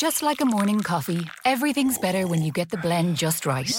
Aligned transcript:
Just 0.00 0.22
like 0.22 0.40
a 0.40 0.46
morning 0.46 0.80
coffee, 0.80 1.28
everything's 1.44 1.98
better 1.98 2.26
when 2.26 2.40
you 2.40 2.50
get 2.52 2.70
the 2.70 2.78
blend 2.78 3.18
just 3.18 3.44
right. 3.44 3.70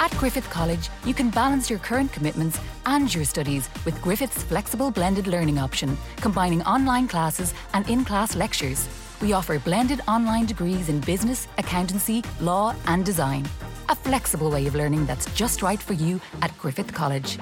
At 0.00 0.10
Griffith 0.12 0.48
College, 0.48 0.88
you 1.04 1.12
can 1.12 1.28
balance 1.28 1.68
your 1.68 1.78
current 1.78 2.10
commitments 2.10 2.58
and 2.86 3.14
your 3.14 3.26
studies 3.26 3.68
with 3.84 4.00
Griffith's 4.00 4.42
flexible 4.44 4.90
blended 4.90 5.26
learning 5.26 5.58
option, 5.58 5.94
combining 6.16 6.62
online 6.62 7.06
classes 7.06 7.52
and 7.74 7.86
in 7.90 8.02
class 8.02 8.34
lectures. 8.34 8.88
We 9.20 9.34
offer 9.34 9.58
blended 9.58 10.00
online 10.08 10.46
degrees 10.46 10.88
in 10.88 11.00
business, 11.00 11.46
accountancy, 11.58 12.24
law, 12.40 12.74
and 12.86 13.04
design. 13.04 13.46
A 13.90 13.94
flexible 13.94 14.50
way 14.50 14.68
of 14.68 14.74
learning 14.74 15.04
that's 15.04 15.30
just 15.34 15.60
right 15.60 15.82
for 15.82 15.92
you 15.92 16.18
at 16.40 16.56
Griffith 16.56 16.94
College. 16.94 17.38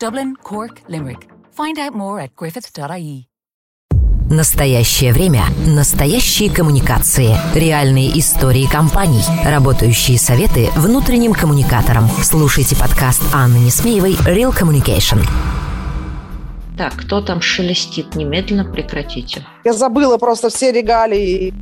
Dublin, 0.00 0.34
Cork, 0.34 0.82
Limerick. 0.88 1.30
Find 1.52 1.78
out 1.78 1.94
more 1.94 2.18
at 2.18 2.34
griffith.ie. 2.34 3.28
Настоящее 4.30 5.14
время. 5.14 5.44
Настоящие 5.66 6.50
коммуникации. 6.50 7.34
Реальные 7.54 8.18
истории 8.18 8.66
компаний. 8.66 9.22
Работающие 9.42 10.18
советы 10.18 10.68
внутренним 10.76 11.32
коммуникаторам. 11.32 12.06
Слушайте 12.22 12.76
подкаст 12.76 13.22
Анны 13.32 13.56
Несмеевой 13.56 14.16
«Real 14.26 14.54
Communication». 14.54 15.26
Так, 16.76 16.94
кто 16.96 17.22
там 17.22 17.40
шелестит? 17.40 18.16
Немедленно 18.16 18.66
прекратите. 18.66 19.46
Я 19.64 19.72
забыла 19.72 20.18
просто 20.18 20.48
все 20.50 20.72
регалии. 20.72 21.52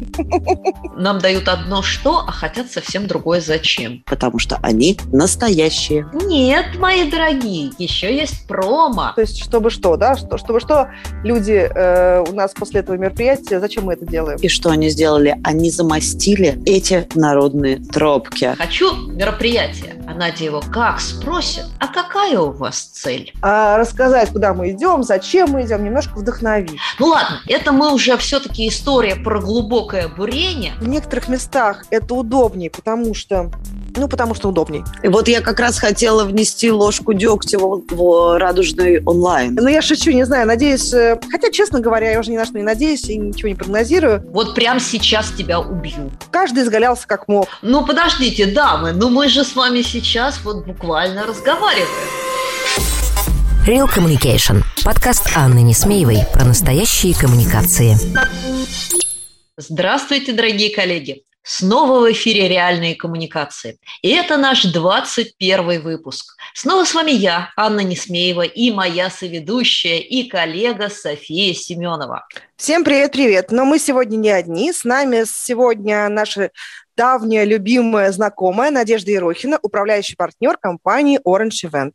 Нам 0.97 1.19
дают 1.19 1.49
одно 1.49 1.83
что, 1.83 2.25
а 2.27 2.31
хотят 2.31 2.71
совсем 2.71 3.07
другое 3.07 3.41
зачем. 3.41 4.03
Потому 4.07 4.39
что 4.39 4.59
они 4.63 4.99
настоящие. 5.13 6.09
Нет, 6.13 6.79
мои 6.79 7.11
дорогие, 7.11 7.73
еще 7.79 8.15
есть 8.15 8.47
промо. 8.47 9.13
То 9.15 9.23
есть, 9.23 9.43
чтобы 9.43 9.71
что, 9.71 9.97
да? 9.97 10.17
Что, 10.17 10.39
чтобы 10.39 10.61
что 10.61 10.91
люди 11.25 11.53
э, 11.53 12.25
у 12.29 12.33
нас 12.33 12.53
после 12.53 12.81
этого 12.81 12.97
мероприятия, 12.97 13.61
зачем 13.61 13.85
мы 13.85 13.95
это 13.95 14.07
делаем? 14.07 14.39
И 14.41 14.49
что 14.49 14.71
они 14.71 14.89
сделали? 14.89 15.39
Они 15.43 15.71
замостили 15.71 16.59
эти 16.67 17.07
народные 17.15 17.79
тропки. 17.79 18.55
Хочу 18.57 18.95
мероприятие. 19.09 19.95
А 20.07 20.15
Надя 20.15 20.45
его 20.45 20.63
как 20.73 21.01
спросит, 21.01 21.65
а 21.81 21.89
какая 21.89 22.39
у 22.39 22.53
вас 22.53 22.81
цель? 22.81 23.33
А 23.43 23.77
рассказать, 23.77 24.31
куда 24.31 24.55
мы 24.55 24.71
идем, 24.71 25.03
зачем 25.03 25.51
мы 25.51 25.63
идем, 25.63 25.85
немножко 25.85 26.17
вдохновить. 26.19 26.79
Ну 26.99 27.07
ладно, 27.07 27.41
это 27.49 27.73
мы 27.73 27.86
уже 27.93 28.17
все-таки 28.19 28.69
история 28.69 29.17
про 29.17 29.41
глубокое 29.41 30.09
бурение. 30.09 30.75
В 30.81 30.89
некоторых 30.89 31.29
местах 31.29 31.85
это 31.91 32.15
удобнее, 32.15 32.71
потому 32.71 33.15
что 33.15 33.51
ну, 33.97 34.09
потому 34.09 34.35
что 34.35 34.51
удобней. 34.51 34.85
И 35.03 35.09
вот 35.09 35.27
я 35.27 35.41
как 35.41 35.59
раз 35.59 35.79
хотела 35.79 36.25
внести 36.25 36.71
ложку 36.71 37.15
дегтя 37.15 37.59
в, 37.59 37.83
в 37.89 38.39
радужный 38.39 39.03
онлайн. 39.05 39.55
Ну, 39.55 39.69
я 39.69 39.81
шучу, 39.81 40.11
не 40.11 40.25
знаю, 40.25 40.47
надеюсь... 40.47 40.93
э, 40.93 41.19
Хотя, 41.31 41.51
честно 41.51 41.81
говоря, 41.81 42.11
я 42.11 42.21
уже 42.21 42.31
ни 42.31 42.37
на 42.37 42.45
что 42.45 42.59
не 42.59 42.65
надеюсь 42.65 43.05
и 43.09 43.17
ничего 43.17 43.49
не 43.49 43.55
прогнозирую. 43.55 44.23
Вот 44.33 44.55
прямо 44.55 44.81
сейчас 44.81 45.31
тебя 45.31 45.61
убью. 45.61 46.11
Каждый 46.31 46.65
изгалялся 46.65 47.07
как 47.07 47.27
мог. 47.29 47.49
Ну, 47.63 47.87
подождите, 47.87 48.47
дамы, 48.47 48.93
ну 48.93 49.09
мы 49.09 49.29
же 49.29 49.45
с 49.45 49.57
вами 49.57 49.81
сейчас 49.81 50.41
вот 50.45 50.67
буквально 50.67 51.25
разговариваем. 51.25 51.87
Real 53.67 53.89
Communication. 53.93 54.63
Подкаст 54.85 55.29
Анны 55.35 55.59
Несмеевой 55.59 56.19
про 56.33 56.45
настоящие 56.45 57.17
коммуникации. 57.17 57.97
Здравствуйте, 59.57 60.33
дорогие 60.33 60.73
коллеги! 60.73 61.25
Снова 61.43 61.99
в 61.99 62.13
эфире 62.13 62.47
«Реальные 62.47 62.95
коммуникации». 62.95 63.79
И 64.03 64.11
это 64.11 64.37
наш 64.37 64.67
21 64.67 65.83
выпуск. 65.83 66.37
Снова 66.55 66.85
с 66.85 66.95
вами 66.95 67.11
я, 67.11 67.51
Анна 67.57 67.81
Несмеева, 67.81 68.43
и 68.43 68.71
моя 68.71 69.11
соведущая 69.11 69.99
и 69.99 70.29
коллега 70.29 70.89
София 70.89 71.53
Семенова. 71.53 72.25
Всем 72.57 72.85
привет-привет! 72.85 73.51
Но 73.51 73.65
мы 73.65 73.81
сегодня 73.81 74.17
не 74.17 74.31
одни. 74.31 74.73
С 74.73 74.85
нами 74.85 75.25
сегодня 75.27 76.09
наша 76.09 76.53
давняя 76.97 77.43
любимая 77.43 78.13
знакомая 78.13 78.71
Надежда 78.71 79.11
Ерохина, 79.11 79.59
управляющий 79.61 80.15
партнер 80.15 80.57
компании 80.57 81.19
Orange 81.27 81.69
Event. 81.69 81.95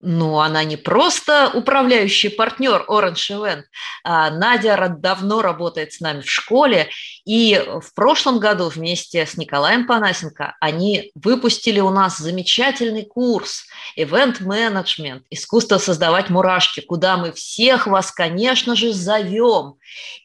Ну, 0.00 0.38
она 0.38 0.62
не 0.62 0.76
просто 0.76 1.50
управляющий 1.52 2.28
партнер 2.28 2.84
Orange 2.88 3.30
Event. 3.30 3.62
А 4.04 4.30
Надя 4.30 4.94
давно 4.96 5.42
работает 5.42 5.92
с 5.92 6.00
нами 6.00 6.20
в 6.20 6.30
школе, 6.30 6.88
и 7.24 7.60
в 7.66 7.92
прошлом 7.94 8.38
году 8.38 8.68
вместе 8.68 9.26
с 9.26 9.36
Николаем 9.36 9.88
Панасенко 9.88 10.56
они 10.60 11.10
выпустили 11.16 11.80
у 11.80 11.90
нас 11.90 12.18
замечательный 12.18 13.04
курс 13.04 13.64
Management, 13.96 15.22
искусство 15.30 15.78
создавать 15.78 16.30
мурашки, 16.30 16.80
куда 16.80 17.16
мы 17.16 17.32
всех 17.32 17.86
вас, 17.86 18.10
конечно 18.10 18.74
же, 18.74 18.92
зовем. 18.92 19.76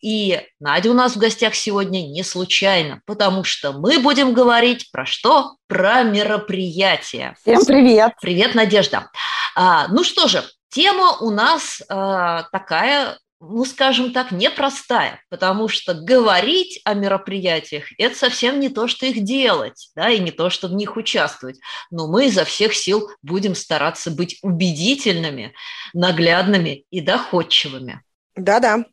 И 0.01 0.41
Надя 0.59 0.91
у 0.91 0.93
нас 0.93 1.15
в 1.15 1.19
гостях 1.19 1.55
сегодня 1.55 1.99
не 2.07 2.23
случайно, 2.23 3.01
потому 3.05 3.43
что 3.43 3.73
мы 3.73 3.99
будем 3.99 4.33
говорить 4.33 4.91
про 4.91 5.05
что? 5.05 5.55
Про 5.67 6.03
мероприятия. 6.03 7.35
Всем 7.41 7.65
привет! 7.65 8.13
Привет, 8.21 8.55
Надежда. 8.55 9.09
А, 9.55 9.87
ну 9.89 10.03
что 10.03 10.27
же, 10.27 10.43
тема 10.69 11.17
у 11.19 11.29
нас 11.29 11.81
а, 11.89 12.43
такая, 12.51 13.17
ну, 13.49 13.65
скажем 13.65 14.13
так, 14.13 14.31
непростая, 14.31 15.21
потому 15.29 15.67
что 15.67 15.93
говорить 15.93 16.79
о 16.85 16.93
мероприятиях– 16.93 17.85
это 17.97 18.15
совсем 18.15 18.59
не 18.59 18.69
то, 18.69 18.87
что 18.87 19.05
их 19.05 19.23
делать, 19.23 19.91
да, 19.95 20.09
и 20.09 20.19
не 20.19 20.31
то, 20.31 20.49
что 20.49 20.69
в 20.69 20.73
них 20.73 20.95
участвовать. 20.95 21.59
Но 21.91 22.07
мы 22.07 22.27
изо 22.27 22.45
всех 22.45 22.73
сил 22.73 23.09
будем 23.21 23.53
стараться 23.53 24.11
быть 24.11 24.39
убедительными, 24.41 25.53
наглядными 25.93 26.85
и 26.89 27.01
доходчивыми. 27.01 28.01
Да-да. 28.35 28.85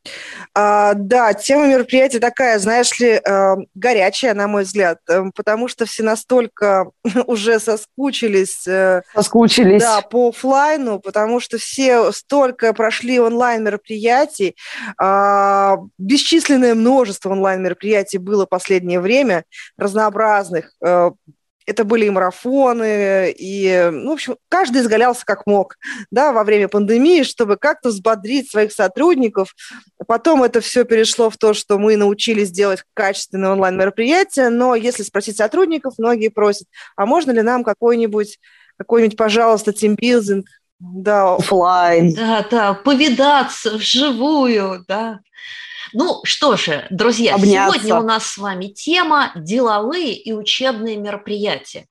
А, 0.54 0.92
да, 0.94 1.32
тема 1.32 1.66
мероприятия 1.66 2.18
такая, 2.18 2.58
знаешь 2.58 2.98
ли, 3.00 3.20
э, 3.24 3.56
горячая, 3.74 4.34
на 4.34 4.46
мой 4.46 4.64
взгляд, 4.64 4.98
э, 5.08 5.22
потому 5.34 5.66
что 5.66 5.86
все 5.86 6.02
настолько 6.02 6.90
уже 7.26 7.58
соскучились 7.58 8.66
э, 8.66 9.00
Соскучились. 9.14 9.80
Да, 9.80 10.02
по 10.02 10.28
оффлайну, 10.28 11.00
потому 11.00 11.40
что 11.40 11.56
все 11.56 12.12
столько 12.12 12.74
прошли 12.74 13.18
онлайн-мероприятий, 13.18 14.56
а, 14.98 15.78
бесчисленное 15.96 16.74
множество 16.74 17.30
онлайн-мероприятий 17.30 18.18
было 18.18 18.44
в 18.44 18.50
последнее 18.50 19.00
время, 19.00 19.44
разнообразных. 19.78 20.74
Это 21.70 21.84
были 21.84 22.06
и 22.06 22.10
марафоны, 22.10 23.30
и, 23.30 23.90
ну, 23.92 24.10
в 24.10 24.14
общем, 24.14 24.36
каждый 24.48 24.82
изгалялся 24.82 25.24
как 25.24 25.46
мог, 25.46 25.76
да, 26.10 26.32
во 26.32 26.42
время 26.42 26.66
пандемии, 26.66 27.22
чтобы 27.22 27.56
как-то 27.56 27.90
взбодрить 27.90 28.50
своих 28.50 28.72
сотрудников. 28.72 29.54
Потом 30.08 30.42
это 30.42 30.60
все 30.60 30.82
перешло 30.82 31.30
в 31.30 31.36
то, 31.36 31.54
что 31.54 31.78
мы 31.78 31.96
научились 31.96 32.50
делать 32.50 32.82
качественные 32.94 33.52
онлайн-мероприятия, 33.52 34.48
но 34.48 34.74
если 34.74 35.04
спросить 35.04 35.36
сотрудников, 35.36 35.94
многие 35.96 36.26
просят, 36.26 36.66
а 36.96 37.06
можно 37.06 37.30
ли 37.30 37.42
нам 37.42 37.62
какой-нибудь, 37.62 38.40
какой-нибудь, 38.76 39.16
пожалуйста, 39.16 39.72
тимбилдинг, 39.72 40.46
да, 40.80 41.36
Оффлайн. 41.36 42.14
Да, 42.14 42.44
да, 42.50 42.74
повидаться 42.74 43.76
вживую, 43.76 44.84
да. 44.88 45.20
Ну 45.92 46.20
что 46.24 46.56
же, 46.56 46.86
друзья, 46.90 47.34
Обняться. 47.34 47.78
сегодня 47.78 47.96
у 47.96 48.02
нас 48.02 48.26
с 48.26 48.38
вами 48.38 48.66
тема 48.66 49.32
деловые 49.34 50.14
и 50.14 50.32
учебные 50.32 50.96
мероприятия. 50.96 51.86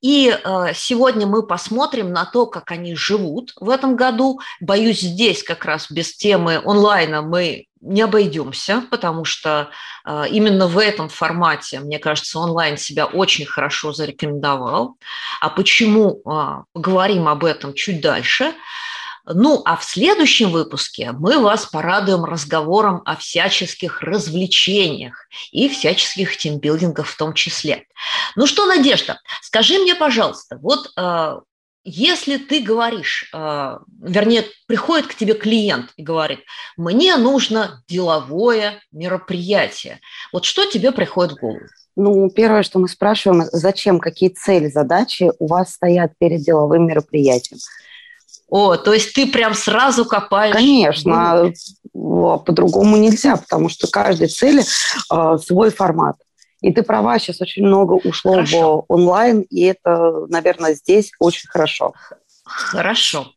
И 0.00 0.32
э, 0.32 0.72
сегодня 0.74 1.26
мы 1.26 1.46
посмотрим 1.46 2.12
на 2.12 2.24
то, 2.24 2.46
как 2.46 2.70
они 2.70 2.94
живут 2.94 3.52
в 3.60 3.68
этом 3.68 3.96
году. 3.96 4.40
Боюсь, 4.60 5.00
здесь 5.00 5.42
как 5.42 5.64
раз 5.64 5.90
без 5.90 6.16
темы 6.16 6.60
онлайна 6.64 7.22
мы 7.22 7.66
не 7.80 8.02
обойдемся, 8.02 8.82
потому 8.90 9.24
что 9.24 9.70
э, 10.04 10.24
именно 10.30 10.66
в 10.66 10.78
этом 10.78 11.08
формате, 11.08 11.80
мне 11.80 11.98
кажется, 11.98 12.38
онлайн 12.38 12.76
себя 12.76 13.06
очень 13.06 13.46
хорошо 13.46 13.92
зарекомендовал. 13.92 14.96
А 15.40 15.48
почему? 15.48 16.20
э, 16.24 16.62
поговорим 16.72 17.28
об 17.28 17.44
этом 17.44 17.74
чуть 17.74 18.00
дальше. 18.00 18.54
Ну, 19.32 19.62
а 19.64 19.76
в 19.76 19.84
следующем 19.84 20.50
выпуске 20.50 21.12
мы 21.12 21.38
вас 21.38 21.66
порадуем 21.66 22.24
разговором 22.24 23.02
о 23.04 23.16
всяческих 23.16 24.02
развлечениях 24.02 25.26
и 25.52 25.68
всяческих 25.68 26.36
тимбилдингах 26.36 27.06
в 27.06 27.16
том 27.16 27.34
числе. 27.34 27.84
Ну 28.34 28.46
что, 28.46 28.66
Надежда, 28.66 29.20
скажи 29.42 29.78
мне, 29.78 29.94
пожалуйста, 29.94 30.58
вот 30.60 30.90
э, 30.96 31.40
если 31.84 32.38
ты 32.38 32.60
говоришь, 32.60 33.30
э, 33.32 33.78
вернее, 34.02 34.44
приходит 34.66 35.06
к 35.06 35.14
тебе 35.14 35.34
клиент 35.34 35.90
и 35.96 36.02
говорит, 36.02 36.40
мне 36.76 37.16
нужно 37.16 37.82
деловое 37.88 38.80
мероприятие, 38.90 40.00
вот 40.32 40.44
что 40.44 40.66
тебе 40.66 40.90
приходит 40.90 41.34
в 41.34 41.40
голову? 41.40 41.60
Ну, 41.96 42.30
первое, 42.30 42.62
что 42.62 42.78
мы 42.78 42.88
спрашиваем, 42.88 43.44
зачем, 43.52 44.00
какие 44.00 44.30
цели, 44.30 44.68
задачи 44.68 45.30
у 45.38 45.46
вас 45.46 45.74
стоят 45.74 46.12
перед 46.18 46.40
деловым 46.40 46.86
мероприятием? 46.86 47.58
О, 48.50 48.76
то 48.76 48.92
есть 48.92 49.14
ты 49.14 49.26
прям 49.26 49.54
сразу 49.54 50.04
копаешь. 50.04 50.54
Конечно, 50.54 51.32
а 51.32 51.52
по-другому 51.92 52.96
нельзя, 52.96 53.36
потому 53.36 53.68
что 53.68 53.86
каждой 53.88 54.28
цели 54.28 54.62
э, 54.62 55.38
свой 55.38 55.70
формат. 55.70 56.16
И 56.60 56.72
ты 56.72 56.82
права, 56.82 57.18
сейчас 57.18 57.40
очень 57.40 57.64
много 57.64 57.94
ушло 57.94 58.34
Хорошо. 58.34 58.84
в 58.88 58.92
онлайн, 58.92 59.40
и 59.42 59.62
это, 59.62 60.26
наверное, 60.28 60.74
здесь 60.74 61.10
очень 61.18 61.48
хорошо. 61.48 61.94
Хорошо. 62.44 63.28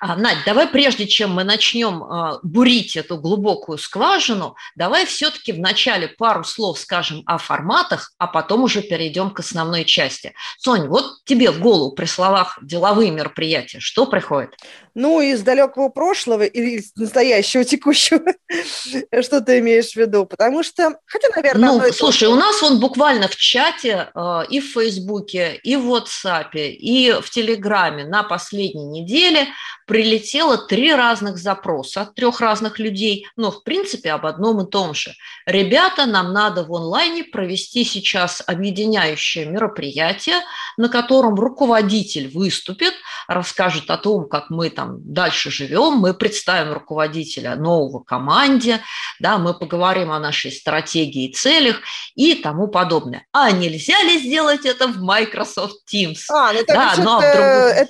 А, 0.00 0.16
Надь, 0.16 0.38
давай 0.44 0.66
прежде 0.66 1.06
чем 1.06 1.32
мы 1.32 1.44
начнем 1.44 2.02
э, 2.02 2.38
бурить 2.42 2.96
эту 2.96 3.18
глубокую 3.18 3.78
скважину, 3.78 4.56
давай 4.74 5.06
все-таки 5.06 5.52
вначале 5.52 6.08
пару 6.08 6.44
слов 6.44 6.78
скажем 6.78 7.22
о 7.26 7.38
форматах, 7.38 8.12
а 8.18 8.26
потом 8.26 8.64
уже 8.64 8.82
перейдем 8.82 9.30
к 9.30 9.40
основной 9.40 9.84
части. 9.84 10.34
Сонь, 10.58 10.88
вот 10.88 11.24
тебе 11.24 11.50
в 11.50 11.60
голову 11.60 11.92
при 11.92 12.06
словах 12.06 12.58
деловые 12.62 13.10
мероприятия, 13.10 13.80
что 13.80 14.06
приходит? 14.06 14.54
Ну, 14.94 15.20
из 15.22 15.40
далекого 15.40 15.88
прошлого 15.88 16.42
или 16.42 16.78
из 16.78 16.94
настоящего, 16.96 17.64
текущего, 17.64 18.20
что 19.22 19.40
ты 19.40 19.60
имеешь 19.60 19.92
в 19.92 19.96
виду? 19.96 20.26
Потому 20.26 20.62
что, 20.62 20.98
хотя, 21.06 21.28
наверное... 21.34 21.70
Ну, 21.70 21.92
слушай, 21.92 22.28
у 22.28 22.34
нас 22.34 22.62
он 22.62 22.78
буквально 22.78 23.28
в 23.28 23.36
чате 23.36 24.10
э, 24.14 24.40
и 24.50 24.60
в 24.60 24.72
Фейсбуке, 24.72 25.58
и 25.62 25.76
в 25.76 25.90
WhatsApp, 25.92 26.54
и 26.54 27.12
в 27.12 27.30
Телеграме 27.30 28.04
на 28.04 28.22
последней 28.22 28.84
неделе 28.84 29.48
прилетело 29.86 30.58
три 30.58 30.92
разных 30.92 31.38
запроса 31.38 32.02
от 32.02 32.14
трех 32.14 32.40
разных 32.40 32.78
людей, 32.78 33.26
но 33.36 33.50
в 33.50 33.62
принципе 33.62 34.12
об 34.12 34.26
одном 34.26 34.60
и 34.60 34.70
том 34.70 34.94
же. 34.94 35.14
Ребята, 35.46 36.06
нам 36.06 36.32
надо 36.32 36.64
в 36.64 36.74
онлайне 36.74 37.24
провести 37.24 37.84
сейчас 37.84 38.42
объединяющее 38.46 39.46
мероприятие, 39.46 40.36
на 40.76 40.88
котором 40.88 41.34
руководитель 41.34 42.28
выступит, 42.28 42.94
расскажет 43.28 43.90
о 43.90 43.98
том, 43.98 44.28
как 44.28 44.50
мы 44.50 44.70
там 44.70 44.96
дальше 45.12 45.50
живем, 45.50 45.94
мы 45.94 46.14
представим 46.14 46.72
руководителя 46.72 47.56
нового 47.56 48.00
команде, 48.02 48.80
да, 49.20 49.38
мы 49.38 49.54
поговорим 49.54 50.10
о 50.10 50.18
нашей 50.18 50.52
стратегии 50.52 51.28
и 51.28 51.32
целях 51.32 51.80
и 52.14 52.34
тому 52.34 52.68
подобное. 52.68 53.26
А 53.32 53.50
нельзя 53.50 54.00
ли 54.02 54.18
сделать 54.18 54.64
это 54.64 54.86
в 54.86 55.00
Microsoft 55.02 55.76
Teams? 55.92 56.20
А, 56.30 56.52
ну 56.52 56.58
это, 56.60 56.72
да, 56.72 56.94
но 56.98 57.22
это, 57.22 57.42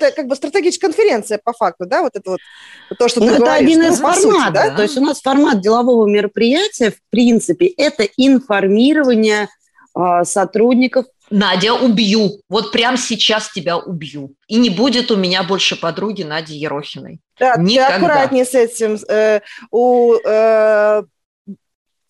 это 0.05 0.13
как 0.13 0.27
бы 0.27 0.37
стратегическая 0.37 0.89
конференция 0.89 1.39
по 1.43 1.53
факту, 1.53 1.62
да, 1.79 2.03
вот 2.03 2.13
это 2.15 2.31
вот 2.31 2.41
то, 2.99 3.09
что 3.09 3.21
ну, 3.21 3.27
ты 3.27 3.33
это 3.35 3.45
говоришь, 3.45 3.63
один 3.63 3.81
ну, 3.81 3.93
из 3.93 3.99
форматов. 3.99 4.23
сути, 4.23 4.53
да? 4.53 4.71
То 4.77 4.83
есть 4.83 4.97
у 4.97 5.01
нас 5.01 5.21
формат 5.21 5.61
делового 5.61 6.07
мероприятия, 6.07 6.91
в 6.91 6.99
принципе, 7.11 7.67
это 7.67 8.05
информирование 8.17 9.49
э, 9.97 10.25
сотрудников. 10.25 11.07
Надя, 11.31 11.73
убью. 11.75 12.41
Вот 12.49 12.73
прямо 12.73 12.99
сейчас 12.99 13.51
тебя 13.53 13.79
убью. 13.79 14.35
И 14.49 14.59
не 14.59 14.69
будет 14.69 15.11
у 15.11 15.17
меня 15.17 15.43
больше 15.43 15.81
подруги 15.81 16.23
Нади 16.23 16.55
Ерохиной. 16.55 17.21
Да, 17.39 17.57
Никогда. 17.57 17.89
ты 17.89 17.95
аккуратнее 17.95 18.45
с 18.45 18.55
этим. 18.55 18.99
Э, 19.09 19.41
у 19.71 20.15
э, 20.15 21.03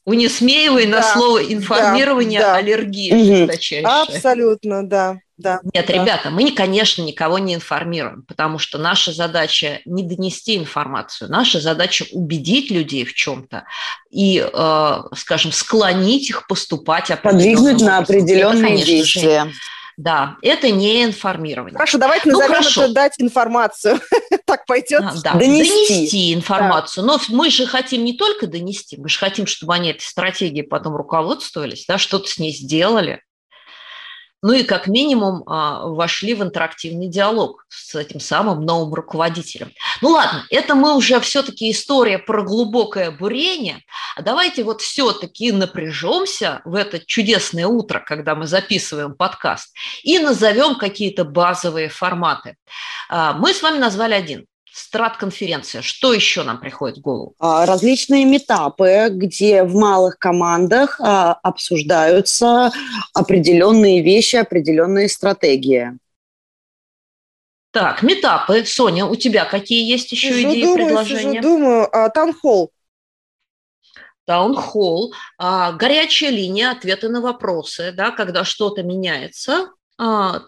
у 0.05 0.15
Несмеевой 0.15 0.87
Да, 0.87 0.97
на 0.97 1.03
слово 1.03 1.45
информирование 1.45 2.41
да, 2.41 2.53
да. 2.53 2.57
аллергия 2.57 3.17
жесточайшая. 3.17 4.03
абсолютно, 4.03 4.87
да, 4.87 5.19
да. 5.37 5.61
Нет, 5.75 5.87
да. 5.87 5.93
ребята, 5.93 6.31
мы, 6.31 6.51
конечно, 6.51 7.03
никого 7.03 7.39
не 7.39 7.55
информируем, 7.55 8.23
потому 8.23 8.59
что 8.59 8.79
наша 8.79 9.13
задача 9.13 9.81
не 9.85 10.03
донести 10.03 10.57
информацию, 10.57 11.31
наша 11.31 11.61
задача 11.61 12.05
убедить 12.13 12.71
людей 12.71 13.05
в 13.05 13.15
чем-то 13.15 13.65
и, 14.11 14.45
э, 14.45 14.97
скажем, 15.17 15.53
склонить 15.53 16.31
их 16.31 16.47
поступать 16.47 17.11
определенным 17.11 17.65
Подвигнуть 17.65 17.83
на 17.83 17.99
образом. 17.99 18.03
Это, 18.03 18.13
определенные 18.13 18.63
конечно 18.63 18.87
же, 18.87 18.93
действия. 18.93 19.53
Да, 19.97 20.37
это 20.43 20.71
не 20.71 21.05
информирование. 21.05 21.77
Хорошо, 21.77 21.99
давайте 21.99 22.31
Ну, 22.31 22.39
назовем 22.39 22.55
хорошо. 22.57 22.83
это 22.85 22.93
дать 22.93 23.13
информацию. 23.19 24.01
так 24.47 24.67
пойдет. 24.67 25.03
А, 25.03 25.15
да, 25.23 25.35
Донести. 25.35 25.89
донести 25.89 26.35
информацию. 26.35 27.05
Но 27.05 27.21
мы 27.29 27.51
же 27.51 27.67
хотим 27.67 28.05
не 28.05 28.15
только 28.15 28.47
донести, 28.47 28.97
мы 28.97 29.09
же 29.09 29.19
хотим, 29.19 29.47
чтобы 29.47 29.75
они 29.75 29.91
этой 29.91 30.03
стратегией 30.03 30.63
потом 30.67 30.97
руководствовались, 30.97 31.85
да, 31.87 31.99
что-то 31.99 32.29
с 32.29 32.39
ней 32.39 32.53
сделали. 32.53 33.21
Ну 34.43 34.53
и 34.53 34.65
как 34.65 34.89
минимум 34.89 35.45
а, 35.47 35.87
вошли 35.87 36.35
в 36.35 36.43
интерактивный 36.43 37.07
диалог 37.07 37.65
с 37.69 37.95
этим 37.95 38.19
самым 38.19 38.63
новым 38.67 38.93
руководителем. 38.93 39.73
Ну 40.01 40.11
ладно, 40.11 40.45
это 40.51 40.75
мы 40.75 40.97
уже 40.97 41.21
все-таки 41.21 41.71
история 41.71 42.19
про 42.19 42.43
глубокое 42.43 43.13
бурение. 43.13 43.85
А 44.17 44.23
давайте 44.23 44.65
вот 44.65 44.83
все-таки 44.83 45.53
напряжемся 45.53 46.61
в 46.65 46.75
это 46.75 46.99
чудесное 46.99 47.69
утро, 47.69 48.01
когда 48.01 48.35
мы 48.35 48.49
записываем 48.49 49.15
подкаст, 49.15 49.73
и 50.03 50.19
назовем 50.19 50.75
какие-то 50.75 51.25
базовые 51.25 51.89
форматы. 51.89 52.57
А, 53.09 53.35
Мы 53.35 53.55
с 53.55 53.63
вами 53.63 53.79
назвали 53.79 54.15
один. 54.15 54.47
Страт-конференция. 54.73 55.83
Что 55.83 56.15
еще 56.15 56.45
нам 56.45 56.59
приходит 56.59 56.99
в 56.99 57.01
голову? 57.03 57.35
А, 57.39 57.67
Различные 57.67 58.25
метапы, 58.25 59.09
где 59.11 59.65
в 59.65 59.75
малых 59.75 60.19
командах 60.19 60.99
а, 61.01 61.35
обсуждаются 61.35 62.71
определенные 63.13 64.03
вещи, 64.03 64.37
определенные 64.37 65.11
стратегии. 65.11 65.99
Так, 67.71 68.03
метапы. 68.03 68.65
Соня, 68.65 69.05
у 69.07 69.15
тебя 69.17 69.45
какие 69.45 69.87
есть 69.87 70.11
еще 70.13 70.29
Сижу, 70.29 70.51
идеи, 70.51 70.63
думаю, 70.63 70.77
предложения? 70.77 71.33
сижу, 71.33 71.43
думаю, 71.43 71.89
а, 71.95 72.09
таунхолл. 72.09 72.71
Таунхолл, 74.25 75.13
а, 75.37 75.73
горячая 75.73 76.31
линия, 76.31 76.71
ответы 76.71 77.09
на 77.09 77.21
вопросы, 77.21 77.93
да, 77.93 78.11
когда 78.11 78.45
что-то 78.45 78.83
меняется, 78.83 79.71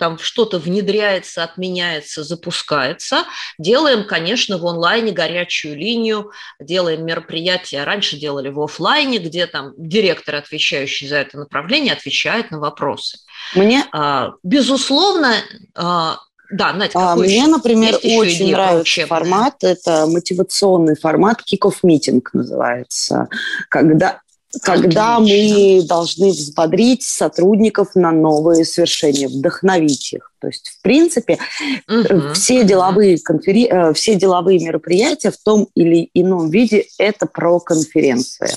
там 0.01 0.19
что-то 0.19 0.59
внедряется, 0.59 1.45
отменяется, 1.45 2.25
запускается. 2.25 3.25
Делаем, 3.59 4.05
конечно, 4.07 4.59
в 4.59 4.67
онлайне 4.67 5.13
горячую 5.13 5.77
линию, 5.77 6.33
делаем 6.61 7.05
мероприятия. 7.07 7.85
Раньше 7.85 8.17
делали 8.19 8.49
в 8.49 8.61
офлайне, 8.61 9.19
где 9.19 9.47
там 9.47 9.73
директор, 9.77 10.35
отвечающий 10.37 11.07
за 11.09 11.17
это 11.19 11.39
направление, 11.39 11.93
отвечает 11.93 12.51
на 12.51 12.59
вопросы. 12.59 13.19
Мне, 13.55 13.85
А, 13.93 14.33
Безусловно, 14.43 15.35
а, 15.75 16.19
да, 16.51 16.73
Надь, 16.73 16.93
а, 16.95 17.15
мне 17.17 17.39
еще? 17.39 17.47
например, 17.47 17.99
Есть 18.03 18.19
очень 18.19 18.53
нравится 18.53 18.83
учебные? 18.83 19.07
формат. 19.09 19.55
Это 19.65 20.07
мотивационный 20.07 20.97
формат, 20.97 21.41
kick-off 21.43 21.77
митинг 21.83 22.31
называется. 22.35 23.29
Когда 23.69 24.21
когда 24.63 25.21
мы 25.21 25.83
должны 25.87 26.31
взбодрить 26.31 27.03
сотрудников 27.03 27.95
на 27.95 28.13
новые 28.13 28.65
свершения, 28.65 29.29
вдохновить 29.29 30.13
их. 30.13 30.33
То 30.41 30.49
есть, 30.49 30.69
в 30.69 30.83
принципе, 30.83 31.39
Мгм. 31.87 32.35
все 32.35 32.65
деловые, 32.65 33.19
конфери... 33.19 33.67
э, 33.67 33.93
все 33.95 34.15
деловые 34.15 34.59
мероприятия 34.65 35.31
в 35.31 35.39
том 35.39 35.69
или 35.75 36.11
ином 36.15 36.51
виде– 36.51 36.87
это 36.99 37.27
про 37.27 37.61
конференции. 37.61 38.51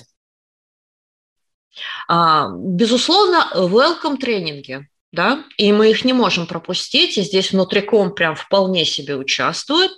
А, 2.07 2.49
Безусловно, 2.57 3.47
welcome 3.55 4.17
тренинги, 4.17 4.87
да, 5.11 5.43
и 5.57 5.71
мы 5.71 5.91
их 5.91 6.05
не 6.05 6.13
можем 6.13 6.47
пропустить, 6.47 7.17
и 7.17 7.21
здесь 7.21 7.51
внутриком 7.51 8.13
прям 8.13 8.35
вполне 8.35 8.85
себе 8.85 9.15
участвует. 9.15 9.91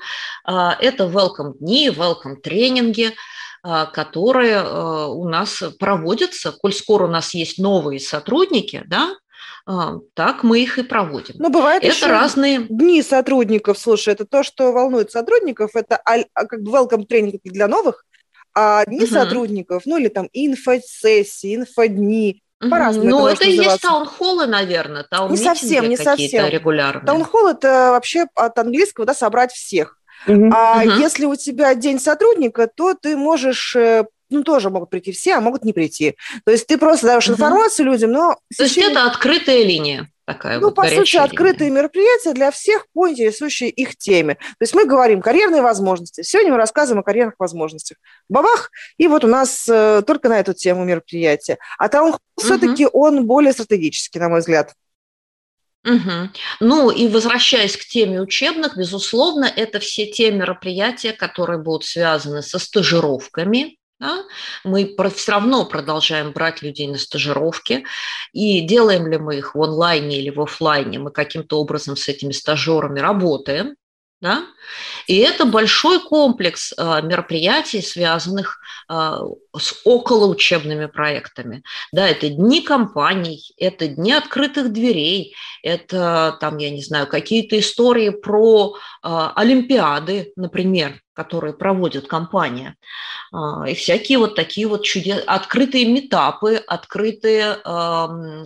А, 0.46 0.76
Это 0.80 1.06
welcome 1.06 1.54
дни, 1.60 1.90
welcome 1.90 2.36
тренинги, 2.42 3.14
которые 3.64 4.58
а, 4.58 5.08
у 5.08 5.28
нас 5.28 5.62
проводятся, 5.80 6.52
коль 6.52 6.74
скоро 6.74 7.06
у 7.06 7.12
нас 7.12 7.34
есть 7.34 7.58
новые 7.58 8.00
сотрудники, 8.00 8.84
да, 8.88 9.16
а, 9.66 9.98
так 10.16 10.44
мы 10.44 10.62
их 10.62 10.80
и 10.80 10.84
проводим. 10.84 11.36
Ну, 11.38 11.50
бывает 11.50 11.84
Это 11.84 11.94
еще 11.94 12.08
разные 12.08 12.62
дни 12.70 13.04
сотрудников. 13.04 13.78
Слушай, 13.78 14.14
это 14.14 14.26
то, 14.26 14.44
что 14.44 14.72
волнует 14.72 15.12
сотрудников. 15.12 15.76
Это 15.76 15.98
а, 15.98 16.24
как 16.46 16.62
бы 16.64 16.72
welcome 16.72 17.06
тренинг 17.06 17.42
для 17.44 17.68
новых, 17.68 18.06
а 18.56 18.84
дни 18.86 19.02
Мгм. 19.02 19.08
сотрудников, 19.08 19.84
ну 19.86 19.98
или 19.98 20.08
там 20.08 20.28
инфосессии, 20.34 21.56
инфодни. 21.56 22.42
По-разному 22.60 23.10
Ну, 23.10 23.28
это 23.28 23.44
это 23.44 23.46
и 23.46 23.56
есть 23.56 23.82
таунхоллы, 23.82 24.46
наверное, 24.46 25.04
таун 25.10 25.32
Не 25.32 25.38
совсем, 25.38 25.88
не 25.88 25.96
какие-то 25.96 26.18
совсем. 26.18 26.50
регулярные. 26.50 27.06
Таунхолл– 27.06 27.48
это 27.50 27.92
вообще 27.92 28.26
от 28.36 28.58
английского, 28.58 29.06
да, 29.06 29.14
собрать 29.14 29.54
всех. 29.54 29.99
Мгм. 30.28 30.52
А 30.56 30.84
Мгм. 30.84 31.00
если 31.00 31.26
у 31.26 31.36
тебя 31.36 31.74
день 31.76 32.00
сотрудника, 32.00 32.68
то 32.68 32.94
ты 32.94 33.16
можешь, 33.16 33.76
э, 33.76 34.06
ну, 34.30 34.44
тоже 34.44 34.70
могут 34.70 34.90
прийти 34.90 35.12
все, 35.12 35.36
а 35.36 35.42
могут 35.42 35.64
не 35.64 35.74
прийти. 35.74 36.16
То 36.46 36.52
есть 36.52 36.68
ты 36.68 36.78
просто 36.78 37.08
даешь 37.08 37.28
Мгм. 37.28 37.36
информацию 37.36 37.86
людям, 37.86 38.12
но... 38.12 38.34
То 38.58 38.64
есть 38.64 38.76
течение- 38.76 38.92
это 38.92 39.06
открытая 39.06 39.64
линия 39.64 40.08
такая 40.26 40.60
Ну, 40.60 40.68
вот, 40.68 40.76
по 40.76 40.84
сути, 40.84 41.16
линия. 41.16 41.24
открытые 41.24 41.72
мероприятия 41.72 42.34
для 42.34 42.52
всех 42.52 42.86
по 42.94 43.10
интересующей 43.10 43.68
их 43.70 43.98
теме. 43.98 44.36
То 44.36 44.62
есть 44.62 44.76
мы 44.76 44.86
говорим 44.86 45.22
карьерные 45.24 45.64
возможности. 45.64 46.22
Сегодня 46.22 46.52
мы 46.52 46.58
рассказываем 46.58 47.00
о 47.00 47.04
карьерных 47.04 47.34
возможностях. 47.40 47.98
Бабах! 48.30 48.70
И 49.00 49.08
вот 49.08 49.24
у 49.24 49.28
нас 49.28 49.66
э, 49.68 50.04
только 50.06 50.30
на 50.30 50.40
эту 50.40 50.54
тему 50.54 50.84
мероприятия. 50.84 51.58
А 51.80 51.90
там 51.90 52.16
все-таки 52.40 52.88
он 52.94 53.26
более 53.26 53.54
стратегический, 53.54 54.20
на 54.20 54.30
мой 54.30 54.42
взгляд. 54.42 54.74
Мгм. 55.84 56.32
Ну 56.60 56.92
и 56.92 57.08
возвращаясь 57.08 57.78
к 57.78 57.86
теме 57.86 58.22
учебных, 58.22 58.78
безусловно, 58.78 59.46
это 59.46 59.80
все 59.80 60.06
те 60.08 60.32
мероприятия, 60.32 61.14
которые 61.14 61.60
будут 61.62 61.86
связаны 61.86 62.42
со 62.42 62.60
стажировками. 62.60 63.78
да. 64.00 64.24
Мы 64.64 64.96
все 65.16 65.32
равно 65.34 65.66
продолжаем 65.66 66.32
брать 66.32 66.62
людей 66.62 66.88
на 66.88 66.98
стажировки. 66.98 67.86
И 68.34 68.62
делаем 68.62 69.08
ли 69.08 69.18
мы 69.18 69.38
их 69.38 69.56
в 69.56 69.62
онлайне 69.62 70.20
или 70.20 70.30
в 70.30 70.42
офлайне, 70.42 71.00
мы 71.00 71.12
каким-то 71.12 71.60
образом 71.60 71.96
с 71.98 72.08
этими 72.08 72.32
стажерами 72.34 73.00
работаем. 73.00 73.76
Да? 74.22 74.44
И 75.08 75.18
это 75.18 75.46
большой 75.46 76.02
комплекс 76.02 76.74
э, 76.78 77.02
мероприятий, 77.04 77.82
связанных 77.82 78.60
э, 78.90 79.18
с 79.58 79.80
околоучебными 79.86 80.88
проектами. 80.88 81.64
Да, 81.94 82.06
это 82.06 82.28
дни 82.28 82.62
компаний, 82.62 83.54
это 83.58 83.88
дни 83.88 84.12
открытых 84.12 84.74
дверей, 84.74 85.36
это, 85.64 86.38
там, 86.42 86.58
я 86.58 86.70
не 86.70 86.82
знаю, 86.82 87.08
какие-то 87.08 87.58
истории 87.58 88.10
про 88.10 88.76
э, 88.76 89.30
Олимпиады, 89.36 90.34
например, 90.36 91.02
которые 91.14 91.54
проводит 91.54 92.08
компания. 92.08 92.78
И 93.68 93.74
всякие 93.76 94.20
вот 94.20 94.36
такие 94.36 94.68
вот 94.68 94.86
чудес... 94.86 95.22
открытые 95.28 95.86
метапы, 95.86 96.56
открытые 96.56 97.58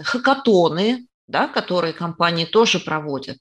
хакатоны, 0.04 1.06
да, 1.28 1.48
которые 1.48 1.94
компании 1.94 2.46
тоже 2.46 2.80
проводят. 2.80 3.38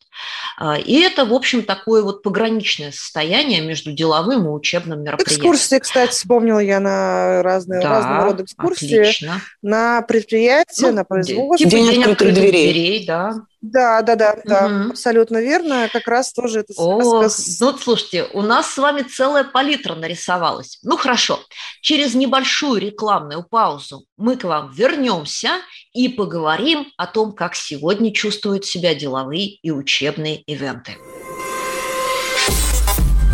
А, 0.56 0.78
и 0.78 1.00
это, 1.00 1.24
в 1.24 1.32
общем, 1.32 1.62
такое 1.62 2.02
вот 2.02 2.22
пограничное 2.22 2.92
состояние 2.92 3.60
между 3.60 3.92
деловым 3.92 4.46
и 4.46 4.48
учебным 4.48 5.02
мероприятием. 5.02 5.40
Экскурсии, 5.40 5.78
кстати, 5.78 6.12
вспомнила 6.12 6.60
я 6.60 6.80
на 6.80 7.42
разные, 7.42 7.82
да, 7.82 7.90
разного 7.90 8.24
рода 8.24 8.44
экскурсии. 8.44 8.98
Отлично. 8.98 9.40
На 9.62 10.02
предприятия, 10.02 10.88
ну, 10.88 10.92
на 10.92 11.04
производство. 11.04 11.58
Типа 11.58 11.70
день, 11.70 11.90
день 11.90 12.04
открытых 12.04 12.34
дверей. 12.34 12.72
дверей, 12.72 13.06
да. 13.06 13.34
Да, 13.62 14.02
да, 14.02 14.16
да, 14.16 14.36
да, 14.44 14.66
угу. 14.66 14.90
абсолютно 14.90 15.40
верно. 15.40 15.88
Как 15.92 16.08
раз 16.08 16.32
тоже 16.32 16.60
это 16.60 16.72
О, 16.76 17.22
рассказ... 17.22 17.60
Ну, 17.60 17.78
слушайте, 17.78 18.24
у 18.32 18.42
нас 18.42 18.66
с 18.66 18.76
вами 18.76 19.02
целая 19.02 19.44
палитра 19.44 19.94
нарисовалась. 19.94 20.80
Ну, 20.82 20.96
хорошо. 20.96 21.38
Через 21.80 22.14
небольшую 22.14 22.80
рекламную 22.80 23.44
паузу 23.44 24.04
мы 24.16 24.36
к 24.36 24.42
вам 24.42 24.72
вернемся 24.72 25.50
и 25.92 26.08
поговорим 26.08 26.88
о 26.96 27.06
том, 27.06 27.32
как 27.32 27.54
сегодня 27.54 28.12
чувствуют 28.12 28.64
себя 28.64 28.96
деловые 28.96 29.46
и 29.46 29.70
учебные 29.70 30.42
ивенты. 30.42 30.96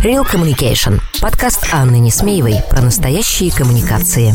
Real 0.05 0.25
Communication. 0.31 1.01
Подкаст 1.23 1.67
Анны 1.73 1.99
Несмеевой 1.99 2.57
про 2.71 2.83
настоящие 2.83 3.51
коммуникации. 3.51 4.35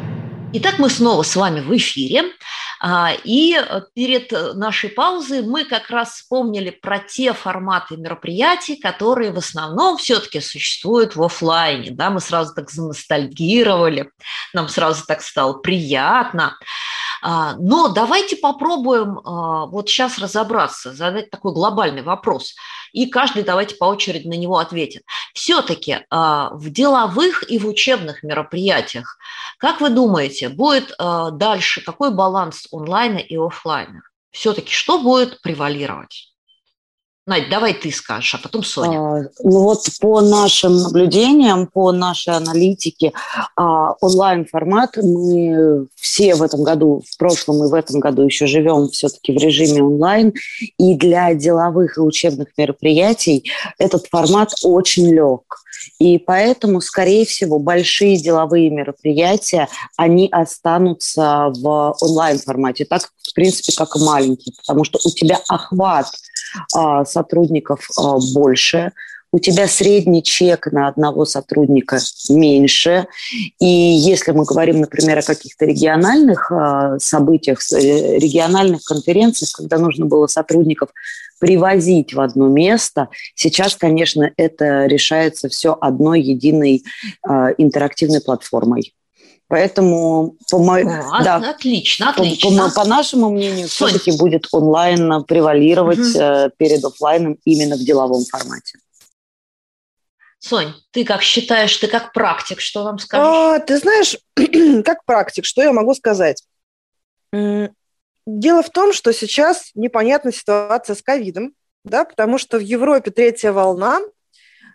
Итак, 0.53 0.79
мы 0.79 0.89
снова 0.89 1.23
с 1.23 1.37
вами 1.37 1.61
в 1.61 1.73
эфире. 1.77 2.33
А, 2.81 3.11
и 3.23 3.57
перед 3.93 4.31
нашей 4.55 4.89
паузой 4.89 5.43
мы 5.43 5.63
как 5.63 5.89
раз 5.89 6.15
вспомнили 6.15 6.71
про 6.71 6.99
те 6.99 7.31
форматы 7.31 7.95
мероприятий, 7.95 8.75
которые 8.75 9.31
в 9.31 9.37
основном 9.37 9.97
все-таки 9.97 10.41
существуют 10.41 11.15
в 11.15 11.23
офлайне. 11.23 11.91
Да, 11.91 12.09
мы 12.09 12.19
сразу 12.19 12.53
так 12.53 12.69
заностальгировали, 12.69 14.11
нам 14.53 14.67
сразу 14.67 15.05
так 15.07 15.21
стало 15.21 15.53
приятно. 15.53 16.57
А, 17.21 17.55
но 17.57 17.87
давайте 17.87 18.35
попробуем 18.35 19.19
а, 19.19 19.67
вот 19.67 19.87
сейчас 19.87 20.17
разобраться, 20.17 20.91
задать 20.91 21.29
такой 21.29 21.53
глобальный 21.53 22.01
вопрос. 22.01 22.55
И 22.91 23.07
каждый 23.07 23.43
давайте 23.43 23.75
по 23.75 23.85
очереди 23.85 24.27
на 24.27 24.33
него 24.33 24.57
ответит. 24.57 25.03
Все-таки 25.33 26.05
а, 26.09 26.49
в 26.53 26.69
деловых 26.69 27.49
и 27.49 27.57
в 27.57 27.67
учебных 27.67 28.23
мероприятиях, 28.23 29.17
как 29.57 29.81
вы 29.81 29.89
думаете, 29.89 30.49
будет 30.49 30.95
дальше 30.97 31.81
какой 31.81 32.13
баланс 32.13 32.67
онлайна 32.71 33.17
и 33.17 33.37
офлайна? 33.37 34.01
Все-таки 34.31 34.71
что 34.71 34.99
будет 34.99 35.41
превалировать? 35.41 36.30
Надь, 37.27 37.49
давай 37.51 37.75
ты 37.75 37.91
скажешь, 37.91 38.33
а 38.33 38.39
потом 38.39 38.63
Соня. 38.63 38.97
А, 38.97 39.21
ну 39.43 39.61
вот 39.61 39.85
по 39.99 40.21
нашим 40.21 40.77
наблюдениям, 40.77 41.67
по 41.67 41.91
нашей 41.91 42.33
аналитике, 42.33 43.13
а, 43.55 43.93
онлайн-формат 44.01 44.97
мы 44.97 45.85
все 45.95 46.33
в 46.33 46.41
этом 46.41 46.63
году, 46.63 47.03
в 47.07 47.17
прошлом 47.19 47.63
и 47.63 47.69
в 47.69 47.75
этом 47.75 47.99
году 47.99 48.23
еще 48.23 48.47
живем 48.47 48.89
все-таки 48.89 49.33
в 49.33 49.37
режиме 49.37 49.83
онлайн. 49.83 50.33
И 50.79 50.95
для 50.95 51.35
деловых 51.35 51.97
и 51.97 52.01
учебных 52.01 52.47
мероприятий 52.57 53.51
этот 53.77 54.07
формат 54.07 54.53
очень 54.63 55.13
лег. 55.13 55.41
И 55.99 56.17
поэтому, 56.17 56.81
скорее 56.81 57.25
всего, 57.25 57.59
большие 57.59 58.17
деловые 58.17 58.71
мероприятия, 58.71 59.67
они 59.95 60.27
останутся 60.31 61.51
в 61.55 61.95
онлайн-формате, 62.01 62.85
так, 62.85 63.09
в 63.21 63.33
принципе, 63.33 63.73
как 63.77 63.95
и 63.95 63.99
маленькие, 63.99 64.55
потому 64.57 64.83
что 64.83 64.99
у 65.03 65.11
тебя 65.11 65.39
охват 65.47 66.07
а, 66.73 67.05
сотрудников 67.11 67.89
а, 67.97 68.17
больше, 68.33 68.91
у 69.33 69.39
тебя 69.39 69.67
средний 69.67 70.23
чек 70.23 70.71
на 70.71 70.87
одного 70.87 71.25
сотрудника 71.25 71.99
меньше. 72.29 73.07
И 73.59 73.65
если 73.65 74.31
мы 74.31 74.43
говорим, 74.43 74.81
например, 74.81 75.19
о 75.19 75.21
каких-то 75.21 75.65
региональных 75.65 76.51
э, 76.51 76.97
событиях, 76.99 77.59
э, 77.71 78.17
региональных 78.17 78.83
конференциях, 78.83 79.51
когда 79.53 79.77
нужно 79.77 80.05
было 80.05 80.27
сотрудников 80.27 80.89
привозить 81.39 82.13
в 82.13 82.19
одно 82.19 82.49
место, 82.49 83.07
сейчас, 83.35 83.75
конечно, 83.75 84.29
это 84.35 84.85
решается 84.85 85.47
все 85.47 85.77
одной 85.79 86.21
единой 86.21 86.83
э, 87.27 87.31
интерактивной 87.57 88.19
платформой. 88.19 88.93
Поэтому, 89.51 90.37
по, 90.49 90.59
мо... 90.59 90.79
а, 91.11 91.21
да, 91.25 91.35
отлично, 91.49 92.11
отлично. 92.11 92.49
По, 92.49 92.69
по, 92.69 92.73
по 92.73 92.87
нашему 92.87 93.29
мнению, 93.29 93.67
все-таки 93.67 94.17
будет 94.17 94.47
онлайн 94.53 95.25
превалировать 95.25 95.99
угу. 95.99 96.51
перед 96.55 96.81
офлайном 96.85 97.37
именно 97.43 97.75
в 97.75 97.79
деловом 97.79 98.23
формате. 98.23 98.79
Сонь, 100.39 100.73
ты 100.91 101.03
как 101.03 101.21
считаешь, 101.21 101.75
ты 101.75 101.87
как 101.87 102.13
практик, 102.13 102.61
что 102.61 102.85
вам 102.85 102.97
скажешь? 102.97 103.27
А, 103.27 103.59
ты 103.59 103.77
знаешь, 103.77 104.17
как 104.85 105.03
практик, 105.03 105.43
что 105.43 105.61
я 105.61 105.73
могу 105.73 105.93
сказать? 105.95 106.41
Дело 107.33 108.63
в 108.63 108.69
том, 108.69 108.93
что 108.93 109.11
сейчас 109.11 109.71
непонятна 109.75 110.31
ситуация 110.31 110.95
с 110.95 111.01
ковидом, 111.01 111.53
да, 111.83 112.05
потому 112.05 112.37
что 112.37 112.57
в 112.57 112.61
Европе 112.61 113.11
третья 113.11 113.51
волна. 113.51 113.99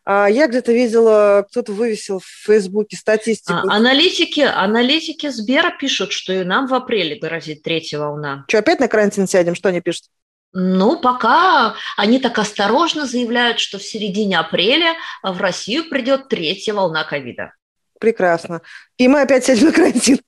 А, 0.09 0.29
я 0.31 0.47
где-то 0.47 0.73
видела, 0.73 1.45
кто-то 1.51 1.73
вывесил 1.73 2.21
в 2.21 2.27
Фейсбуке 2.47 2.97
статистику. 2.97 3.59
А, 3.69 3.77
аналитики, 3.77 4.41
аналитики 4.41 5.29
Сбера 5.31 5.73
пишут, 5.77 6.13
что 6.13 6.33
и 6.33 6.45
нам 6.45 6.69
в 6.69 6.75
апреле 6.75 7.17
грозит 7.19 7.65
третья 7.65 7.99
волна. 7.99 8.45
Что, 8.47 8.59
опять 8.59 8.79
на 8.79 8.87
карантин 8.87 9.27
сядем? 9.27 9.57
Что 9.57 9.71
они 9.71 9.81
пишут? 9.81 10.05
Ну, 10.53 11.01
пока 11.01 11.75
они 11.97 12.21
так 12.21 12.39
осторожно 12.39 13.05
заявляют, 13.05 13.59
что 13.59 13.79
в 13.79 13.83
середине 13.83 14.39
апреля 14.39 14.95
в 15.25 15.41
Россию 15.41 15.91
придет 15.91 16.29
третья 16.29 16.73
волна 16.73 17.03
ковида. 17.03 17.53
Прекрасно. 17.99 18.61
И 18.99 19.09
мы 19.09 19.23
опять 19.23 19.45
сядем 19.45 19.67
на 19.67 19.73
карантин. 19.73 20.19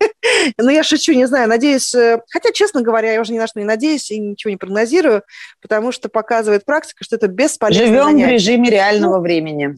Но 0.57 0.65
ну, 0.65 0.71
я 0.71 0.83
шучу, 0.83 1.13
не 1.13 1.27
знаю, 1.27 1.49
надеюсь... 1.49 1.95
Э, 1.95 2.23
хотя, 2.31 2.51
честно 2.53 2.83
говоря, 2.83 3.13
я 3.13 3.21
уже 3.21 3.33
ни 3.33 3.39
на 3.39 3.47
что 3.47 3.61
не 3.61 3.67
надеюсь 3.67 4.11
и 4.11 4.19
ничего 4.19 4.51
не 4.51 4.57
прогнозирую, 4.57 5.23
потому 5.61 5.93
что 5.93 6.09
показывает 6.09 6.65
практика, 6.65 7.05
что 7.05 7.17
это 7.17 7.29
бесполезно. 7.29 7.87
Живем 7.87 8.05
занятие. 8.05 8.27
в 8.27 8.31
режиме 8.31 8.71
реального 8.71 9.17
ну, 9.17 9.23
времени. 9.23 9.77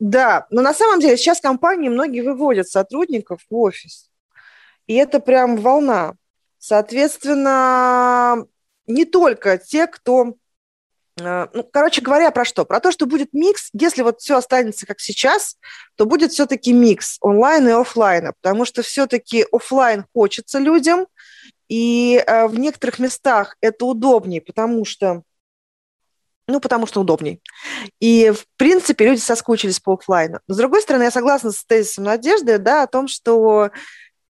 Да, 0.00 0.46
но 0.50 0.60
на 0.60 0.74
самом 0.74 1.00
деле 1.00 1.16
сейчас 1.16 1.40
компании 1.40 1.88
многие 1.88 2.20
выводят 2.20 2.68
сотрудников 2.68 3.40
в 3.48 3.56
офис. 3.56 4.10
И 4.86 4.94
это 4.94 5.20
прям 5.20 5.56
волна. 5.56 6.14
Соответственно, 6.58 8.46
не 8.86 9.04
только 9.04 9.58
те, 9.58 9.86
кто... 9.86 10.34
Э, 11.20 11.46
ну, 11.52 11.64
короче 11.64 12.00
говоря, 12.00 12.30
про 12.30 12.44
что? 12.44 12.64
Про 12.64 12.80
то, 12.80 12.92
что 12.92 13.06
будет 13.06 13.32
микс. 13.32 13.70
Если 13.72 14.02
вот 14.02 14.20
все 14.20 14.36
останется 14.36 14.86
как 14.86 15.00
сейчас, 15.00 15.56
то 15.96 16.06
будет 16.06 16.32
все-таки 16.32 16.72
микс 16.72 17.18
онлайн 17.20 17.68
и 17.68 17.72
офлайна, 17.72 18.32
потому 18.40 18.64
что 18.64 18.82
все-таки 18.82 19.46
офлайн 19.52 20.04
хочется 20.12 20.58
людям, 20.58 21.06
и 21.68 22.22
э, 22.26 22.46
в 22.46 22.58
некоторых 22.58 22.98
местах 22.98 23.56
это 23.60 23.86
удобнее, 23.86 24.40
потому 24.40 24.84
что 24.84 25.22
ну, 26.46 26.60
потому 26.60 26.86
что 26.86 27.00
удобней. 27.00 27.40
И, 28.00 28.30
в 28.30 28.46
принципе, 28.58 29.06
люди 29.06 29.20
соскучились 29.20 29.80
по 29.80 29.94
офлайну. 29.94 30.40
Но, 30.46 30.54
с 30.54 30.58
другой 30.58 30.82
стороны, 30.82 31.04
я 31.04 31.10
согласна 31.10 31.52
с 31.52 31.64
тезисом 31.64 32.04
Надежды, 32.04 32.58
да, 32.58 32.82
о 32.82 32.86
том, 32.86 33.08
что 33.08 33.70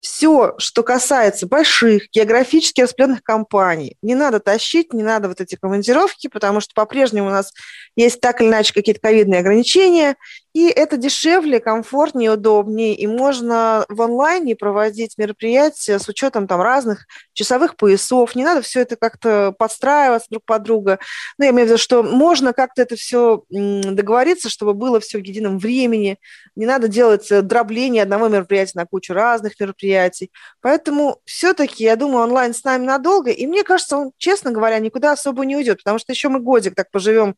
все, 0.05 0.55
что 0.59 0.83
касается 0.83 1.47
больших 1.47 2.11
географически 2.13 2.83
распределенных 2.83 3.23
компаний, 3.23 3.97
не 4.03 4.15
надо 4.15 4.39
тащить, 4.39 4.93
не 4.93 5.03
надо 5.03 5.29
вот 5.29 5.41
эти 5.41 5.55
командировки, 5.55 6.29
потому 6.29 6.61
что 6.61 6.75
по-прежнему 6.75 7.29
у 7.29 7.31
нас 7.31 7.55
есть 7.97 8.21
так 8.21 8.43
или 8.43 8.49
иначе 8.49 8.75
какие-то 8.75 9.01
ковидные 9.01 9.41
ограничения, 9.41 10.17
И 10.55 10.69
это 10.69 10.97
дешевле, 10.97 11.59
комфортнее, 11.59 12.31
удобнее, 12.31 12.95
и 12.95 13.09
можно 13.09 13.85
в 13.89 14.01
онлайне 14.01 14.55
проводить 14.55 15.19
мероприятия 15.19 15.99
с 15.99 16.09
учетом 16.09 16.47
там 16.47 16.63
разных 16.63 17.07
часовых 17.33 17.77
поясов. 17.77 18.37
Не 18.37 18.45
надо 18.45 18.63
все 18.63 18.83
это 18.83 18.95
как-то 18.95 19.53
подстраиваться 19.59 20.29
друг 20.31 20.45
под 20.45 20.63
друга. 20.63 21.01
Ну, 21.39 21.45
я 21.45 21.51
имею 21.51 21.67
в 21.67 21.71
виду, 21.71 21.79
что 21.79 22.05
можно 22.05 22.53
как-то 22.53 22.83
это 22.83 22.95
все 22.95 23.43
договориться, 23.51 24.49
чтобы 24.49 24.75
было 24.75 25.01
все 25.01 25.19
в 25.19 25.25
едином 25.25 25.59
времени. 25.59 26.19
Не 26.55 26.67
надо 26.67 26.87
делать 26.87 27.33
э, 27.33 27.43
дробление 27.43 28.05
одного 28.05 28.29
мероприятия 28.29 28.79
на 28.79 28.87
кучу 28.87 29.13
разных 29.13 29.59
мероприятий. 29.59 30.31
Поэтому 30.61 31.19
все-таки, 31.25 31.83
я 31.83 31.97
думаю, 31.97 32.23
онлайн 32.23 32.55
с 32.55 32.63
нами 32.63 32.87
надолго. 32.87 33.33
И 33.33 33.45
мне 33.49 33.65
кажется, 33.65 33.97
он, 33.97 34.13
честно 34.19 34.53
говоря, 34.53 34.79
никуда 34.79 35.11
особо 35.11 35.45
не 35.45 35.57
уйдет, 35.57 35.79
потому 35.79 35.99
что 35.99 36.13
еще 36.13 36.29
мы 36.29 36.39
годик 36.39 36.77
так 36.77 36.93
поживем 36.93 37.35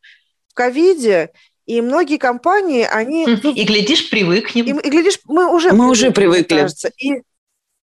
в 0.49 0.55
ковиде, 0.55 1.33
и 1.67 1.81
многие 1.81 2.17
компании, 2.17 2.85
они... 2.85 3.25
И, 3.25 3.65
глядишь, 3.65 4.09
привыкнем. 4.09 4.65
И, 4.65 4.87
и 4.87 4.91
глядишь, 4.91 5.19
мы 5.25 5.53
уже... 5.53 5.73
Мы 5.73 5.91
уже 5.91 6.13
привыкли. 6.13 6.61
Кажется. 6.61 6.93
И, 6.97 7.23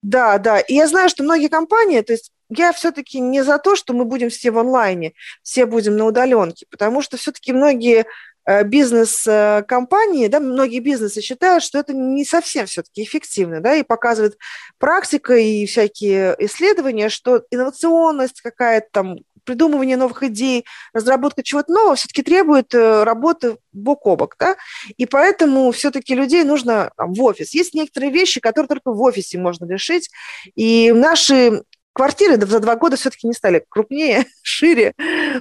да, 0.01 0.39
да. 0.39 0.59
И 0.59 0.73
я 0.73 0.87
знаю, 0.87 1.09
что 1.09 1.23
многие 1.23 1.47
компании, 1.47 2.01
то 2.01 2.13
есть 2.13 2.31
я 2.49 2.73
все-таки 2.73 3.19
не 3.19 3.43
за 3.43 3.59
то, 3.59 3.75
что 3.75 3.93
мы 3.93 4.05
будем 4.05 4.29
все 4.29 4.51
в 4.51 4.57
онлайне, 4.57 5.13
все 5.43 5.65
будем 5.65 5.95
на 5.95 6.05
удаленке, 6.05 6.65
потому 6.71 7.01
что 7.01 7.17
все-таки 7.17 7.53
многие 7.53 8.05
э, 8.45 8.63
бизнес-компании, 8.63 10.27
да, 10.27 10.39
многие 10.39 10.79
бизнесы 10.79 11.21
считают, 11.21 11.63
что 11.63 11.77
это 11.77 11.93
не 11.93 12.25
совсем 12.25 12.65
все-таки 12.65 13.03
эффективно, 13.03 13.59
да, 13.59 13.75
и 13.75 13.83
показывает 13.83 14.37
практика 14.79 15.35
и 15.35 15.65
всякие 15.65 16.35
исследования, 16.39 17.09
что 17.09 17.43
инновационность 17.51 18.41
какая-то 18.41 18.87
там, 18.91 19.17
придумывание 19.47 19.97
новых 19.97 20.21
идей, 20.23 20.65
разработка 20.93 21.41
чего-то 21.41 21.71
нового 21.71 21.95
все-таки 21.95 22.21
требует 22.21 22.75
э, 22.75 23.03
работы 23.03 23.57
бок 23.71 24.05
о 24.05 24.15
бок, 24.15 24.35
да, 24.37 24.57
и 24.97 25.05
поэтому 25.05 25.71
все-таки 25.71 26.13
людей 26.13 26.43
нужно 26.43 26.91
там, 26.97 27.13
в 27.13 27.23
офис. 27.23 27.53
Есть 27.55 27.73
некоторые 27.73 28.11
вещи, 28.11 28.39
которые 28.39 28.67
только 28.67 28.91
в 28.91 29.01
офисе 29.01 29.39
можно 29.39 29.65
решить, 29.65 30.09
и 30.55 30.91
наши 30.91 31.63
квартиры 31.97 32.39
за 32.39 32.59
два 32.59 32.75
года 32.75 32.95
все-таки 32.95 33.25
не 33.25 33.33
стали 33.33 33.65
крупнее, 33.67 34.25
шире. 34.43 34.93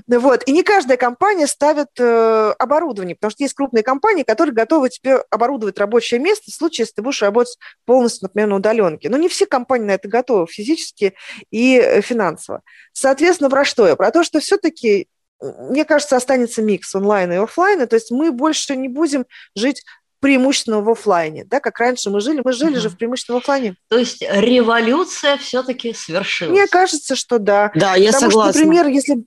Вот. 0.07 0.43
И 0.47 0.53
не 0.53 0.63
каждая 0.63 0.97
компания 0.97 1.47
ставит 1.47 1.89
э, 1.99 2.55
оборудование, 2.59 3.15
потому 3.15 3.31
что 3.31 3.43
есть 3.43 3.53
крупные 3.53 3.83
компании, 3.83 4.23
которые 4.23 4.55
готовы 4.55 4.89
тебе 4.89 5.19
оборудовать 5.29 5.79
рабочее 5.79 6.19
место 6.19 6.51
в 6.51 6.55
случае, 6.55 6.85
если 6.85 6.95
ты 6.95 7.03
будешь 7.03 7.21
работать 7.21 7.59
полностью, 7.85 8.25
например, 8.25 8.49
на 8.49 8.57
удаленке. 8.57 9.11
Но 9.11 9.19
не 9.19 9.29
все 9.29 9.45
компании 9.45 9.85
на 9.85 9.91
это 9.93 10.09
готовы 10.09 10.47
физически 10.47 11.13
и 11.51 11.77
э, 11.77 12.01
финансово. 12.01 12.63
Соответственно, 12.95 13.51
про 13.51 13.67
что 13.67 13.87
я? 13.87 13.95
Про 13.95 14.11
то, 14.11 14.25
что 14.25 14.41
все-таки 14.41 15.09
мне 15.39 15.85
кажется, 15.85 16.17
останется 16.17 16.63
микс 16.63 16.95
онлайна 16.95 17.35
и 17.35 17.37
офлайна, 17.37 17.87
то 17.87 17.97
есть 17.97 18.11
мы 18.11 18.33
больше 18.33 18.75
не 18.75 18.89
будем 18.89 19.27
жить 19.55 19.85
преимущественно 20.21 20.81
в 20.81 20.91
офлайне, 20.91 21.45
да, 21.45 21.61
как 21.61 21.79
раньше 21.79 22.11
мы 22.11 22.21
жили, 22.21 22.41
мы 22.45 22.53
жили 22.53 22.73
угу. 22.73 22.81
же 22.81 22.89
в 22.89 22.97
преимущественно 22.97 23.39
в 23.39 23.43
офлайне. 23.43 23.77
То 23.89 23.99
есть 23.99 24.23
революция 24.23 25.37
все-таки 25.37 25.93
свершилась. 25.93 26.53
Мне 26.53 26.67
кажется, 26.67 27.17
что 27.17 27.39
да. 27.39 27.71
Да, 27.75 27.95
я 27.95 28.13
Потому 28.13 28.31
согласна. 28.31 28.53
Что, 28.53 28.61
например, 28.61 28.87
если 28.89 29.25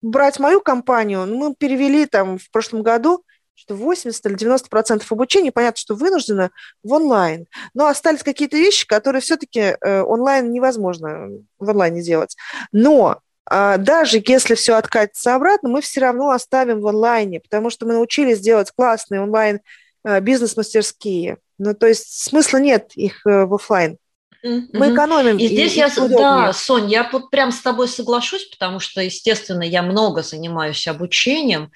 брать 0.00 0.38
мою 0.38 0.60
компанию, 0.60 1.26
ну, 1.26 1.36
мы 1.36 1.54
перевели 1.54 2.06
там 2.06 2.38
в 2.38 2.50
прошлом 2.50 2.82
году 2.82 3.24
что 3.54 3.76
80 3.76 4.26
или 4.26 4.34
90 4.34 4.68
процентов 4.70 5.12
обучения, 5.12 5.52
понятно, 5.52 5.78
что 5.78 5.94
вынуждено 5.94 6.50
в 6.82 6.92
онлайн. 6.92 7.46
Но 7.74 7.86
остались 7.86 8.24
какие-то 8.24 8.56
вещи, 8.56 8.86
которые 8.86 9.22
все-таки 9.22 9.76
э, 9.80 10.02
онлайн 10.02 10.50
невозможно 10.50 11.28
в 11.60 11.70
онлайне 11.70 12.02
делать. 12.02 12.34
Но 12.72 13.20
а, 13.44 13.76
даже 13.76 14.22
если 14.24 14.54
все 14.54 14.74
откатится 14.74 15.34
обратно, 15.34 15.68
мы 15.68 15.80
все 15.80 16.00
равно 16.00 16.30
оставим 16.30 16.80
в 16.80 16.86
онлайне, 16.86 17.40
потому 17.40 17.70
что 17.70 17.86
мы 17.86 17.94
научились 17.94 18.40
делать 18.40 18.72
классные 18.74 19.20
онлайн 19.20 19.60
бизнес-мастерские. 20.04 21.38
Ну, 21.58 21.74
то 21.74 21.86
есть 21.86 22.22
смысла 22.22 22.58
нет 22.58 22.92
их 22.94 23.26
э, 23.26 23.44
в 23.44 23.54
офлайн. 23.54 23.98
Мы 24.42 24.92
экономим. 24.92 25.36
И 25.38 25.46
здесь 25.46 25.74
и, 25.74 25.78
я, 25.78 25.86
удобнее. 25.86 26.18
да, 26.18 26.52
Сонь, 26.52 26.90
я 26.90 27.08
вот 27.12 27.30
прям 27.30 27.52
с 27.52 27.60
тобой 27.60 27.86
соглашусь, 27.86 28.44
потому 28.46 28.80
что, 28.80 29.00
естественно, 29.00 29.62
я 29.62 29.82
много 29.82 30.22
занимаюсь 30.22 30.88
обучением, 30.88 31.70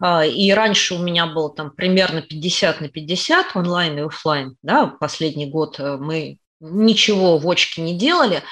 а, 0.00 0.24
и 0.24 0.50
раньше 0.52 0.94
у 0.94 0.98
меня 0.98 1.26
было 1.26 1.54
там 1.54 1.70
примерно 1.70 2.22
50 2.22 2.80
на 2.80 2.88
50 2.88 3.56
онлайн 3.56 3.98
и 3.98 4.02
офлайн, 4.02 4.56
да, 4.62 4.86
последний 4.86 5.46
год 5.46 5.78
э, 5.78 5.98
мы 5.98 6.38
ничего 6.60 7.36
в 7.36 7.48
очке 7.50 7.82
не 7.82 7.96
делали, 7.96 8.36
а, 8.36 8.42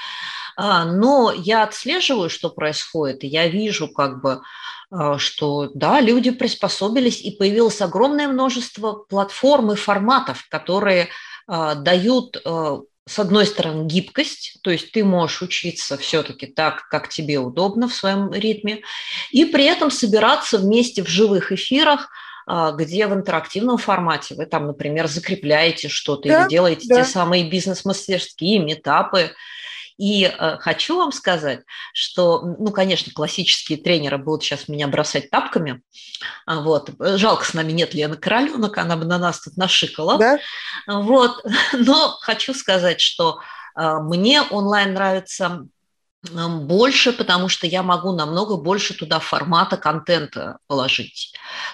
но 0.57 1.33
я 1.37 1.63
отслеживаю, 1.65 2.31
что 2.31 2.51
происходит, 2.51 3.25
и 3.25 3.27
я 3.27 3.49
вижу 3.49 3.89
как 3.89 4.23
бы 4.23 4.41
а, 4.91 5.19
что 5.19 5.71
да, 5.75 6.01
люди 6.01 6.31
приспособились, 6.31 7.21
и 7.21 7.33
появилось 7.33 7.81
огромное 7.83 8.29
множество 8.29 8.93
платформ 8.93 9.73
и 9.73 9.77
форматов, 9.77 10.47
которые 10.49 11.09
а, 11.49 11.75
дают 11.75 12.41
а, 12.45 12.81
с 13.09 13.19
одной 13.19 13.47
стороны, 13.47 13.87
гибкость, 13.87 14.59
то 14.63 14.71
есть 14.71 14.93
ты 14.93 15.05
можешь 15.05 15.43
учиться 15.43 15.97
все-таки 15.97 16.47
так, 16.47 16.89
как 16.89 17.09
тебе 17.09 17.39
удобно 17.39 17.89
в 17.89 17.95
своем 17.95 18.33
ритме, 18.33 18.83
и 19.30 19.45
при 19.45 19.65
этом 19.65 19.93
собираться 19.93 20.59
вместе 20.59 21.04
в 21.04 21.09
живых 21.09 21.52
эфирах, 21.52 22.09
где 22.75 23.07
в 23.09 23.15
интерактивном 23.15 23.76
формате 23.76 24.35
вы 24.37 24.47
там, 24.47 24.67
например, 24.67 25.09
закрепляете 25.09 25.89
что-то 25.89 26.28
да, 26.28 26.43
или 26.43 26.49
делаете 26.49 26.89
да. 26.89 26.97
те 26.97 27.04
самые 27.04 27.49
бизнес-мастерские, 27.49 28.59
метапы, 28.59 29.33
и 29.99 30.25
э, 30.25 30.56
хочу 30.59 30.99
вам 30.99 31.13
сказать, 31.13 31.61
что, 31.95 32.41
ну, 32.41 32.71
конечно, 32.71 33.13
классические 33.13 33.78
тренеры 33.78 34.19
будут 34.19 34.43
сейчас 34.43 34.69
меня 34.69 34.89
бросать 34.89 35.30
тапками. 35.30 35.82
А, 36.45 36.61
вот. 36.61 36.91
Жалко, 36.99 37.45
с 37.45 37.54
нами 37.54 37.73
нет 37.73 37.95
Лены 37.95 38.17
Короленок, 38.17 38.76
она 38.78 38.97
бы 38.97 39.04
на 39.04 39.19
нас 39.19 39.41
тут 39.41 39.56
нашикала. 39.56 40.19
Да? 40.19 40.39
Вот. 40.87 41.43
Но 41.73 42.17
хочу 42.21 42.52
сказать, 42.52 43.00
что 43.00 43.41
э, 43.75 43.99
мне 44.00 44.43
онлайн 44.43 44.93
нравится 44.93 45.67
больше, 46.32 47.12
потому 47.12 47.49
что 47.49 47.67
я 47.67 47.82
могу 47.82 48.12
намного 48.12 48.56
больше 48.56 48.95
туда 48.95 49.19
формата 49.19 49.76
контента 49.76 50.58
положить. 50.67 51.32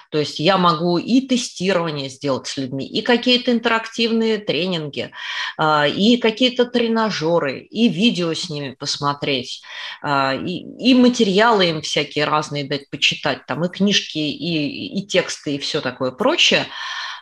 То 0.09 0.17
есть 0.17 0.39
я 0.39 0.57
могу 0.57 0.97
и 0.97 1.21
тестирование 1.21 2.09
сделать 2.09 2.47
с 2.47 2.57
людьми, 2.57 2.87
и 2.87 3.01
какие-то 3.01 3.51
интерактивные 3.51 4.37
тренинги, 4.37 5.11
а, 5.57 5.87
и 5.87 6.17
какие-то 6.17 6.65
тренажеры, 6.65 7.59
и 7.59 7.89
видео 7.89 8.33
с 8.33 8.49
ними 8.49 8.71
посмотреть, 8.71 9.61
а, 10.01 10.35
и, 10.35 10.63
и 10.79 10.93
материалы 10.95 11.69
им 11.69 11.81
всякие 11.81 12.25
разные 12.25 12.63
дать 12.63 12.89
почитать, 12.89 13.45
там 13.45 13.65
и 13.65 13.69
книжки, 13.69 14.17
и, 14.17 14.99
и 14.99 15.07
тексты, 15.07 15.55
и 15.55 15.59
все 15.59 15.81
такое 15.81 16.11
прочее. 16.11 16.67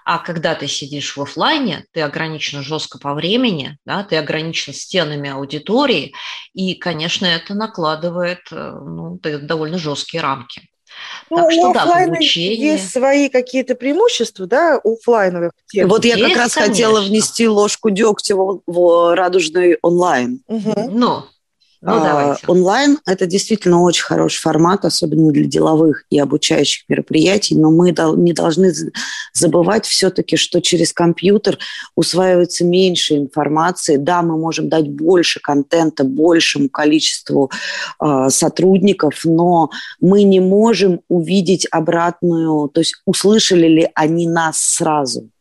А 0.05 0.19
когда 0.19 0.55
ты 0.55 0.67
сидишь 0.67 1.15
в 1.15 1.21
офлайне, 1.21 1.85
ты 1.91 2.01
ограничен 2.01 2.61
жестко 2.63 2.99
по 2.99 3.13
времени, 3.13 3.77
да, 3.85 4.03
ты 4.03 4.17
ограничен 4.17 4.73
стенами 4.73 5.29
аудитории, 5.29 6.13
и, 6.53 6.75
конечно, 6.75 7.25
это 7.25 7.53
накладывает 7.53 8.41
э, 8.51 8.55
ну, 8.55 9.19
довольно 9.21 9.77
жесткие 9.77 10.21
рамки. 10.23 10.61
Ну, 11.29 11.37
так 11.37 11.51
что, 11.51 11.69
у 11.69 11.73
да, 11.73 12.03
обучение... 12.03 12.73
есть 12.73 12.91
свои 12.91 13.29
какие-то 13.29 13.75
преимущества, 13.75 14.45
да, 14.47 14.79
офлайновых 14.83 15.51
техник. 15.67 15.89
Вот 15.89 16.03
я 16.05 16.15
есть, 16.15 16.29
как 16.29 16.37
раз 16.37 16.53
конечно. 16.53 16.73
хотела 16.73 17.01
внести 17.01 17.47
ложку 17.47 17.89
дегтя 17.89 18.35
в, 18.35 18.61
в 18.65 19.15
радужный 19.15 19.77
онлайн. 19.81 20.41
Угу. 20.47 20.89
Ну, 20.91 21.23
ну, 21.83 21.93
а, 21.93 22.37
онлайн– 22.47 22.99
это 23.07 23.25
действительно 23.25 23.81
очень 23.81 24.03
хороший 24.03 24.39
формат, 24.39 24.85
особенно 24.85 25.31
для 25.31 25.45
деловых 25.45 26.03
и 26.11 26.19
обучающих 26.19 26.87
мероприятий, 26.87 27.55
но 27.55 27.71
мы 27.71 27.89
не 28.17 28.33
должны 28.33 28.71
забывать 29.33 29.87
все-таки, 29.87 30.37
что 30.37 30.61
через 30.61 30.93
компьютер 30.93 31.57
усваивается 31.95 32.65
меньше 32.65 33.17
информации. 33.17 33.97
Да, 33.97 34.21
мы 34.21 34.37
можем 34.37 34.69
дать 34.69 34.89
больше 34.89 35.39
контента 35.39 36.03
большему 36.03 36.69
количеству 36.69 37.49
э, 37.99 38.29
сотрудников, 38.29 39.21
но 39.23 39.71
мы 39.99 40.21
не 40.21 40.39
можем 40.39 41.01
увидеть 41.07 41.67
обратную, 41.71 42.69
то 42.69 42.81
есть 42.81 43.01
услышали 43.05 43.67
ли 43.67 43.89
они 43.95 44.27
нас 44.27 44.57
сразу. 44.57 45.31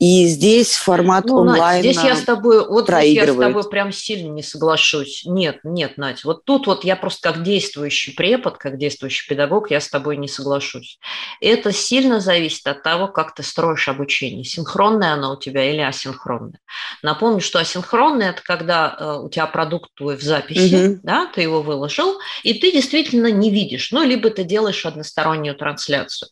И 0.00 0.26
здесь 0.28 0.76
формат 0.76 1.26
ну, 1.26 1.40
онлайн 1.40 1.82
здесь 1.82 2.02
я 2.02 2.16
с 2.16 2.22
тобой, 2.22 2.66
вот 2.66 2.88
здесь 2.88 3.16
я 3.16 3.30
с 3.30 3.36
тобой 3.36 3.68
прям 3.68 3.92
сильно 3.92 4.32
не 4.32 4.42
соглашусь. 4.42 5.24
Нет, 5.26 5.58
нет, 5.62 5.98
Надь, 5.98 6.24
вот 6.24 6.46
тут 6.46 6.66
вот 6.66 6.84
я 6.84 6.96
просто 6.96 7.30
как 7.30 7.42
действующий 7.42 8.12
препод, 8.12 8.56
как 8.56 8.78
действующий 8.78 9.28
педагог, 9.28 9.70
я 9.70 9.78
с 9.78 9.90
тобой 9.90 10.16
не 10.16 10.26
соглашусь. 10.26 10.98
Это 11.42 11.70
сильно 11.72 12.20
зависит 12.20 12.66
от 12.66 12.82
того, 12.82 13.08
как 13.08 13.34
ты 13.34 13.42
строишь 13.42 13.88
обучение. 13.88 14.42
Синхронное 14.42 15.12
оно 15.12 15.34
у 15.34 15.38
тебя 15.38 15.70
или 15.70 15.82
асинхронное. 15.82 16.60
Напомню, 17.02 17.42
что 17.42 17.58
асинхронное– 17.58 18.30
это 18.32 18.40
когда 18.42 18.96
э, 18.98 19.18
у 19.24 19.28
тебя 19.28 19.46
продукт 19.48 19.90
твой 19.94 20.16
в 20.16 20.22
записи, 20.22 20.92
угу. 20.92 21.00
да, 21.02 21.26
ты 21.26 21.42
его 21.42 21.60
выложил, 21.60 22.18
и 22.42 22.54
ты 22.54 22.72
действительно 22.72 23.30
не 23.30 23.50
видишь. 23.50 23.92
Ну, 23.92 24.02
либо 24.02 24.30
ты 24.30 24.44
делаешь 24.44 24.86
одностороннюю 24.86 25.56
трансляцию. 25.56 26.30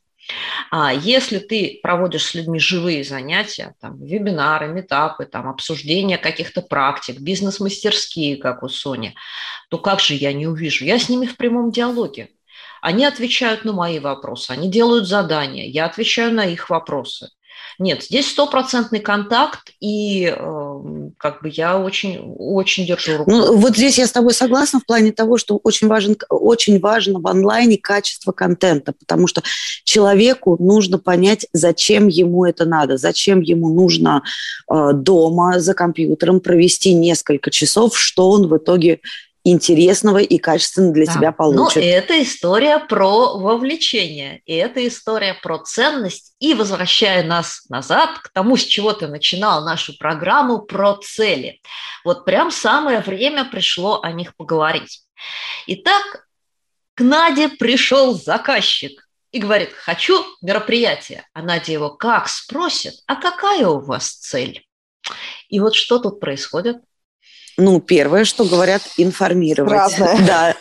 А 0.70 0.92
если 0.92 1.38
ты 1.38 1.80
проводишь 1.82 2.26
с 2.26 2.34
людьми 2.34 2.58
живые 2.58 3.04
занятия, 3.04 3.74
там, 3.80 4.02
вебинары, 4.02 4.68
метапы, 4.68 5.24
там, 5.24 5.48
обсуждение 5.48 6.18
каких-то 6.18 6.62
практик, 6.62 7.20
бизнес-мастерские, 7.20 8.36
как 8.36 8.62
у 8.62 8.68
Сони, 8.68 9.14
то 9.70 9.78
как 9.78 10.00
же 10.00 10.14
я 10.14 10.32
не 10.32 10.46
увижу? 10.46 10.84
Я 10.84 10.98
с 10.98 11.08
ними 11.08 11.26
в 11.26 11.36
прямом 11.36 11.70
диалоге. 11.70 12.30
Они 12.80 13.04
отвечают 13.04 13.64
на 13.64 13.72
мои 13.72 13.98
вопросы, 13.98 14.50
они 14.50 14.70
делают 14.70 15.08
задания, 15.08 15.66
я 15.66 15.86
отвечаю 15.86 16.32
на 16.32 16.44
их 16.44 16.70
вопросы. 16.70 17.30
Нет, 17.78 18.02
здесь 18.02 18.28
стопроцентный 18.28 18.98
контакт, 18.98 19.70
и 19.78 20.34
э, 20.36 20.80
как 21.16 21.42
бы 21.42 21.48
я 21.48 21.78
очень, 21.78 22.18
очень 22.36 22.84
держу 22.84 23.18
руку. 23.18 23.30
Ну, 23.30 23.56
вот 23.56 23.76
здесь 23.76 23.98
я 23.98 24.08
с 24.08 24.10
тобой 24.10 24.34
согласна 24.34 24.80
в 24.80 24.86
плане 24.86 25.12
того, 25.12 25.38
что 25.38 25.60
очень, 25.62 25.86
важен, 25.86 26.16
очень 26.28 26.80
важно 26.80 27.20
в 27.20 27.26
онлайне 27.28 27.78
качество 27.78 28.32
контента, 28.32 28.92
потому 28.98 29.28
что 29.28 29.44
человеку 29.84 30.56
нужно 30.58 30.98
понять, 30.98 31.46
зачем 31.52 32.08
ему 32.08 32.44
это 32.44 32.64
надо, 32.64 32.96
зачем 32.96 33.42
ему 33.42 33.72
нужно 33.72 34.24
э, 34.68 34.90
дома 34.92 35.60
за 35.60 35.74
компьютером 35.74 36.40
провести 36.40 36.94
несколько 36.94 37.52
часов, 37.52 37.96
что 37.96 38.28
он 38.30 38.48
в 38.48 38.56
итоге 38.56 39.00
интересного 39.44 40.18
и 40.18 40.38
качественного 40.38 40.94
для 40.94 41.06
да. 41.06 41.12
себя 41.12 41.32
получит. 41.32 41.76
Ну, 41.76 41.82
это 41.82 42.22
история 42.22 42.78
про 42.78 43.38
вовлечение, 43.38 44.42
и 44.44 44.54
это 44.54 44.86
история 44.86 45.34
про 45.34 45.58
ценность. 45.58 46.34
И 46.38 46.54
возвращая 46.54 47.24
нас 47.24 47.64
назад 47.68 48.18
к 48.18 48.28
тому, 48.30 48.56
с 48.56 48.62
чего 48.62 48.92
ты 48.92 49.06
начинал 49.06 49.64
нашу 49.64 49.96
программу, 49.96 50.60
про 50.60 50.94
цели. 51.02 51.60
Вот 52.04 52.24
прям 52.24 52.50
самое 52.50 53.00
время 53.00 53.44
пришло 53.44 54.00
о 54.02 54.12
них 54.12 54.36
поговорить. 54.36 55.02
Итак, 55.66 56.26
к 56.94 57.00
Наде 57.00 57.48
пришел 57.48 58.14
заказчик 58.14 59.08
и 59.30 59.38
говорит, 59.38 59.72
хочу 59.72 60.24
мероприятие. 60.42 61.26
А 61.32 61.42
Надя 61.42 61.72
его 61.72 61.90
как 61.90 62.28
спросит, 62.28 62.94
а 63.06 63.16
какая 63.16 63.66
у 63.66 63.78
вас 63.78 64.10
цель? 64.10 64.66
И 65.48 65.60
вот 65.60 65.74
что 65.74 65.98
тут 65.98 66.20
происходит? 66.20 66.78
Ну, 67.60 67.80
первое, 67.80 68.24
что 68.24 68.44
говорят, 68.44 68.82
информировать. 68.96 69.72
Разное. 69.72 70.16
Да. 70.28 70.54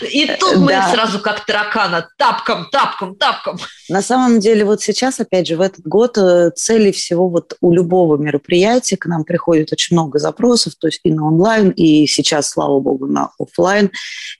И 0.00 0.26
тут 0.40 0.56
мы 0.56 0.72
сразу 0.92 1.20
как 1.20 1.44
таракана, 1.44 2.08
тапком, 2.16 2.68
тапком, 2.70 3.16
тапком. 3.16 3.58
На 3.90 4.00
самом 4.00 4.40
деле, 4.40 4.64
вот 4.64 4.80
сейчас, 4.80 5.20
опять 5.20 5.46
же, 5.46 5.56
в 5.56 5.60
этот 5.60 5.86
год 5.86 6.16
э, 6.16 6.50
цели 6.56 6.90
всего 6.90 7.28
вот 7.28 7.54
у 7.60 7.72
любого 7.72 8.16
мероприятия 8.16 8.96
к 8.96 9.04
нам 9.06 9.24
приходит 9.24 9.72
очень 9.72 9.94
много 9.94 10.18
запросов, 10.18 10.74
то 10.78 10.86
есть 10.88 11.00
и 11.04 11.12
на 11.12 11.26
онлайн, 11.26 11.70
и 11.70 12.06
сейчас, 12.06 12.48
слава 12.48 12.80
богу, 12.80 13.06
на 13.06 13.30
офлайн. 13.38 13.90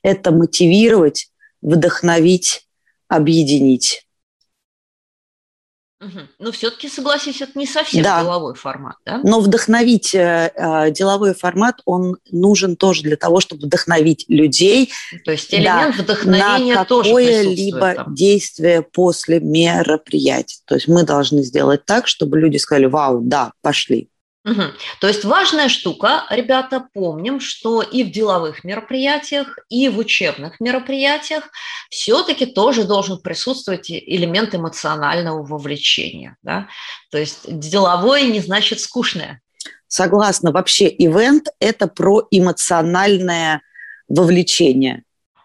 Это 0.03 0.33
мотивировать, 0.33 1.29
вдохновить, 1.61 2.67
объединить. 3.09 4.02
Но 6.39 6.53
все-таки, 6.53 6.89
согласись, 6.89 7.41
это 7.41 7.59
не 7.59 7.67
совсем 7.67 8.03
да. 8.03 8.23
деловой 8.23 8.55
формат, 8.55 8.97
да? 9.07 9.21
Но 9.23 9.41
вдохновить 9.41 10.15
э, 10.15 10.53
э, 10.55 10.91
деловой 10.91 11.35
формат, 11.35 11.81
он 11.85 12.17
нужен 12.31 12.77
тоже 12.77 13.03
для 13.03 13.17
того, 13.17 13.41
чтобы 13.41 13.67
вдохновить 13.67 14.25
людей. 14.29 14.91
То 15.25 15.33
есть 15.33 15.53
элемент 15.55 15.97
да, 15.97 16.03
вдохновения 16.03 16.75
на 16.75 16.85
тоже 16.85 17.11
какое-либо 17.11 18.05
действие 18.09 18.83
после 18.83 19.41
мероприятия. 19.41 20.61
То 20.67 20.75
есть 20.75 20.89
мы 20.89 21.05
должны 21.05 21.43
сделать 21.43 21.85
так, 21.85 22.07
чтобы 22.07 22.39
люди 22.39 22.57
сказали, 22.57 22.87
вау, 22.87 23.21
да, 23.21 23.53
пошли. 23.63 24.09
Угу. 24.45 24.63
То 25.01 25.07
есть 25.07 25.25
важная 25.25 25.69
штука, 25.69 26.25
ребята, 26.31 26.89
помним, 26.93 27.39
что 27.39 27.81
и 27.81 28.03
в 28.03 28.11
деловых 28.11 28.65
мероприятиях, 28.65 29.57
и 29.69 29.89
в 29.89 29.99
учебных 29.99 30.59
мероприятиях 30.59 31.45
все-таки 31.91 32.47
тоже 32.47 32.83
должен 32.85 33.21
присутствовать 33.21 33.89
элемент 33.91 34.55
эмоционального 34.55 35.45
вовлечения. 35.45 36.37
Да? 36.43 36.69
То 37.11 37.19
есть 37.19 37.43
деловое 37.47 38.23
не 38.23 38.41
значит 38.41 38.81
скучное. 38.81 39.41
Согласна. 39.87 40.51
Вообще, 40.51 40.89
ивент– 40.89 41.47
это 41.61 41.87
про 41.87 42.27
эмоциональное 42.31 43.63
вовлечение. 44.09 45.05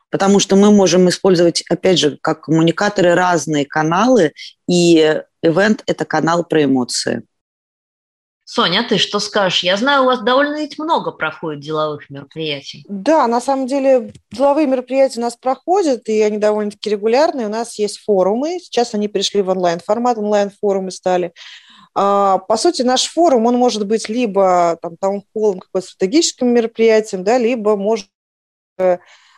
Потому 0.10 0.40
что 0.40 0.56
мы 0.56 0.72
можем 0.72 1.08
использовать, 1.10 1.64
опять 1.70 2.00
же, 2.00 2.18
как 2.22 2.46
коммуникаторы 2.46 3.14
разные 3.14 3.66
каналы, 3.66 4.32
и 4.68 5.22
ивент– 5.44 5.84
это 5.86 6.06
канал 6.06 6.44
про 6.46 6.64
эмоции. 6.64 7.24
Соня, 8.50 8.80
а 8.80 8.84
ты 8.84 8.98
что 8.98 9.20
скажешь? 9.20 9.62
Я 9.62 9.76
знаю, 9.76 10.04
у 10.04 10.06
вас 10.06 10.22
довольно 10.22 10.56
ведь 10.56 10.80
много 10.80 11.12
проходит 11.12 11.60
деловых 11.60 12.10
мероприятий. 12.10 12.86
Да, 12.88 13.28
на 13.28 13.42
самом 13.42 13.68
деле 13.68 14.14
деловые 14.32 14.68
мероприятия 14.68 15.20
у 15.20 15.24
нас 15.24 15.36
проходят, 15.36 16.08
и 16.08 16.22
они 16.22 16.38
довольно-таки 16.38 16.90
регулярные. 16.90 17.48
У 17.48 17.50
нас 17.50 17.78
есть 17.78 18.00
форумы, 18.06 18.60
сейчас 18.62 18.94
они 18.94 19.10
перешли 19.10 19.42
в 19.42 19.50
онлайн-формат, 19.50 20.18
онлайн-форумы 20.18 20.92
стали. 20.92 21.34
А, 21.94 22.38
по 22.38 22.56
сути, 22.56 22.84
наш 22.84 23.12
форум, 23.12 23.48
он 23.48 23.58
может 23.58 23.86
быть 23.86 24.08
либо 24.08 24.80
там, 24.82 24.96
таунхоллом, 24.96 25.60
какой-то 25.60 25.90
стратегическим 25.90 26.48
мероприятием, 26.48 27.26
да, 27.26 27.38
либо 27.38 27.76
может 27.76 28.08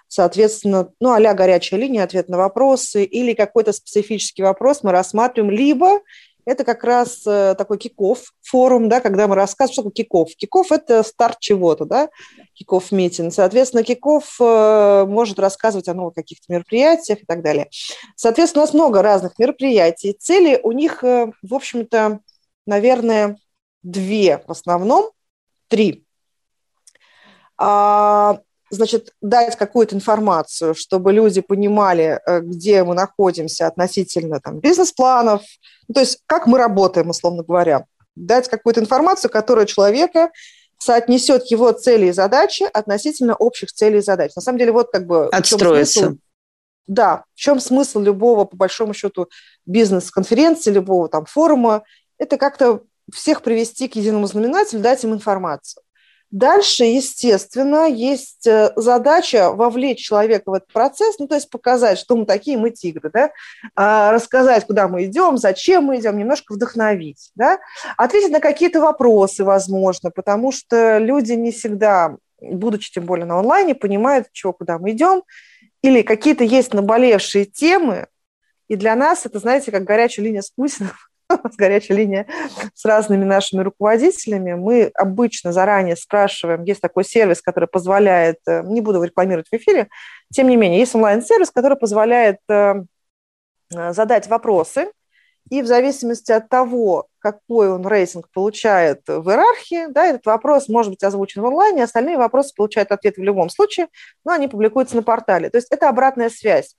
соответственно, 0.08 0.92
ну, 1.00 1.14
а 1.14 1.34
горячая 1.34 1.80
линия, 1.80 2.04
ответ 2.04 2.30
на 2.30 2.38
вопросы 2.38 3.06
или 3.06 3.34
какой-то 3.34 3.72
специфический 3.74 4.44
вопрос 4.44 4.84
мы 4.84 4.92
рассматриваем, 4.92 5.52
либо 5.52 6.02
это 6.50 6.64
как 6.64 6.84
раз 6.84 7.28
э, 7.28 7.54
такой 7.56 7.78
киков 7.78 8.34
форум, 8.42 8.90
да, 8.90 9.02
когда 9.02 9.28
мы 9.28 9.36
рассказываем, 9.36 9.74
что 9.74 9.84
такое 9.84 9.94
киков. 9.94 10.36
Киков– 10.36 10.72
это 10.72 11.04
старт 11.04 11.38
чего-то, 11.40 11.86
да, 11.86 12.10
киков 12.54 12.92
митинг. 12.92 13.32
Соответственно, 13.32 13.84
киков 13.84 14.36
э, 14.42 15.06
может 15.08 15.38
рассказывать 15.38 15.88
о 15.88 15.94
новых 15.94 16.16
каких-то 16.16 16.52
мероприятиях 16.52 17.22
и 17.22 17.26
так 17.26 17.44
далее. 17.44 17.70
Соответственно, 18.16 18.64
у 18.64 18.66
нас 18.66 18.74
много 18.74 19.04
разных 19.04 19.38
мероприятий. 19.38 20.18
Цели 20.20 20.60
у 20.64 20.72
них, 20.72 21.04
э, 21.04 21.32
в 21.44 21.54
общем-то, 21.54 22.20
наверное, 22.66 23.38
две 23.84 24.44
в 24.48 24.50
основном, 24.50 25.12
три. 25.68 26.04
А, 27.58 28.40
значит, 28.70 29.14
дать 29.22 29.56
какую-то 29.56 29.96
информацию, 29.96 30.76
чтобы 30.76 31.14
люди 31.14 31.42
понимали, 31.42 32.20
э, 32.26 32.42
где 32.42 32.84
мы 32.84 32.94
находимся 32.94 33.68
относительно 33.68 34.40
там, 34.40 34.60
бизнес-планов, 34.60 35.42
ну, 35.88 35.94
то 35.94 36.00
есть 36.02 36.20
как 36.26 36.48
мы 36.48 36.58
работаем, 36.58 37.10
условно 37.10 37.44
говоря. 37.44 37.86
Дать 38.16 38.50
какую-то 38.50 38.82
информацию, 38.82 39.32
которая 39.32 39.66
человека 39.66 40.32
соотнесет 40.78 41.46
его 41.48 41.72
цели 41.72 42.08
и 42.08 42.12
задачи 42.12 42.64
относительно 42.72 43.36
общих 43.36 43.72
целей 43.72 44.00
и 44.00 44.02
задач. 44.02 44.36
На 44.36 44.42
самом 44.42 44.60
деле, 44.60 44.72
вот 44.72 44.92
как 44.92 45.06
бы... 45.06 45.28
Отстроиться. 45.28 46.16
да, 46.90 47.24
в 47.36 47.40
чем 47.40 47.60
смысл 47.60 48.00
любого, 48.00 48.46
по 48.46 48.58
большому 48.58 48.94
счету, 48.94 49.30
бизнес-конференции, 49.66 50.72
любого 50.72 51.08
там 51.08 51.26
форума? 51.26 51.84
Это 52.18 52.38
как-то 52.38 52.82
всех 53.14 53.44
привести 53.44 53.88
к 53.88 53.96
единому 53.96 54.26
знаменателю, 54.26 54.82
дать 54.82 55.04
им 55.04 55.14
информацию. 55.14 55.84
Дальше, 56.32 56.84
естественно, 56.84 57.88
есть 57.88 58.46
э, 58.46 58.72
задача 58.76 59.52
вовлечь 59.52 60.06
человека 60.06 60.52
в 60.52 60.54
этот 60.54 60.72
процесс, 60.72 61.18
ну, 61.18 61.28
то 61.28 61.34
есть 61.34 61.50
показать, 61.50 61.98
что 61.98 62.16
мы 62.16 62.28
такие, 62.28 62.56
мы 62.56 62.70
тигры, 62.70 63.10
да, 63.12 63.32
а, 63.76 64.12
рассказать, 64.12 64.68
куда 64.68 64.88
мы 64.88 65.06
идем, 65.06 65.38
зачем 65.38 65.86
мы 65.86 66.00
идем, 66.00 66.20
немножко 66.20 66.54
вдохновить, 66.54 67.32
да, 67.34 67.58
ответить 67.98 68.32
на 68.32 68.40
какие-то 68.40 68.80
вопросы, 68.80 69.44
возможно, 69.44 70.12
потому 70.12 70.52
что 70.52 71.00
люди 71.00 71.34
не 71.34 71.52
всегда, 71.52 72.16
будучи 72.40 72.92
тем 72.92 73.06
более 73.06 73.26
на 73.26 73.40
онлайне, 73.40 73.74
понимают, 73.74 74.28
чего, 74.32 74.54
куда 74.54 74.78
мы 74.78 74.92
идем, 74.92 75.24
или 75.82 76.04
какие-то 76.04 76.44
есть 76.44 76.76
наболевшие 76.76 77.46
темы, 77.46 78.06
и 78.68 78.76
для 78.76 78.96
нас 78.96 79.26
это, 79.26 79.40
знаете, 79.40 79.72
как 79.72 79.84
горячая 79.84 80.28
линия 80.28 80.44
с 80.44 80.52
Путиным, 80.52 80.92
с 81.52 81.56
горячей 81.56 81.94
линии 81.94 82.26
с 82.74 82.86
разными 82.86 83.24
нашими 83.24 83.62
руководителями. 83.62 84.54
Мы 84.54 84.92
обычно 84.96 85.52
заранее 85.52 85.96
спрашиваем, 85.96 86.64
есть 86.64 86.82
такой 86.82 87.06
сервис, 87.06 87.42
который 87.42 87.68
позволяет, 87.68 88.38
э, 88.48 88.64
не 88.64 88.82
буду 88.82 89.02
рекламировать 89.04 89.48
в 89.50 89.56
эфире, 89.56 89.90
тем 90.34 90.48
не 90.48 90.56
менее, 90.56 90.80
есть 90.80 90.96
онлайн-сервис, 90.96 91.52
который 91.52 91.78
позволяет 91.78 92.40
э, 92.50 92.84
э, 93.76 93.94
задать 93.94 94.28
вопросы, 94.28 94.92
и 95.50 95.64
в 95.64 95.66
зависимости 95.66 96.32
от 96.32 96.48
того, 96.48 97.08
какой 97.18 97.72
он 97.72 97.86
рейтинг 97.86 98.30
получает 98.32 99.02
в 99.08 99.30
иерархии, 99.30 99.92
да, 99.92 100.06
этот 100.06 100.26
вопрос 100.28 100.70
может 100.70 100.92
быть 100.92 101.04
озвучен 101.04 101.42
в 101.42 101.46
онлайне, 101.48 101.84
остальные 101.84 102.18
вопросы 102.18 102.54
получают 102.56 102.92
ответ 102.92 103.18
в 103.18 103.24
любом 103.24 103.50
случае, 103.50 103.88
но 104.24 104.34
они 104.34 104.48
публикуются 104.48 104.96
на 104.96 105.02
портале. 105.02 105.50
То 105.50 105.58
есть 105.58 105.70
это 105.72 105.90
обратная 105.90 106.30
связь 106.30 106.76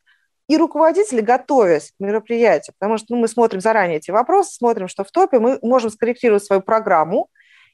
и 0.50 0.56
руководители, 0.56 1.20
готовясь 1.20 1.92
к 1.92 2.00
мероприятию, 2.00 2.74
потому 2.76 2.98
что 2.98 3.06
ну, 3.10 3.18
мы 3.18 3.28
смотрим 3.28 3.60
заранее 3.60 3.98
эти 3.98 4.10
вопросы, 4.10 4.52
смотрим, 4.52 4.88
что 4.88 5.04
в 5.04 5.12
топе, 5.12 5.38
мы 5.38 5.60
можем 5.62 5.90
скорректировать 5.90 6.42
свою 6.42 6.60
программу 6.60 7.28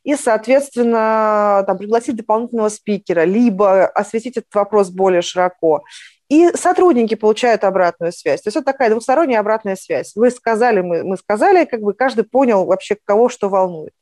и, 0.05 0.15
соответственно, 0.15 1.65
там, 1.67 1.79
пригласить 1.79 2.17
дополнительного 2.17 2.69
спикера, 2.69 3.25
либо 3.25 3.87
осветить 3.87 4.37
этот 4.37 4.55
вопрос 4.55 4.91
более 4.91 5.23
широко. 5.23 5.85
И 6.29 6.51
сотрудники 6.55 7.15
получают 7.15 7.65
обратную 7.65 8.13
связь. 8.13 8.43
То 8.43 8.49
есть 8.49 8.59
это 8.59 8.67
такая 8.67 8.91
двусторонняя 8.91 9.41
обратная 9.41 9.77
связь. 9.77 10.13
Вы 10.15 10.31
сказали, 10.31 10.83
мы, 10.83 11.03
мы 11.03 11.17
сказали, 11.17 11.65
как 11.65 11.81
бы 11.81 11.95
каждый 11.95 12.25
понял 12.25 12.67
вообще, 12.67 12.99
кого 13.07 13.31
что 13.31 13.49
волнует. 13.49 13.95